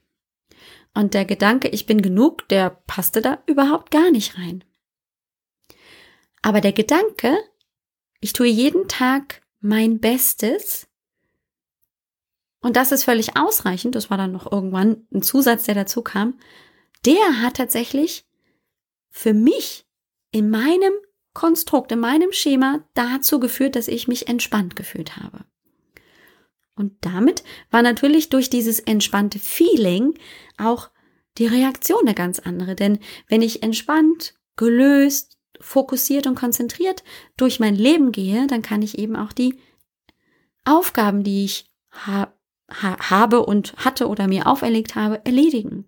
Und 0.94 1.14
der 1.14 1.24
Gedanke, 1.24 1.68
ich 1.68 1.86
bin 1.86 2.02
genug, 2.02 2.48
der 2.48 2.70
passte 2.70 3.20
da 3.20 3.42
überhaupt 3.46 3.90
gar 3.90 4.10
nicht 4.10 4.38
rein. 4.38 4.64
Aber 6.42 6.60
der 6.60 6.72
Gedanke, 6.72 7.36
ich 8.20 8.32
tue 8.32 8.46
jeden 8.46 8.88
Tag 8.88 9.42
mein 9.60 10.00
Bestes 10.00 10.88
und 12.60 12.76
das 12.76 12.92
ist 12.92 13.04
völlig 13.04 13.36
ausreichend, 13.36 13.94
das 13.94 14.10
war 14.10 14.16
dann 14.16 14.32
noch 14.32 14.50
irgendwann 14.50 15.06
ein 15.12 15.22
Zusatz, 15.22 15.64
der 15.64 15.74
dazu 15.74 16.02
kam, 16.02 16.38
der 17.04 17.40
hat 17.40 17.56
tatsächlich 17.56 18.26
für 19.10 19.32
mich 19.32 19.86
in 20.32 20.50
meinem 20.50 20.92
Konstrukt 21.38 21.92
in 21.92 22.00
meinem 22.00 22.32
Schema 22.32 22.80
dazu 22.94 23.38
geführt, 23.38 23.76
dass 23.76 23.86
ich 23.86 24.08
mich 24.08 24.26
entspannt 24.26 24.74
gefühlt 24.74 25.16
habe. 25.18 25.44
Und 26.74 26.94
damit 27.02 27.44
war 27.70 27.82
natürlich 27.82 28.28
durch 28.28 28.50
dieses 28.50 28.80
entspannte 28.80 29.38
Feeling 29.38 30.14
auch 30.56 30.90
die 31.36 31.46
Reaktion 31.46 32.00
eine 32.00 32.14
ganz 32.14 32.40
andere. 32.40 32.74
Denn 32.74 32.98
wenn 33.28 33.40
ich 33.40 33.62
entspannt, 33.62 34.34
gelöst, 34.56 35.38
fokussiert 35.60 36.26
und 36.26 36.34
konzentriert 36.34 37.04
durch 37.36 37.60
mein 37.60 37.76
Leben 37.76 38.10
gehe, 38.10 38.48
dann 38.48 38.62
kann 38.62 38.82
ich 38.82 38.98
eben 38.98 39.14
auch 39.14 39.32
die 39.32 39.60
Aufgaben, 40.64 41.22
die 41.22 41.44
ich 41.44 41.70
ha 41.92 42.34
ha 42.68 43.10
habe 43.10 43.46
und 43.46 43.76
hatte 43.76 44.08
oder 44.08 44.26
mir 44.26 44.48
auferlegt 44.48 44.96
habe, 44.96 45.24
erledigen 45.24 45.86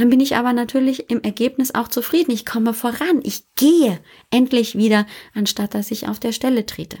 dann 0.00 0.08
bin 0.08 0.20
ich 0.20 0.34
aber 0.34 0.54
natürlich 0.54 1.10
im 1.10 1.22
Ergebnis 1.22 1.74
auch 1.74 1.86
zufrieden. 1.86 2.30
Ich 2.30 2.46
komme 2.46 2.72
voran. 2.72 3.20
Ich 3.22 3.44
gehe 3.54 4.00
endlich 4.30 4.74
wieder, 4.74 5.06
anstatt 5.34 5.74
dass 5.74 5.90
ich 5.90 6.08
auf 6.08 6.18
der 6.18 6.32
Stelle 6.32 6.64
trete. 6.64 7.00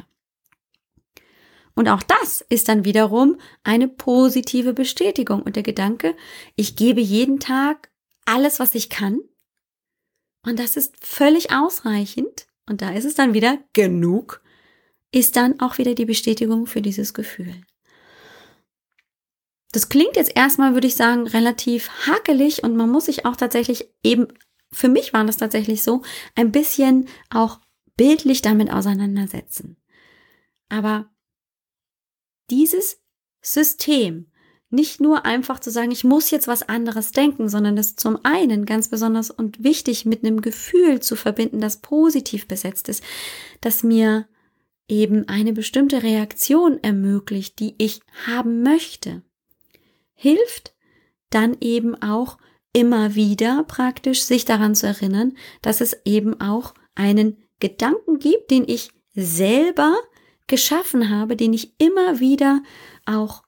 Und 1.74 1.88
auch 1.88 2.02
das 2.02 2.42
ist 2.50 2.68
dann 2.68 2.84
wiederum 2.84 3.40
eine 3.64 3.88
positive 3.88 4.74
Bestätigung 4.74 5.40
und 5.40 5.56
der 5.56 5.62
Gedanke, 5.62 6.14
ich 6.56 6.76
gebe 6.76 7.00
jeden 7.00 7.40
Tag 7.40 7.90
alles, 8.26 8.60
was 8.60 8.74
ich 8.74 8.90
kann. 8.90 9.20
Und 10.44 10.58
das 10.58 10.76
ist 10.76 10.94
völlig 11.02 11.54
ausreichend. 11.54 12.48
Und 12.68 12.82
da 12.82 12.90
ist 12.90 13.06
es 13.06 13.14
dann 13.14 13.32
wieder 13.32 13.56
genug, 13.72 14.42
ist 15.10 15.36
dann 15.36 15.58
auch 15.58 15.78
wieder 15.78 15.94
die 15.94 16.04
Bestätigung 16.04 16.66
für 16.66 16.82
dieses 16.82 17.14
Gefühl. 17.14 17.62
Das 19.72 19.88
klingt 19.88 20.16
jetzt 20.16 20.32
erstmal, 20.34 20.74
würde 20.74 20.88
ich 20.88 20.96
sagen, 20.96 21.26
relativ 21.26 21.88
hakelig 22.06 22.64
und 22.64 22.76
man 22.76 22.90
muss 22.90 23.06
sich 23.06 23.24
auch 23.24 23.36
tatsächlich 23.36 23.88
eben, 24.02 24.28
für 24.72 24.88
mich 24.88 25.12
war 25.12 25.24
das 25.24 25.36
tatsächlich 25.36 25.82
so, 25.82 26.02
ein 26.34 26.50
bisschen 26.50 27.08
auch 27.30 27.60
bildlich 27.96 28.42
damit 28.42 28.72
auseinandersetzen. 28.72 29.76
Aber 30.68 31.10
dieses 32.50 33.00
System, 33.42 34.26
nicht 34.70 35.00
nur 35.00 35.24
einfach 35.24 35.60
zu 35.60 35.70
sagen, 35.70 35.90
ich 35.90 36.04
muss 36.04 36.30
jetzt 36.30 36.48
was 36.48 36.68
anderes 36.68 37.12
denken, 37.12 37.48
sondern 37.48 37.76
das 37.76 37.96
zum 37.96 38.18
einen 38.24 38.66
ganz 38.66 38.88
besonders 38.88 39.30
und 39.30 39.62
wichtig 39.62 40.04
mit 40.04 40.24
einem 40.24 40.42
Gefühl 40.42 41.00
zu 41.00 41.16
verbinden, 41.16 41.60
das 41.60 41.80
positiv 41.80 42.46
besetzt 42.46 42.88
ist, 42.88 43.02
das 43.60 43.82
mir 43.82 44.28
eben 44.88 45.28
eine 45.28 45.52
bestimmte 45.52 46.02
Reaktion 46.02 46.82
ermöglicht, 46.82 47.58
die 47.58 47.74
ich 47.78 48.00
haben 48.26 48.62
möchte 48.62 49.22
hilft 50.20 50.74
dann 51.30 51.56
eben 51.60 52.00
auch 52.02 52.36
immer 52.74 53.14
wieder 53.14 53.64
praktisch 53.64 54.22
sich 54.22 54.44
daran 54.44 54.74
zu 54.74 54.86
erinnern, 54.86 55.32
dass 55.62 55.80
es 55.80 55.96
eben 56.04 56.38
auch 56.40 56.74
einen 56.94 57.38
Gedanken 57.58 58.18
gibt, 58.18 58.50
den 58.50 58.68
ich 58.68 58.90
selber 59.14 59.96
geschaffen 60.46 61.08
habe, 61.08 61.36
den 61.36 61.54
ich 61.54 61.72
immer 61.78 62.20
wieder 62.20 62.62
auch 63.06 63.42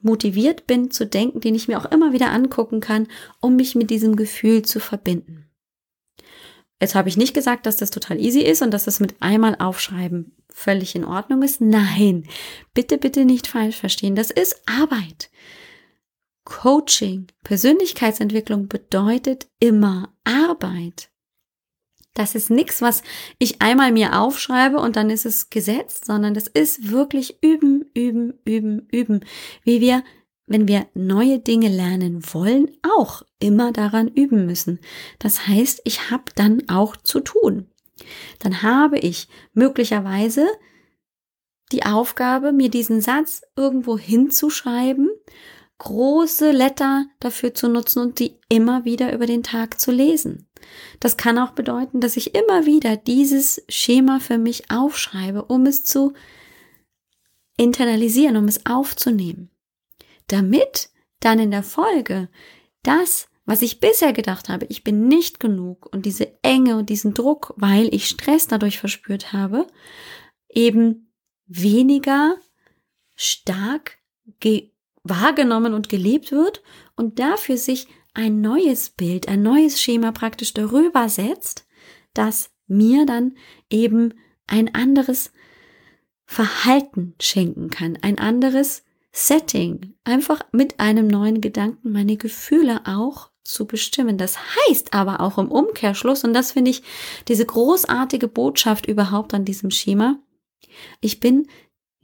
motiviert 0.00 0.66
bin 0.66 0.90
zu 0.90 1.06
denken, 1.06 1.40
den 1.40 1.54
ich 1.54 1.68
mir 1.68 1.78
auch 1.78 1.90
immer 1.90 2.12
wieder 2.12 2.30
angucken 2.30 2.80
kann, 2.80 3.06
um 3.40 3.56
mich 3.56 3.74
mit 3.74 3.90
diesem 3.90 4.16
Gefühl 4.16 4.62
zu 4.62 4.80
verbinden. 4.80 5.50
Jetzt 6.80 6.94
habe 6.94 7.08
ich 7.08 7.16
nicht 7.16 7.34
gesagt, 7.34 7.66
dass 7.66 7.76
das 7.76 7.90
total 7.90 8.18
easy 8.18 8.40
ist 8.40 8.62
und 8.62 8.70
dass 8.70 8.84
das 8.84 8.98
mit 8.98 9.14
einmal 9.20 9.56
aufschreiben 9.58 10.36
völlig 10.48 10.94
in 10.94 11.04
Ordnung 11.04 11.42
ist. 11.42 11.60
Nein, 11.60 12.26
bitte, 12.72 12.96
bitte 12.96 13.24
nicht 13.24 13.46
falsch 13.46 13.76
verstehen. 13.76 14.14
Das 14.14 14.30
ist 14.30 14.62
Arbeit. 14.66 15.30
Coaching, 16.44 17.26
Persönlichkeitsentwicklung 17.42 18.68
bedeutet 18.68 19.48
immer 19.60 20.14
Arbeit. 20.24 21.10
Das 22.14 22.36
ist 22.36 22.48
nichts, 22.48 22.80
was 22.80 23.02
ich 23.38 23.60
einmal 23.60 23.90
mir 23.90 24.20
aufschreibe 24.20 24.78
und 24.78 24.94
dann 24.94 25.10
ist 25.10 25.26
es 25.26 25.50
gesetzt, 25.50 26.04
sondern 26.04 26.32
das 26.32 26.46
ist 26.46 26.90
wirklich 26.90 27.42
üben, 27.42 27.90
üben, 27.92 28.34
üben, 28.44 28.86
üben. 28.92 29.24
Wie 29.64 29.80
wir, 29.80 30.04
wenn 30.46 30.68
wir 30.68 30.86
neue 30.94 31.40
Dinge 31.40 31.68
lernen 31.68 32.22
wollen, 32.32 32.70
auch 32.82 33.22
immer 33.40 33.72
daran 33.72 34.06
üben 34.06 34.46
müssen. 34.46 34.78
Das 35.18 35.48
heißt, 35.48 35.80
ich 35.84 36.10
habe 36.10 36.24
dann 36.36 36.68
auch 36.68 36.96
zu 36.96 37.18
tun. 37.18 37.68
Dann 38.38 38.62
habe 38.62 38.98
ich 38.98 39.26
möglicherweise 39.52 40.46
die 41.72 41.84
Aufgabe, 41.84 42.52
mir 42.52 42.70
diesen 42.70 43.00
Satz 43.00 43.42
irgendwo 43.56 43.98
hinzuschreiben 43.98 45.10
große 45.78 46.50
Letter 46.50 47.06
dafür 47.20 47.54
zu 47.54 47.68
nutzen 47.68 48.00
und 48.00 48.18
die 48.18 48.38
immer 48.48 48.84
wieder 48.84 49.12
über 49.12 49.26
den 49.26 49.42
Tag 49.42 49.80
zu 49.80 49.90
lesen. 49.90 50.46
Das 51.00 51.16
kann 51.16 51.38
auch 51.38 51.50
bedeuten, 51.50 52.00
dass 52.00 52.16
ich 52.16 52.34
immer 52.34 52.66
wieder 52.66 52.96
dieses 52.96 53.62
Schema 53.68 54.20
für 54.20 54.38
mich 54.38 54.70
aufschreibe, 54.70 55.44
um 55.44 55.66
es 55.66 55.84
zu 55.84 56.14
internalisieren, 57.56 58.36
um 58.36 58.46
es 58.46 58.66
aufzunehmen. 58.66 59.50
Damit 60.28 60.90
dann 61.20 61.38
in 61.38 61.50
der 61.50 61.62
Folge 61.62 62.28
das, 62.82 63.28
was 63.44 63.62
ich 63.62 63.80
bisher 63.80 64.12
gedacht 64.12 64.48
habe, 64.48 64.66
ich 64.68 64.84
bin 64.84 65.06
nicht 65.08 65.38
genug 65.38 65.86
und 65.92 66.06
diese 66.06 66.32
Enge 66.42 66.76
und 66.76 66.88
diesen 66.88 67.14
Druck, 67.14 67.52
weil 67.56 67.92
ich 67.94 68.08
Stress 68.08 68.46
dadurch 68.46 68.78
verspürt 68.78 69.32
habe, 69.32 69.66
eben 70.48 71.12
weniger 71.46 72.36
stark 73.14 73.98
wahrgenommen 75.04 75.74
und 75.74 75.88
gelebt 75.88 76.32
wird 76.32 76.62
und 76.96 77.18
dafür 77.18 77.56
sich 77.56 77.86
ein 78.14 78.40
neues 78.40 78.90
Bild, 78.90 79.28
ein 79.28 79.42
neues 79.42 79.80
Schema 79.80 80.12
praktisch 80.12 80.54
darüber 80.54 81.08
setzt, 81.08 81.66
das 82.14 82.50
mir 82.66 83.06
dann 83.06 83.36
eben 83.70 84.14
ein 84.46 84.74
anderes 84.74 85.32
Verhalten 86.24 87.14
schenken 87.20 87.70
kann, 87.70 87.98
ein 88.00 88.18
anderes 88.18 88.84
Setting, 89.12 89.94
einfach 90.04 90.40
mit 90.52 90.80
einem 90.80 91.06
neuen 91.06 91.40
Gedanken 91.40 91.92
meine 91.92 92.16
Gefühle 92.16 92.80
auch 92.84 93.30
zu 93.44 93.66
bestimmen. 93.66 94.18
Das 94.18 94.38
heißt 94.38 94.94
aber 94.94 95.20
auch 95.20 95.38
im 95.38 95.52
Umkehrschluss, 95.52 96.24
und 96.24 96.32
das 96.32 96.52
finde 96.52 96.70
ich 96.70 96.82
diese 97.28 97.44
großartige 97.44 98.26
Botschaft 98.26 98.86
überhaupt 98.86 99.34
an 99.34 99.44
diesem 99.44 99.70
Schema, 99.70 100.18
ich 101.00 101.20
bin 101.20 101.46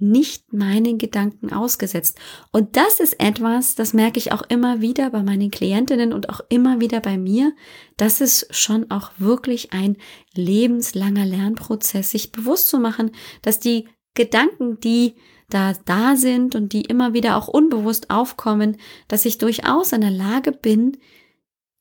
nicht 0.01 0.53
meinen 0.53 0.99
Gedanken 0.99 1.53
ausgesetzt. 1.53 2.19
Und 2.53 2.77
das 2.77 3.01
ist 3.01 3.21
etwas, 3.21 3.75
das 3.75 3.93
merke 3.93 4.19
ich 4.19 4.33
auch 4.33 4.43
immer 4.49 4.81
wieder 4.81 5.11
bei 5.11 5.23
meinen 5.23 5.51
Klientinnen 5.51 6.13
und 6.13 6.29
auch 6.29 6.41
immer 6.49 6.81
wieder 6.81 7.01
bei 7.01 7.19
mir. 7.19 7.53
Das 7.97 8.21
ist 8.21 8.55
schon 8.55 8.91
auch 8.91 9.13
wirklich 9.19 9.73
ein 9.73 9.97
lebenslanger 10.35 11.27
Lernprozess, 11.27 12.11
sich 12.11 12.33
bewusst 12.33 12.69
zu 12.69 12.79
machen, 12.79 13.13
dass 13.43 13.61
die 13.61 13.89
Gedanken, 14.15 14.81
die 14.81 15.15
da 15.49 15.75
da 15.85 16.17
sind 16.17 16.55
und 16.55 16.73
die 16.73 16.83
immer 16.83 17.13
wieder 17.13 17.37
auch 17.37 17.49
unbewusst 17.49 18.11
aufkommen, 18.11 18.77
dass 19.09 19.25
ich 19.25 19.39
durchaus 19.39 19.93
in 19.93 20.01
der 20.01 20.11
Lage 20.11 20.53
bin, 20.53 20.97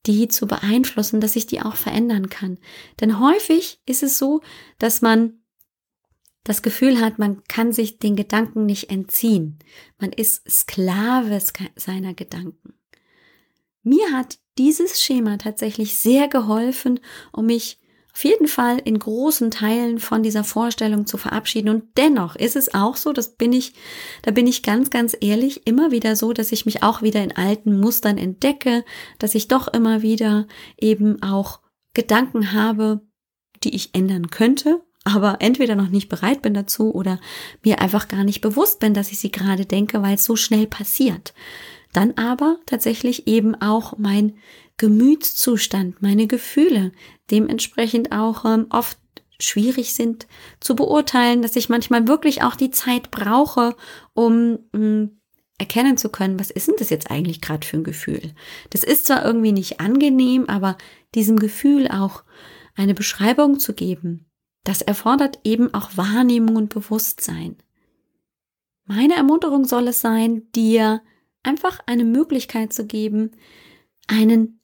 die 0.06 0.28
zu 0.28 0.48
beeinflussen, 0.48 1.22
dass 1.22 1.36
ich 1.36 1.46
die 1.46 1.62
auch 1.62 1.76
verändern 1.76 2.30
kann. 2.30 2.58
Denn 3.00 3.20
häufig 3.20 3.80
ist 3.86 4.04
es 4.04 4.18
so, 4.18 4.42
dass 4.78 5.02
man 5.02 5.39
das 6.44 6.62
Gefühl 6.62 7.00
hat, 7.00 7.20
man 7.20 7.44
kann 7.48 7.74
sich 7.74 8.00
den 8.00 8.16
Gedanken 8.16 8.66
nicht 8.66 8.90
entziehen. 8.90 9.60
Man 10.00 10.12
ist 10.12 10.50
Sklave 10.50 11.40
seiner 11.76 12.14
Gedanken. 12.14 12.74
Mir 13.84 14.12
hat 14.12 14.40
dieses 14.58 15.02
Schema 15.02 15.38
tatsächlich 15.38 15.98
sehr 15.98 16.28
geholfen, 16.28 17.00
um 17.32 17.46
mich 17.46 17.80
auf 18.14 18.24
jeden 18.26 18.48
Fall 18.48 18.80
in 18.84 19.00
großen 19.00 19.52
Teilen 19.52 20.00
von 20.00 20.24
dieser 20.24 20.44
Vorstellung 20.44 21.06
zu 21.06 21.18
verabschieden. 21.18 21.70
Und 21.70 21.84
dennoch 21.96 22.36
ist 22.36 22.56
es 22.56 22.74
auch 22.74 22.96
so, 22.96 23.14
das 23.14 23.36
bin 23.36 23.54
ich, 23.54 23.74
da 24.24 24.32
bin 24.32 24.48
ich 24.48 24.64
ganz, 24.64 24.90
ganz 24.90 25.16
ehrlich, 25.22 25.66
immer 25.68 25.92
wieder 25.92 26.16
so, 26.16 26.34
dass 26.34 26.52
ich 26.52 26.66
mich 26.66 26.84
auch 26.84 27.02
wieder 27.02 27.24
in 27.24 27.36
alten 27.36 27.80
Mustern 27.80 28.18
entdecke, 28.18 28.84
dass 29.20 29.36
ich 29.36 29.48
doch 29.48 29.68
immer 29.68 30.02
wieder 30.02 30.48
eben 30.78 31.22
auch 31.22 31.62
Gedanken 31.94 32.52
habe, 32.52 33.02
die 33.64 33.76
ich 33.76 33.96
ändern 33.96 34.30
könnte, 34.30 34.82
aber 35.04 35.38
entweder 35.40 35.76
noch 35.76 35.90
nicht 35.90 36.10
bereit 36.10 36.42
bin 36.42 36.54
dazu 36.54 36.94
oder 36.94 37.20
mir 37.64 37.80
einfach 37.80 38.08
gar 38.08 38.24
nicht 38.24 38.42
bewusst 38.42 38.80
bin, 38.80 38.94
dass 38.94 39.12
ich 39.12 39.20
sie 39.20 39.32
gerade 39.32 39.66
denke, 39.66 40.02
weil 40.02 40.16
es 40.16 40.26
so 40.26 40.36
schnell 40.36 40.68
passiert. 40.68 41.34
Dann 41.94 42.14
aber 42.18 42.58
tatsächlich 42.66 43.28
eben 43.28 43.56
auch 43.56 43.98
mein 43.98 44.38
Gemütszustand, 44.78 46.02
meine 46.02 46.28
Gefühle 46.28 46.92
dementsprechend 47.32 48.12
auch 48.12 48.46
ähm, 48.46 48.68
oft 48.70 48.98
schwierig 49.42 49.94
sind 49.94 50.28
zu 50.60 50.76
beurteilen, 50.76 51.42
dass 51.42 51.56
ich 51.56 51.70
manchmal 51.70 52.08
wirklich 52.08 52.44
auch 52.44 52.56
die 52.56 52.72
Zeit 52.72 53.10
brauche, 53.12 53.76
um 54.14 54.52
mh, 54.52 54.60
hm, 54.74 55.20
erkennen 55.58 55.98
zu 55.98 56.10
können, 56.10 56.40
was 56.40 56.52
ist 56.52 56.70
denn 56.70 56.76
das 56.80 56.90
jetzt 56.90 57.12
eigentlich 57.12 57.42
gerade 57.42 57.68
für 57.68 57.78
ein 57.78 57.84
Gefühl? 57.84 58.34
Das 58.70 58.84
ist 58.84 59.08
zwar 59.08 59.26
irgendwie 59.26 59.52
nicht 59.52 59.80
angenehm, 59.82 60.46
aber 60.48 60.78
diesem 61.16 61.38
Gefühl 61.38 61.90
auch 61.90 62.24
eine 62.76 62.94
Beschreibung 62.94 63.60
zu 63.60 63.74
geben, 63.74 64.29
das 64.64 64.82
erfordert 64.82 65.40
eben 65.44 65.74
auch 65.74 65.96
Wahrnehmung 65.96 66.56
und 66.56 66.74
Bewusstsein. 66.74 67.58
Meine 68.86 69.16
Ermunterung 69.16 69.66
soll 69.66 69.88
es 69.88 70.02
sein, 70.02 70.52
dir 70.54 71.02
einfach 71.44 71.80
eine 71.86 72.04
Möglichkeit 72.04 72.74
zu 72.74 72.86
geben, 72.86 73.32
einen 74.08 74.62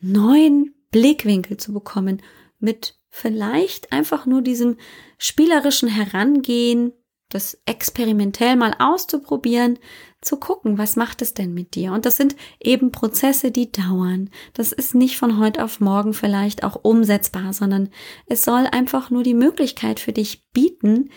neuen 0.00 0.74
Blickwinkel 0.90 1.56
zu 1.56 1.72
bekommen, 1.72 2.22
mit 2.58 2.98
vielleicht 3.08 3.92
einfach 3.92 4.26
nur 4.26 4.42
diesem 4.42 4.76
spielerischen 5.18 5.88
Herangehen, 5.88 6.92
das 7.28 7.58
experimentell 7.66 8.56
mal 8.56 8.74
auszuprobieren, 8.78 9.78
zu 10.20 10.38
gucken, 10.38 10.78
was 10.78 10.96
macht 10.96 11.22
es 11.22 11.34
denn 11.34 11.54
mit 11.54 11.74
dir? 11.74 11.92
Und 11.92 12.06
das 12.06 12.16
sind 12.16 12.36
eben 12.60 12.92
Prozesse, 12.92 13.50
die 13.50 13.70
dauern. 13.70 14.30
Das 14.54 14.72
ist 14.72 14.94
nicht 14.94 15.18
von 15.18 15.38
heute 15.38 15.64
auf 15.64 15.80
morgen 15.80 16.14
vielleicht 16.14 16.64
auch 16.64 16.78
umsetzbar, 16.82 17.52
sondern 17.52 17.90
es 18.26 18.44
soll 18.44 18.66
einfach 18.70 19.10
nur 19.10 19.22
die 19.22 19.34
Möglichkeit 19.34 20.00
für 20.00 20.12
dich 20.12 20.44
bieten, 20.52 21.10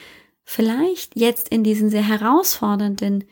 vielleicht 0.43 1.16
jetzt 1.16 1.49
in 1.49 1.64
diesen 1.64 1.89
sehr 1.89 2.07
herausfordernden 2.07 3.26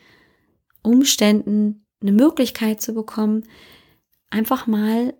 Umständen 0.84 1.86
eine 2.02 2.12
Möglichkeit 2.12 2.82
zu 2.82 2.94
bekommen, 2.94 3.46
einfach 4.30 4.68
mal 4.68 5.16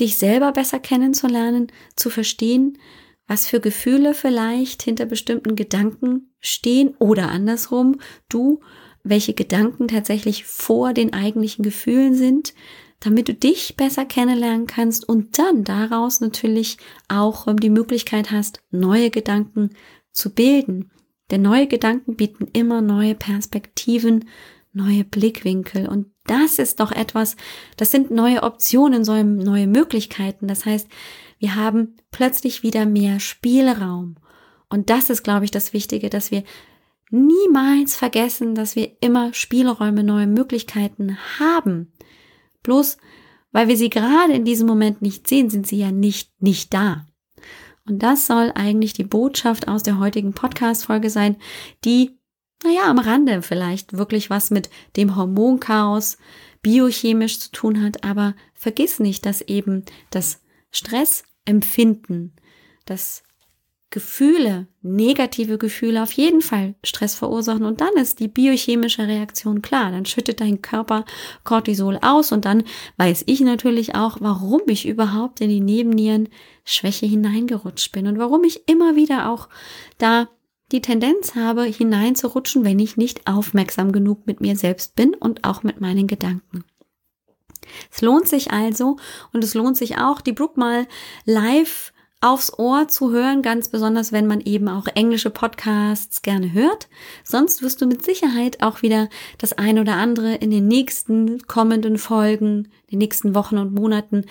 dich 0.00 0.18
selber 0.18 0.52
besser 0.52 0.80
kennenzulernen, 0.80 1.70
zu 1.94 2.10
verstehen, 2.10 2.78
was 3.30 3.46
für 3.46 3.60
Gefühle 3.60 4.12
vielleicht 4.12 4.82
hinter 4.82 5.06
bestimmten 5.06 5.54
Gedanken 5.54 6.32
stehen 6.40 6.96
oder 6.98 7.30
andersrum, 7.30 8.00
du 8.28 8.58
welche 9.04 9.34
Gedanken 9.34 9.86
tatsächlich 9.86 10.46
vor 10.46 10.94
den 10.94 11.12
eigentlichen 11.12 11.62
Gefühlen 11.62 12.16
sind, 12.16 12.54
damit 12.98 13.28
du 13.28 13.34
dich 13.34 13.76
besser 13.76 14.04
kennenlernen 14.04 14.66
kannst 14.66 15.08
und 15.08 15.38
dann 15.38 15.62
daraus 15.62 16.20
natürlich 16.20 16.78
auch 17.06 17.46
ähm, 17.46 17.60
die 17.60 17.70
Möglichkeit 17.70 18.32
hast, 18.32 18.64
neue 18.72 19.10
Gedanken 19.10 19.70
zu 20.10 20.30
bilden. 20.30 20.90
Denn 21.30 21.42
neue 21.42 21.68
Gedanken 21.68 22.16
bieten 22.16 22.48
immer 22.52 22.80
neue 22.80 23.14
Perspektiven, 23.14 24.24
neue 24.72 25.04
Blickwinkel 25.04 25.86
und 25.86 26.08
das 26.26 26.58
ist 26.58 26.80
doch 26.80 26.90
etwas, 26.90 27.36
das 27.76 27.92
sind 27.92 28.10
neue 28.10 28.42
Optionen, 28.42 29.02
neue 29.02 29.68
Möglichkeiten. 29.68 30.48
Das 30.48 30.66
heißt, 30.66 30.88
wir 31.40 31.56
haben 31.56 31.96
plötzlich 32.12 32.62
wieder 32.62 32.86
mehr 32.86 33.18
Spielraum. 33.18 34.14
Und 34.68 34.88
das 34.88 35.10
ist, 35.10 35.24
glaube 35.24 35.44
ich, 35.44 35.50
das 35.50 35.72
Wichtige, 35.72 36.08
dass 36.08 36.30
wir 36.30 36.44
niemals 37.10 37.96
vergessen, 37.96 38.54
dass 38.54 38.76
wir 38.76 38.92
immer 39.00 39.34
Spielräume, 39.34 40.04
neue 40.04 40.28
Möglichkeiten 40.28 41.18
haben. 41.40 41.92
Bloß 42.62 42.98
weil 43.52 43.68
wir 43.68 43.76
sie 43.76 43.90
gerade 43.90 44.32
in 44.32 44.44
diesem 44.44 44.66
Moment 44.66 45.02
nicht 45.02 45.28
sehen, 45.28 45.50
sind 45.50 45.66
sie 45.66 45.78
ja 45.78 45.90
nicht, 45.90 46.30
nicht 46.40 46.72
da. 46.72 47.06
Und 47.86 48.02
das 48.02 48.26
soll 48.26 48.52
eigentlich 48.54 48.92
die 48.92 49.04
Botschaft 49.04 49.66
aus 49.68 49.82
der 49.82 49.98
heutigen 49.98 50.32
Podcast-Folge 50.32 51.10
sein, 51.10 51.36
die, 51.84 52.18
naja, 52.62 52.84
am 52.88 52.98
Rande 52.98 53.42
vielleicht 53.42 53.94
wirklich 53.94 54.30
was 54.30 54.50
mit 54.50 54.70
dem 54.96 55.16
Hormonchaos 55.16 56.18
biochemisch 56.62 57.40
zu 57.40 57.50
tun 57.50 57.82
hat, 57.82 58.04
aber 58.04 58.34
vergiss 58.54 59.00
nicht, 59.00 59.26
dass 59.26 59.40
eben 59.40 59.84
das 60.10 60.42
Stressempfinden, 61.50 62.32
das 62.84 63.22
Gefühle, 63.92 64.68
negative 64.82 65.58
Gefühle 65.58 66.00
auf 66.00 66.12
jeden 66.12 66.42
Fall 66.42 66.76
Stress 66.84 67.16
verursachen 67.16 67.64
und 67.64 67.80
dann 67.80 67.92
ist 67.94 68.20
die 68.20 68.28
biochemische 68.28 69.08
Reaktion 69.08 69.62
klar. 69.62 69.90
Dann 69.90 70.06
schüttet 70.06 70.40
dein 70.40 70.62
Körper 70.62 71.04
Cortisol 71.42 71.98
aus 72.00 72.30
und 72.30 72.44
dann 72.44 72.62
weiß 72.98 73.24
ich 73.26 73.40
natürlich 73.40 73.96
auch, 73.96 74.18
warum 74.20 74.62
ich 74.68 74.86
überhaupt 74.86 75.40
in 75.40 75.48
die 75.48 75.60
Nebennieren 75.60 76.28
Schwäche 76.64 77.06
hineingerutscht 77.06 77.90
bin 77.90 78.06
und 78.06 78.18
warum 78.18 78.44
ich 78.44 78.68
immer 78.68 78.94
wieder 78.94 79.28
auch 79.28 79.48
da 79.98 80.28
die 80.70 80.82
Tendenz 80.82 81.34
habe, 81.34 81.64
hineinzurutschen, 81.64 82.62
wenn 82.64 82.78
ich 82.78 82.96
nicht 82.96 83.26
aufmerksam 83.26 83.90
genug 83.90 84.24
mit 84.24 84.40
mir 84.40 84.54
selbst 84.54 84.94
bin 84.94 85.14
und 85.14 85.42
auch 85.42 85.64
mit 85.64 85.80
meinen 85.80 86.06
Gedanken. 86.06 86.64
Es 87.90 88.02
lohnt 88.02 88.28
sich 88.28 88.50
also 88.50 88.96
und 89.32 89.44
es 89.44 89.54
lohnt 89.54 89.76
sich 89.76 89.98
auch, 89.98 90.20
die 90.20 90.32
Brooke 90.32 90.58
mal 90.58 90.86
live 91.24 91.92
aufs 92.20 92.52
Ohr 92.58 92.86
zu 92.86 93.12
hören, 93.12 93.40
ganz 93.40 93.68
besonders 93.68 94.12
wenn 94.12 94.26
man 94.26 94.40
eben 94.42 94.68
auch 94.68 94.86
englische 94.94 95.30
Podcasts 95.30 96.20
gerne 96.22 96.52
hört. 96.52 96.88
Sonst 97.24 97.62
wirst 97.62 97.80
du 97.80 97.86
mit 97.86 98.04
Sicherheit 98.04 98.62
auch 98.62 98.82
wieder 98.82 99.08
das 99.38 99.54
ein 99.54 99.78
oder 99.78 99.94
andere 99.94 100.34
in 100.34 100.50
den 100.50 100.68
nächsten 100.68 101.46
kommenden 101.46 101.96
Folgen, 101.96 102.68
den 102.90 102.98
nächsten 102.98 103.34
Wochen 103.34 103.56
und 103.56 103.72
Monaten 103.72 104.26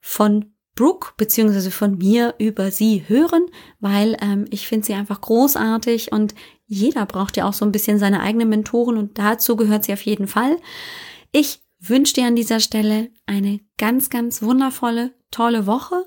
von 0.00 0.54
Brooke 0.74 1.12
beziehungsweise 1.16 1.70
von 1.70 1.98
mir 1.98 2.34
über 2.38 2.72
sie 2.72 3.04
hören, 3.06 3.46
weil 3.78 4.16
ähm, 4.20 4.46
ich 4.50 4.66
finde 4.66 4.86
sie 4.86 4.94
einfach 4.94 5.20
großartig 5.20 6.10
und 6.10 6.34
jeder 6.66 7.06
braucht 7.06 7.36
ja 7.36 7.46
auch 7.46 7.52
so 7.52 7.64
ein 7.64 7.70
bisschen 7.70 8.00
seine 8.00 8.20
eigenen 8.20 8.48
Mentoren 8.48 8.96
und 8.96 9.18
dazu 9.18 9.54
gehört 9.54 9.84
sie 9.84 9.92
auf 9.92 10.02
jeden 10.02 10.26
Fall. 10.26 10.56
Ich 11.30 11.63
wünsche 11.88 12.14
dir 12.14 12.26
an 12.26 12.36
dieser 12.36 12.60
Stelle 12.60 13.10
eine 13.26 13.60
ganz, 13.78 14.10
ganz 14.10 14.42
wundervolle, 14.42 15.14
tolle 15.30 15.66
Woche 15.66 16.06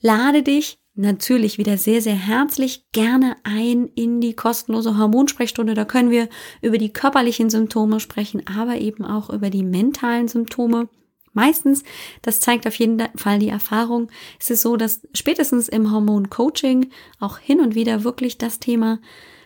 lade 0.00 0.42
dich 0.42 0.78
natürlich 0.94 1.58
wieder 1.58 1.78
sehr, 1.78 2.02
sehr 2.02 2.14
herzlich 2.14 2.90
gerne 2.92 3.36
ein 3.44 3.86
in 3.94 4.20
die 4.20 4.34
kostenlose 4.34 4.98
Hormonsprechstunde. 4.98 5.74
Da 5.74 5.84
können 5.84 6.10
wir 6.10 6.28
über 6.62 6.78
die 6.78 6.92
körperlichen 6.92 7.48
Symptome 7.48 8.00
sprechen, 8.00 8.42
aber 8.46 8.78
eben 8.78 9.04
auch 9.04 9.30
über 9.30 9.50
die 9.50 9.62
mentalen 9.62 10.28
Symptome. 10.28 10.88
Meistens, 11.32 11.84
das 12.22 12.40
zeigt 12.40 12.66
auf 12.66 12.74
jeden 12.74 13.00
Fall 13.16 13.38
die 13.38 13.48
Erfahrung, 13.48 14.10
ist 14.38 14.50
es 14.50 14.62
so, 14.62 14.76
dass 14.76 15.06
spätestens 15.14 15.68
im 15.68 15.92
Hormon-Coaching 15.92 16.90
auch 17.20 17.38
hin 17.38 17.60
und 17.60 17.76
wieder 17.76 18.02
wirklich 18.02 18.36
das 18.36 18.58
Thema 18.58 19.00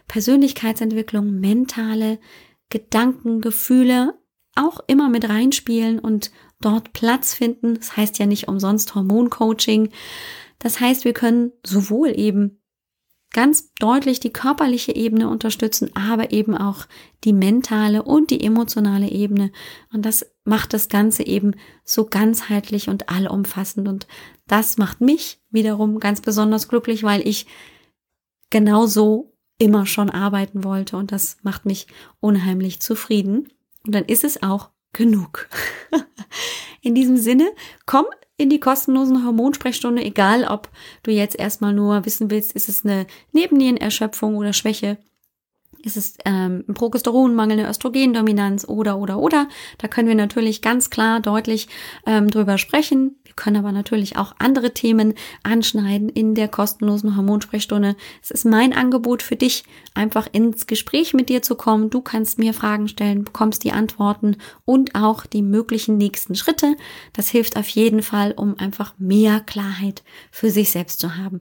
Persönlichkeitsentwicklung, 0.08 1.40
mentale 1.40 2.18
Gedanken, 2.70 3.42
Gefühle 3.42 4.14
auch 4.56 4.80
immer 4.86 5.08
mit 5.08 5.28
reinspielen 5.28 5.98
und 5.98 6.30
dort 6.60 6.92
Platz 6.92 7.34
finden. 7.34 7.74
Das 7.74 7.96
heißt 7.96 8.18
ja 8.18 8.26
nicht 8.26 8.48
umsonst 8.48 8.94
Hormoncoaching. 8.94 9.90
Das 10.58 10.80
heißt, 10.80 11.04
wir 11.04 11.12
können 11.12 11.52
sowohl 11.64 12.18
eben 12.18 12.60
ganz 13.34 13.72
deutlich 13.74 14.20
die 14.20 14.32
körperliche 14.32 14.94
Ebene 14.94 15.28
unterstützen, 15.28 15.90
aber 15.94 16.32
eben 16.32 16.56
auch 16.56 16.86
die 17.24 17.32
mentale 17.32 18.04
und 18.04 18.30
die 18.30 18.42
emotionale 18.42 19.10
Ebene. 19.10 19.50
Und 19.92 20.06
das 20.06 20.24
macht 20.44 20.72
das 20.72 20.88
Ganze 20.88 21.26
eben 21.26 21.54
so 21.84 22.06
ganzheitlich 22.06 22.88
und 22.88 23.10
allumfassend. 23.10 23.88
Und 23.88 24.06
das 24.46 24.78
macht 24.78 25.00
mich 25.00 25.40
wiederum 25.50 25.98
ganz 25.98 26.20
besonders 26.20 26.68
glücklich, 26.68 27.02
weil 27.02 27.26
ich 27.26 27.46
genauso 28.50 29.36
immer 29.58 29.84
schon 29.84 30.10
arbeiten 30.10 30.62
wollte. 30.62 30.96
Und 30.96 31.10
das 31.10 31.38
macht 31.42 31.66
mich 31.66 31.88
unheimlich 32.20 32.80
zufrieden. 32.80 33.48
Und 33.86 33.94
dann 33.94 34.04
ist 34.04 34.24
es 34.24 34.42
auch 34.42 34.70
genug. 34.92 35.48
In 36.80 36.94
diesem 36.94 37.16
Sinne, 37.16 37.50
komm 37.86 38.06
in 38.36 38.50
die 38.50 38.60
kostenlosen 38.60 39.24
Hormonsprechstunde, 39.24 40.02
egal 40.02 40.44
ob 40.44 40.68
du 41.02 41.10
jetzt 41.10 41.38
erstmal 41.38 41.72
nur 41.72 42.04
wissen 42.04 42.30
willst, 42.30 42.52
ist 42.52 42.68
es 42.68 42.84
eine 42.84 43.06
Nebennierenerschöpfung 43.32 44.36
oder 44.36 44.52
Schwäche, 44.52 44.98
ist 45.84 45.96
es 45.96 46.16
ähm, 46.24 46.64
ein 46.68 46.74
Progesteronmangel, 46.74 47.60
eine 47.60 47.68
Östrogendominanz 47.68 48.66
oder, 48.66 48.98
oder, 48.98 49.18
oder. 49.18 49.48
Da 49.78 49.88
können 49.88 50.08
wir 50.08 50.14
natürlich 50.14 50.62
ganz 50.62 50.90
klar, 50.90 51.20
deutlich 51.20 51.68
ähm, 52.06 52.30
drüber 52.30 52.58
sprechen. 52.58 53.16
Wir 53.36 53.42
können 53.42 53.56
aber 53.56 53.72
natürlich 53.72 54.16
auch 54.16 54.32
andere 54.38 54.74
Themen 54.74 55.14
anschneiden 55.42 56.08
in 56.08 56.36
der 56.36 56.46
kostenlosen 56.46 57.16
Hormonsprechstunde. 57.16 57.96
Es 58.22 58.30
ist 58.30 58.44
mein 58.44 58.72
Angebot 58.72 59.24
für 59.24 59.34
dich, 59.34 59.64
einfach 59.92 60.28
ins 60.30 60.68
Gespräch 60.68 61.14
mit 61.14 61.28
dir 61.28 61.42
zu 61.42 61.56
kommen. 61.56 61.90
Du 61.90 62.00
kannst 62.00 62.38
mir 62.38 62.54
Fragen 62.54 62.86
stellen, 62.86 63.24
bekommst 63.24 63.64
die 63.64 63.72
Antworten 63.72 64.36
und 64.64 64.94
auch 64.94 65.26
die 65.26 65.42
möglichen 65.42 65.96
nächsten 65.96 66.36
Schritte. 66.36 66.76
Das 67.12 67.28
hilft 67.28 67.56
auf 67.56 67.66
jeden 67.68 68.02
Fall, 68.02 68.34
um 68.36 68.56
einfach 68.56 68.94
mehr 68.98 69.40
Klarheit 69.40 70.04
für 70.30 70.50
sich 70.50 70.70
selbst 70.70 71.00
zu 71.00 71.16
haben. 71.16 71.40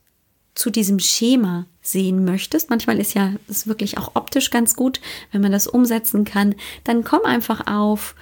zu 0.54 0.70
diesem 0.70 0.98
Schema 0.98 1.66
sehen 1.80 2.24
möchtest, 2.24 2.70
manchmal 2.70 2.98
ist 2.98 3.14
ja 3.14 3.34
das 3.46 3.66
wirklich 3.66 3.98
auch 3.98 4.12
optisch 4.14 4.50
ganz 4.50 4.76
gut, 4.76 5.00
wenn 5.32 5.40
man 5.40 5.52
das 5.52 5.66
umsetzen 5.66 6.24
kann, 6.24 6.54
dann 6.84 7.04
komm 7.04 7.24
einfach 7.24 7.66
auf 7.66 8.14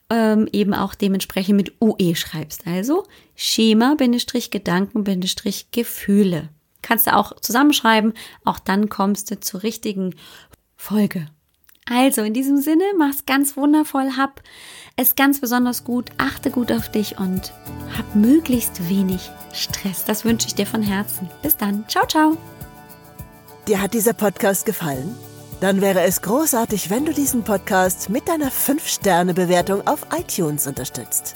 ähm, 0.10 0.48
eben 0.52 0.74
auch 0.74 0.96
dementsprechend 0.96 1.58
mit 1.58 1.74
UE 1.82 2.16
schreibst. 2.16 2.66
Also 2.66 3.04
Schema, 3.36 3.96
Bindestrich 3.96 4.52
Gedanken, 4.52 5.04
Bindestrich 5.04 5.72
Gefühle. 5.72 6.50
Kannst 6.82 7.08
du 7.08 7.16
auch 7.16 7.40
zusammenschreiben, 7.40 8.14
auch 8.44 8.60
dann 8.60 8.90
kommst 8.90 9.32
du 9.32 9.40
zur 9.40 9.64
richtigen 9.64 10.16
Folge. 10.76 11.28
Also 11.90 12.22
in 12.22 12.34
diesem 12.34 12.58
Sinne, 12.58 12.84
mach's 12.98 13.26
ganz 13.26 13.58
wundervoll, 13.58 14.16
hab 14.16 14.42
es 14.96 15.16
ganz 15.16 15.42
besonders 15.42 15.84
gut, 15.84 16.12
achte 16.18 16.50
gut 16.50 16.72
auf 16.72 16.90
dich 16.90 17.18
und 17.18 17.54
hab 17.98 18.16
möglichst 18.16 18.90
wenig 18.90 19.30
Stress. 19.54 20.06
Das 20.06 20.24
wünsche 20.24 20.48
ich 20.48 20.56
dir 20.56 20.66
von 20.66 20.82
Herzen. 20.82 21.30
Bis 21.42 21.58
dann. 21.58 21.86
Ciao, 21.88 22.08
ciao. 22.08 22.38
Dir 23.68 23.82
hat 23.82 23.94
dieser 23.94 24.14
Podcast 24.14 24.66
gefallen? 24.66 25.16
Dann 25.62 25.82
wäre 25.82 26.02
es 26.02 26.22
großartig, 26.22 26.90
wenn 26.90 27.06
du 27.06 27.14
diesen 27.14 27.44
Podcast 27.44 28.10
mit 28.10 28.28
deiner 28.28 28.52
5-Sterne-Bewertung 28.52 29.88
auf 29.88 30.06
iTunes 30.18 30.68
unterstützt. 30.68 31.36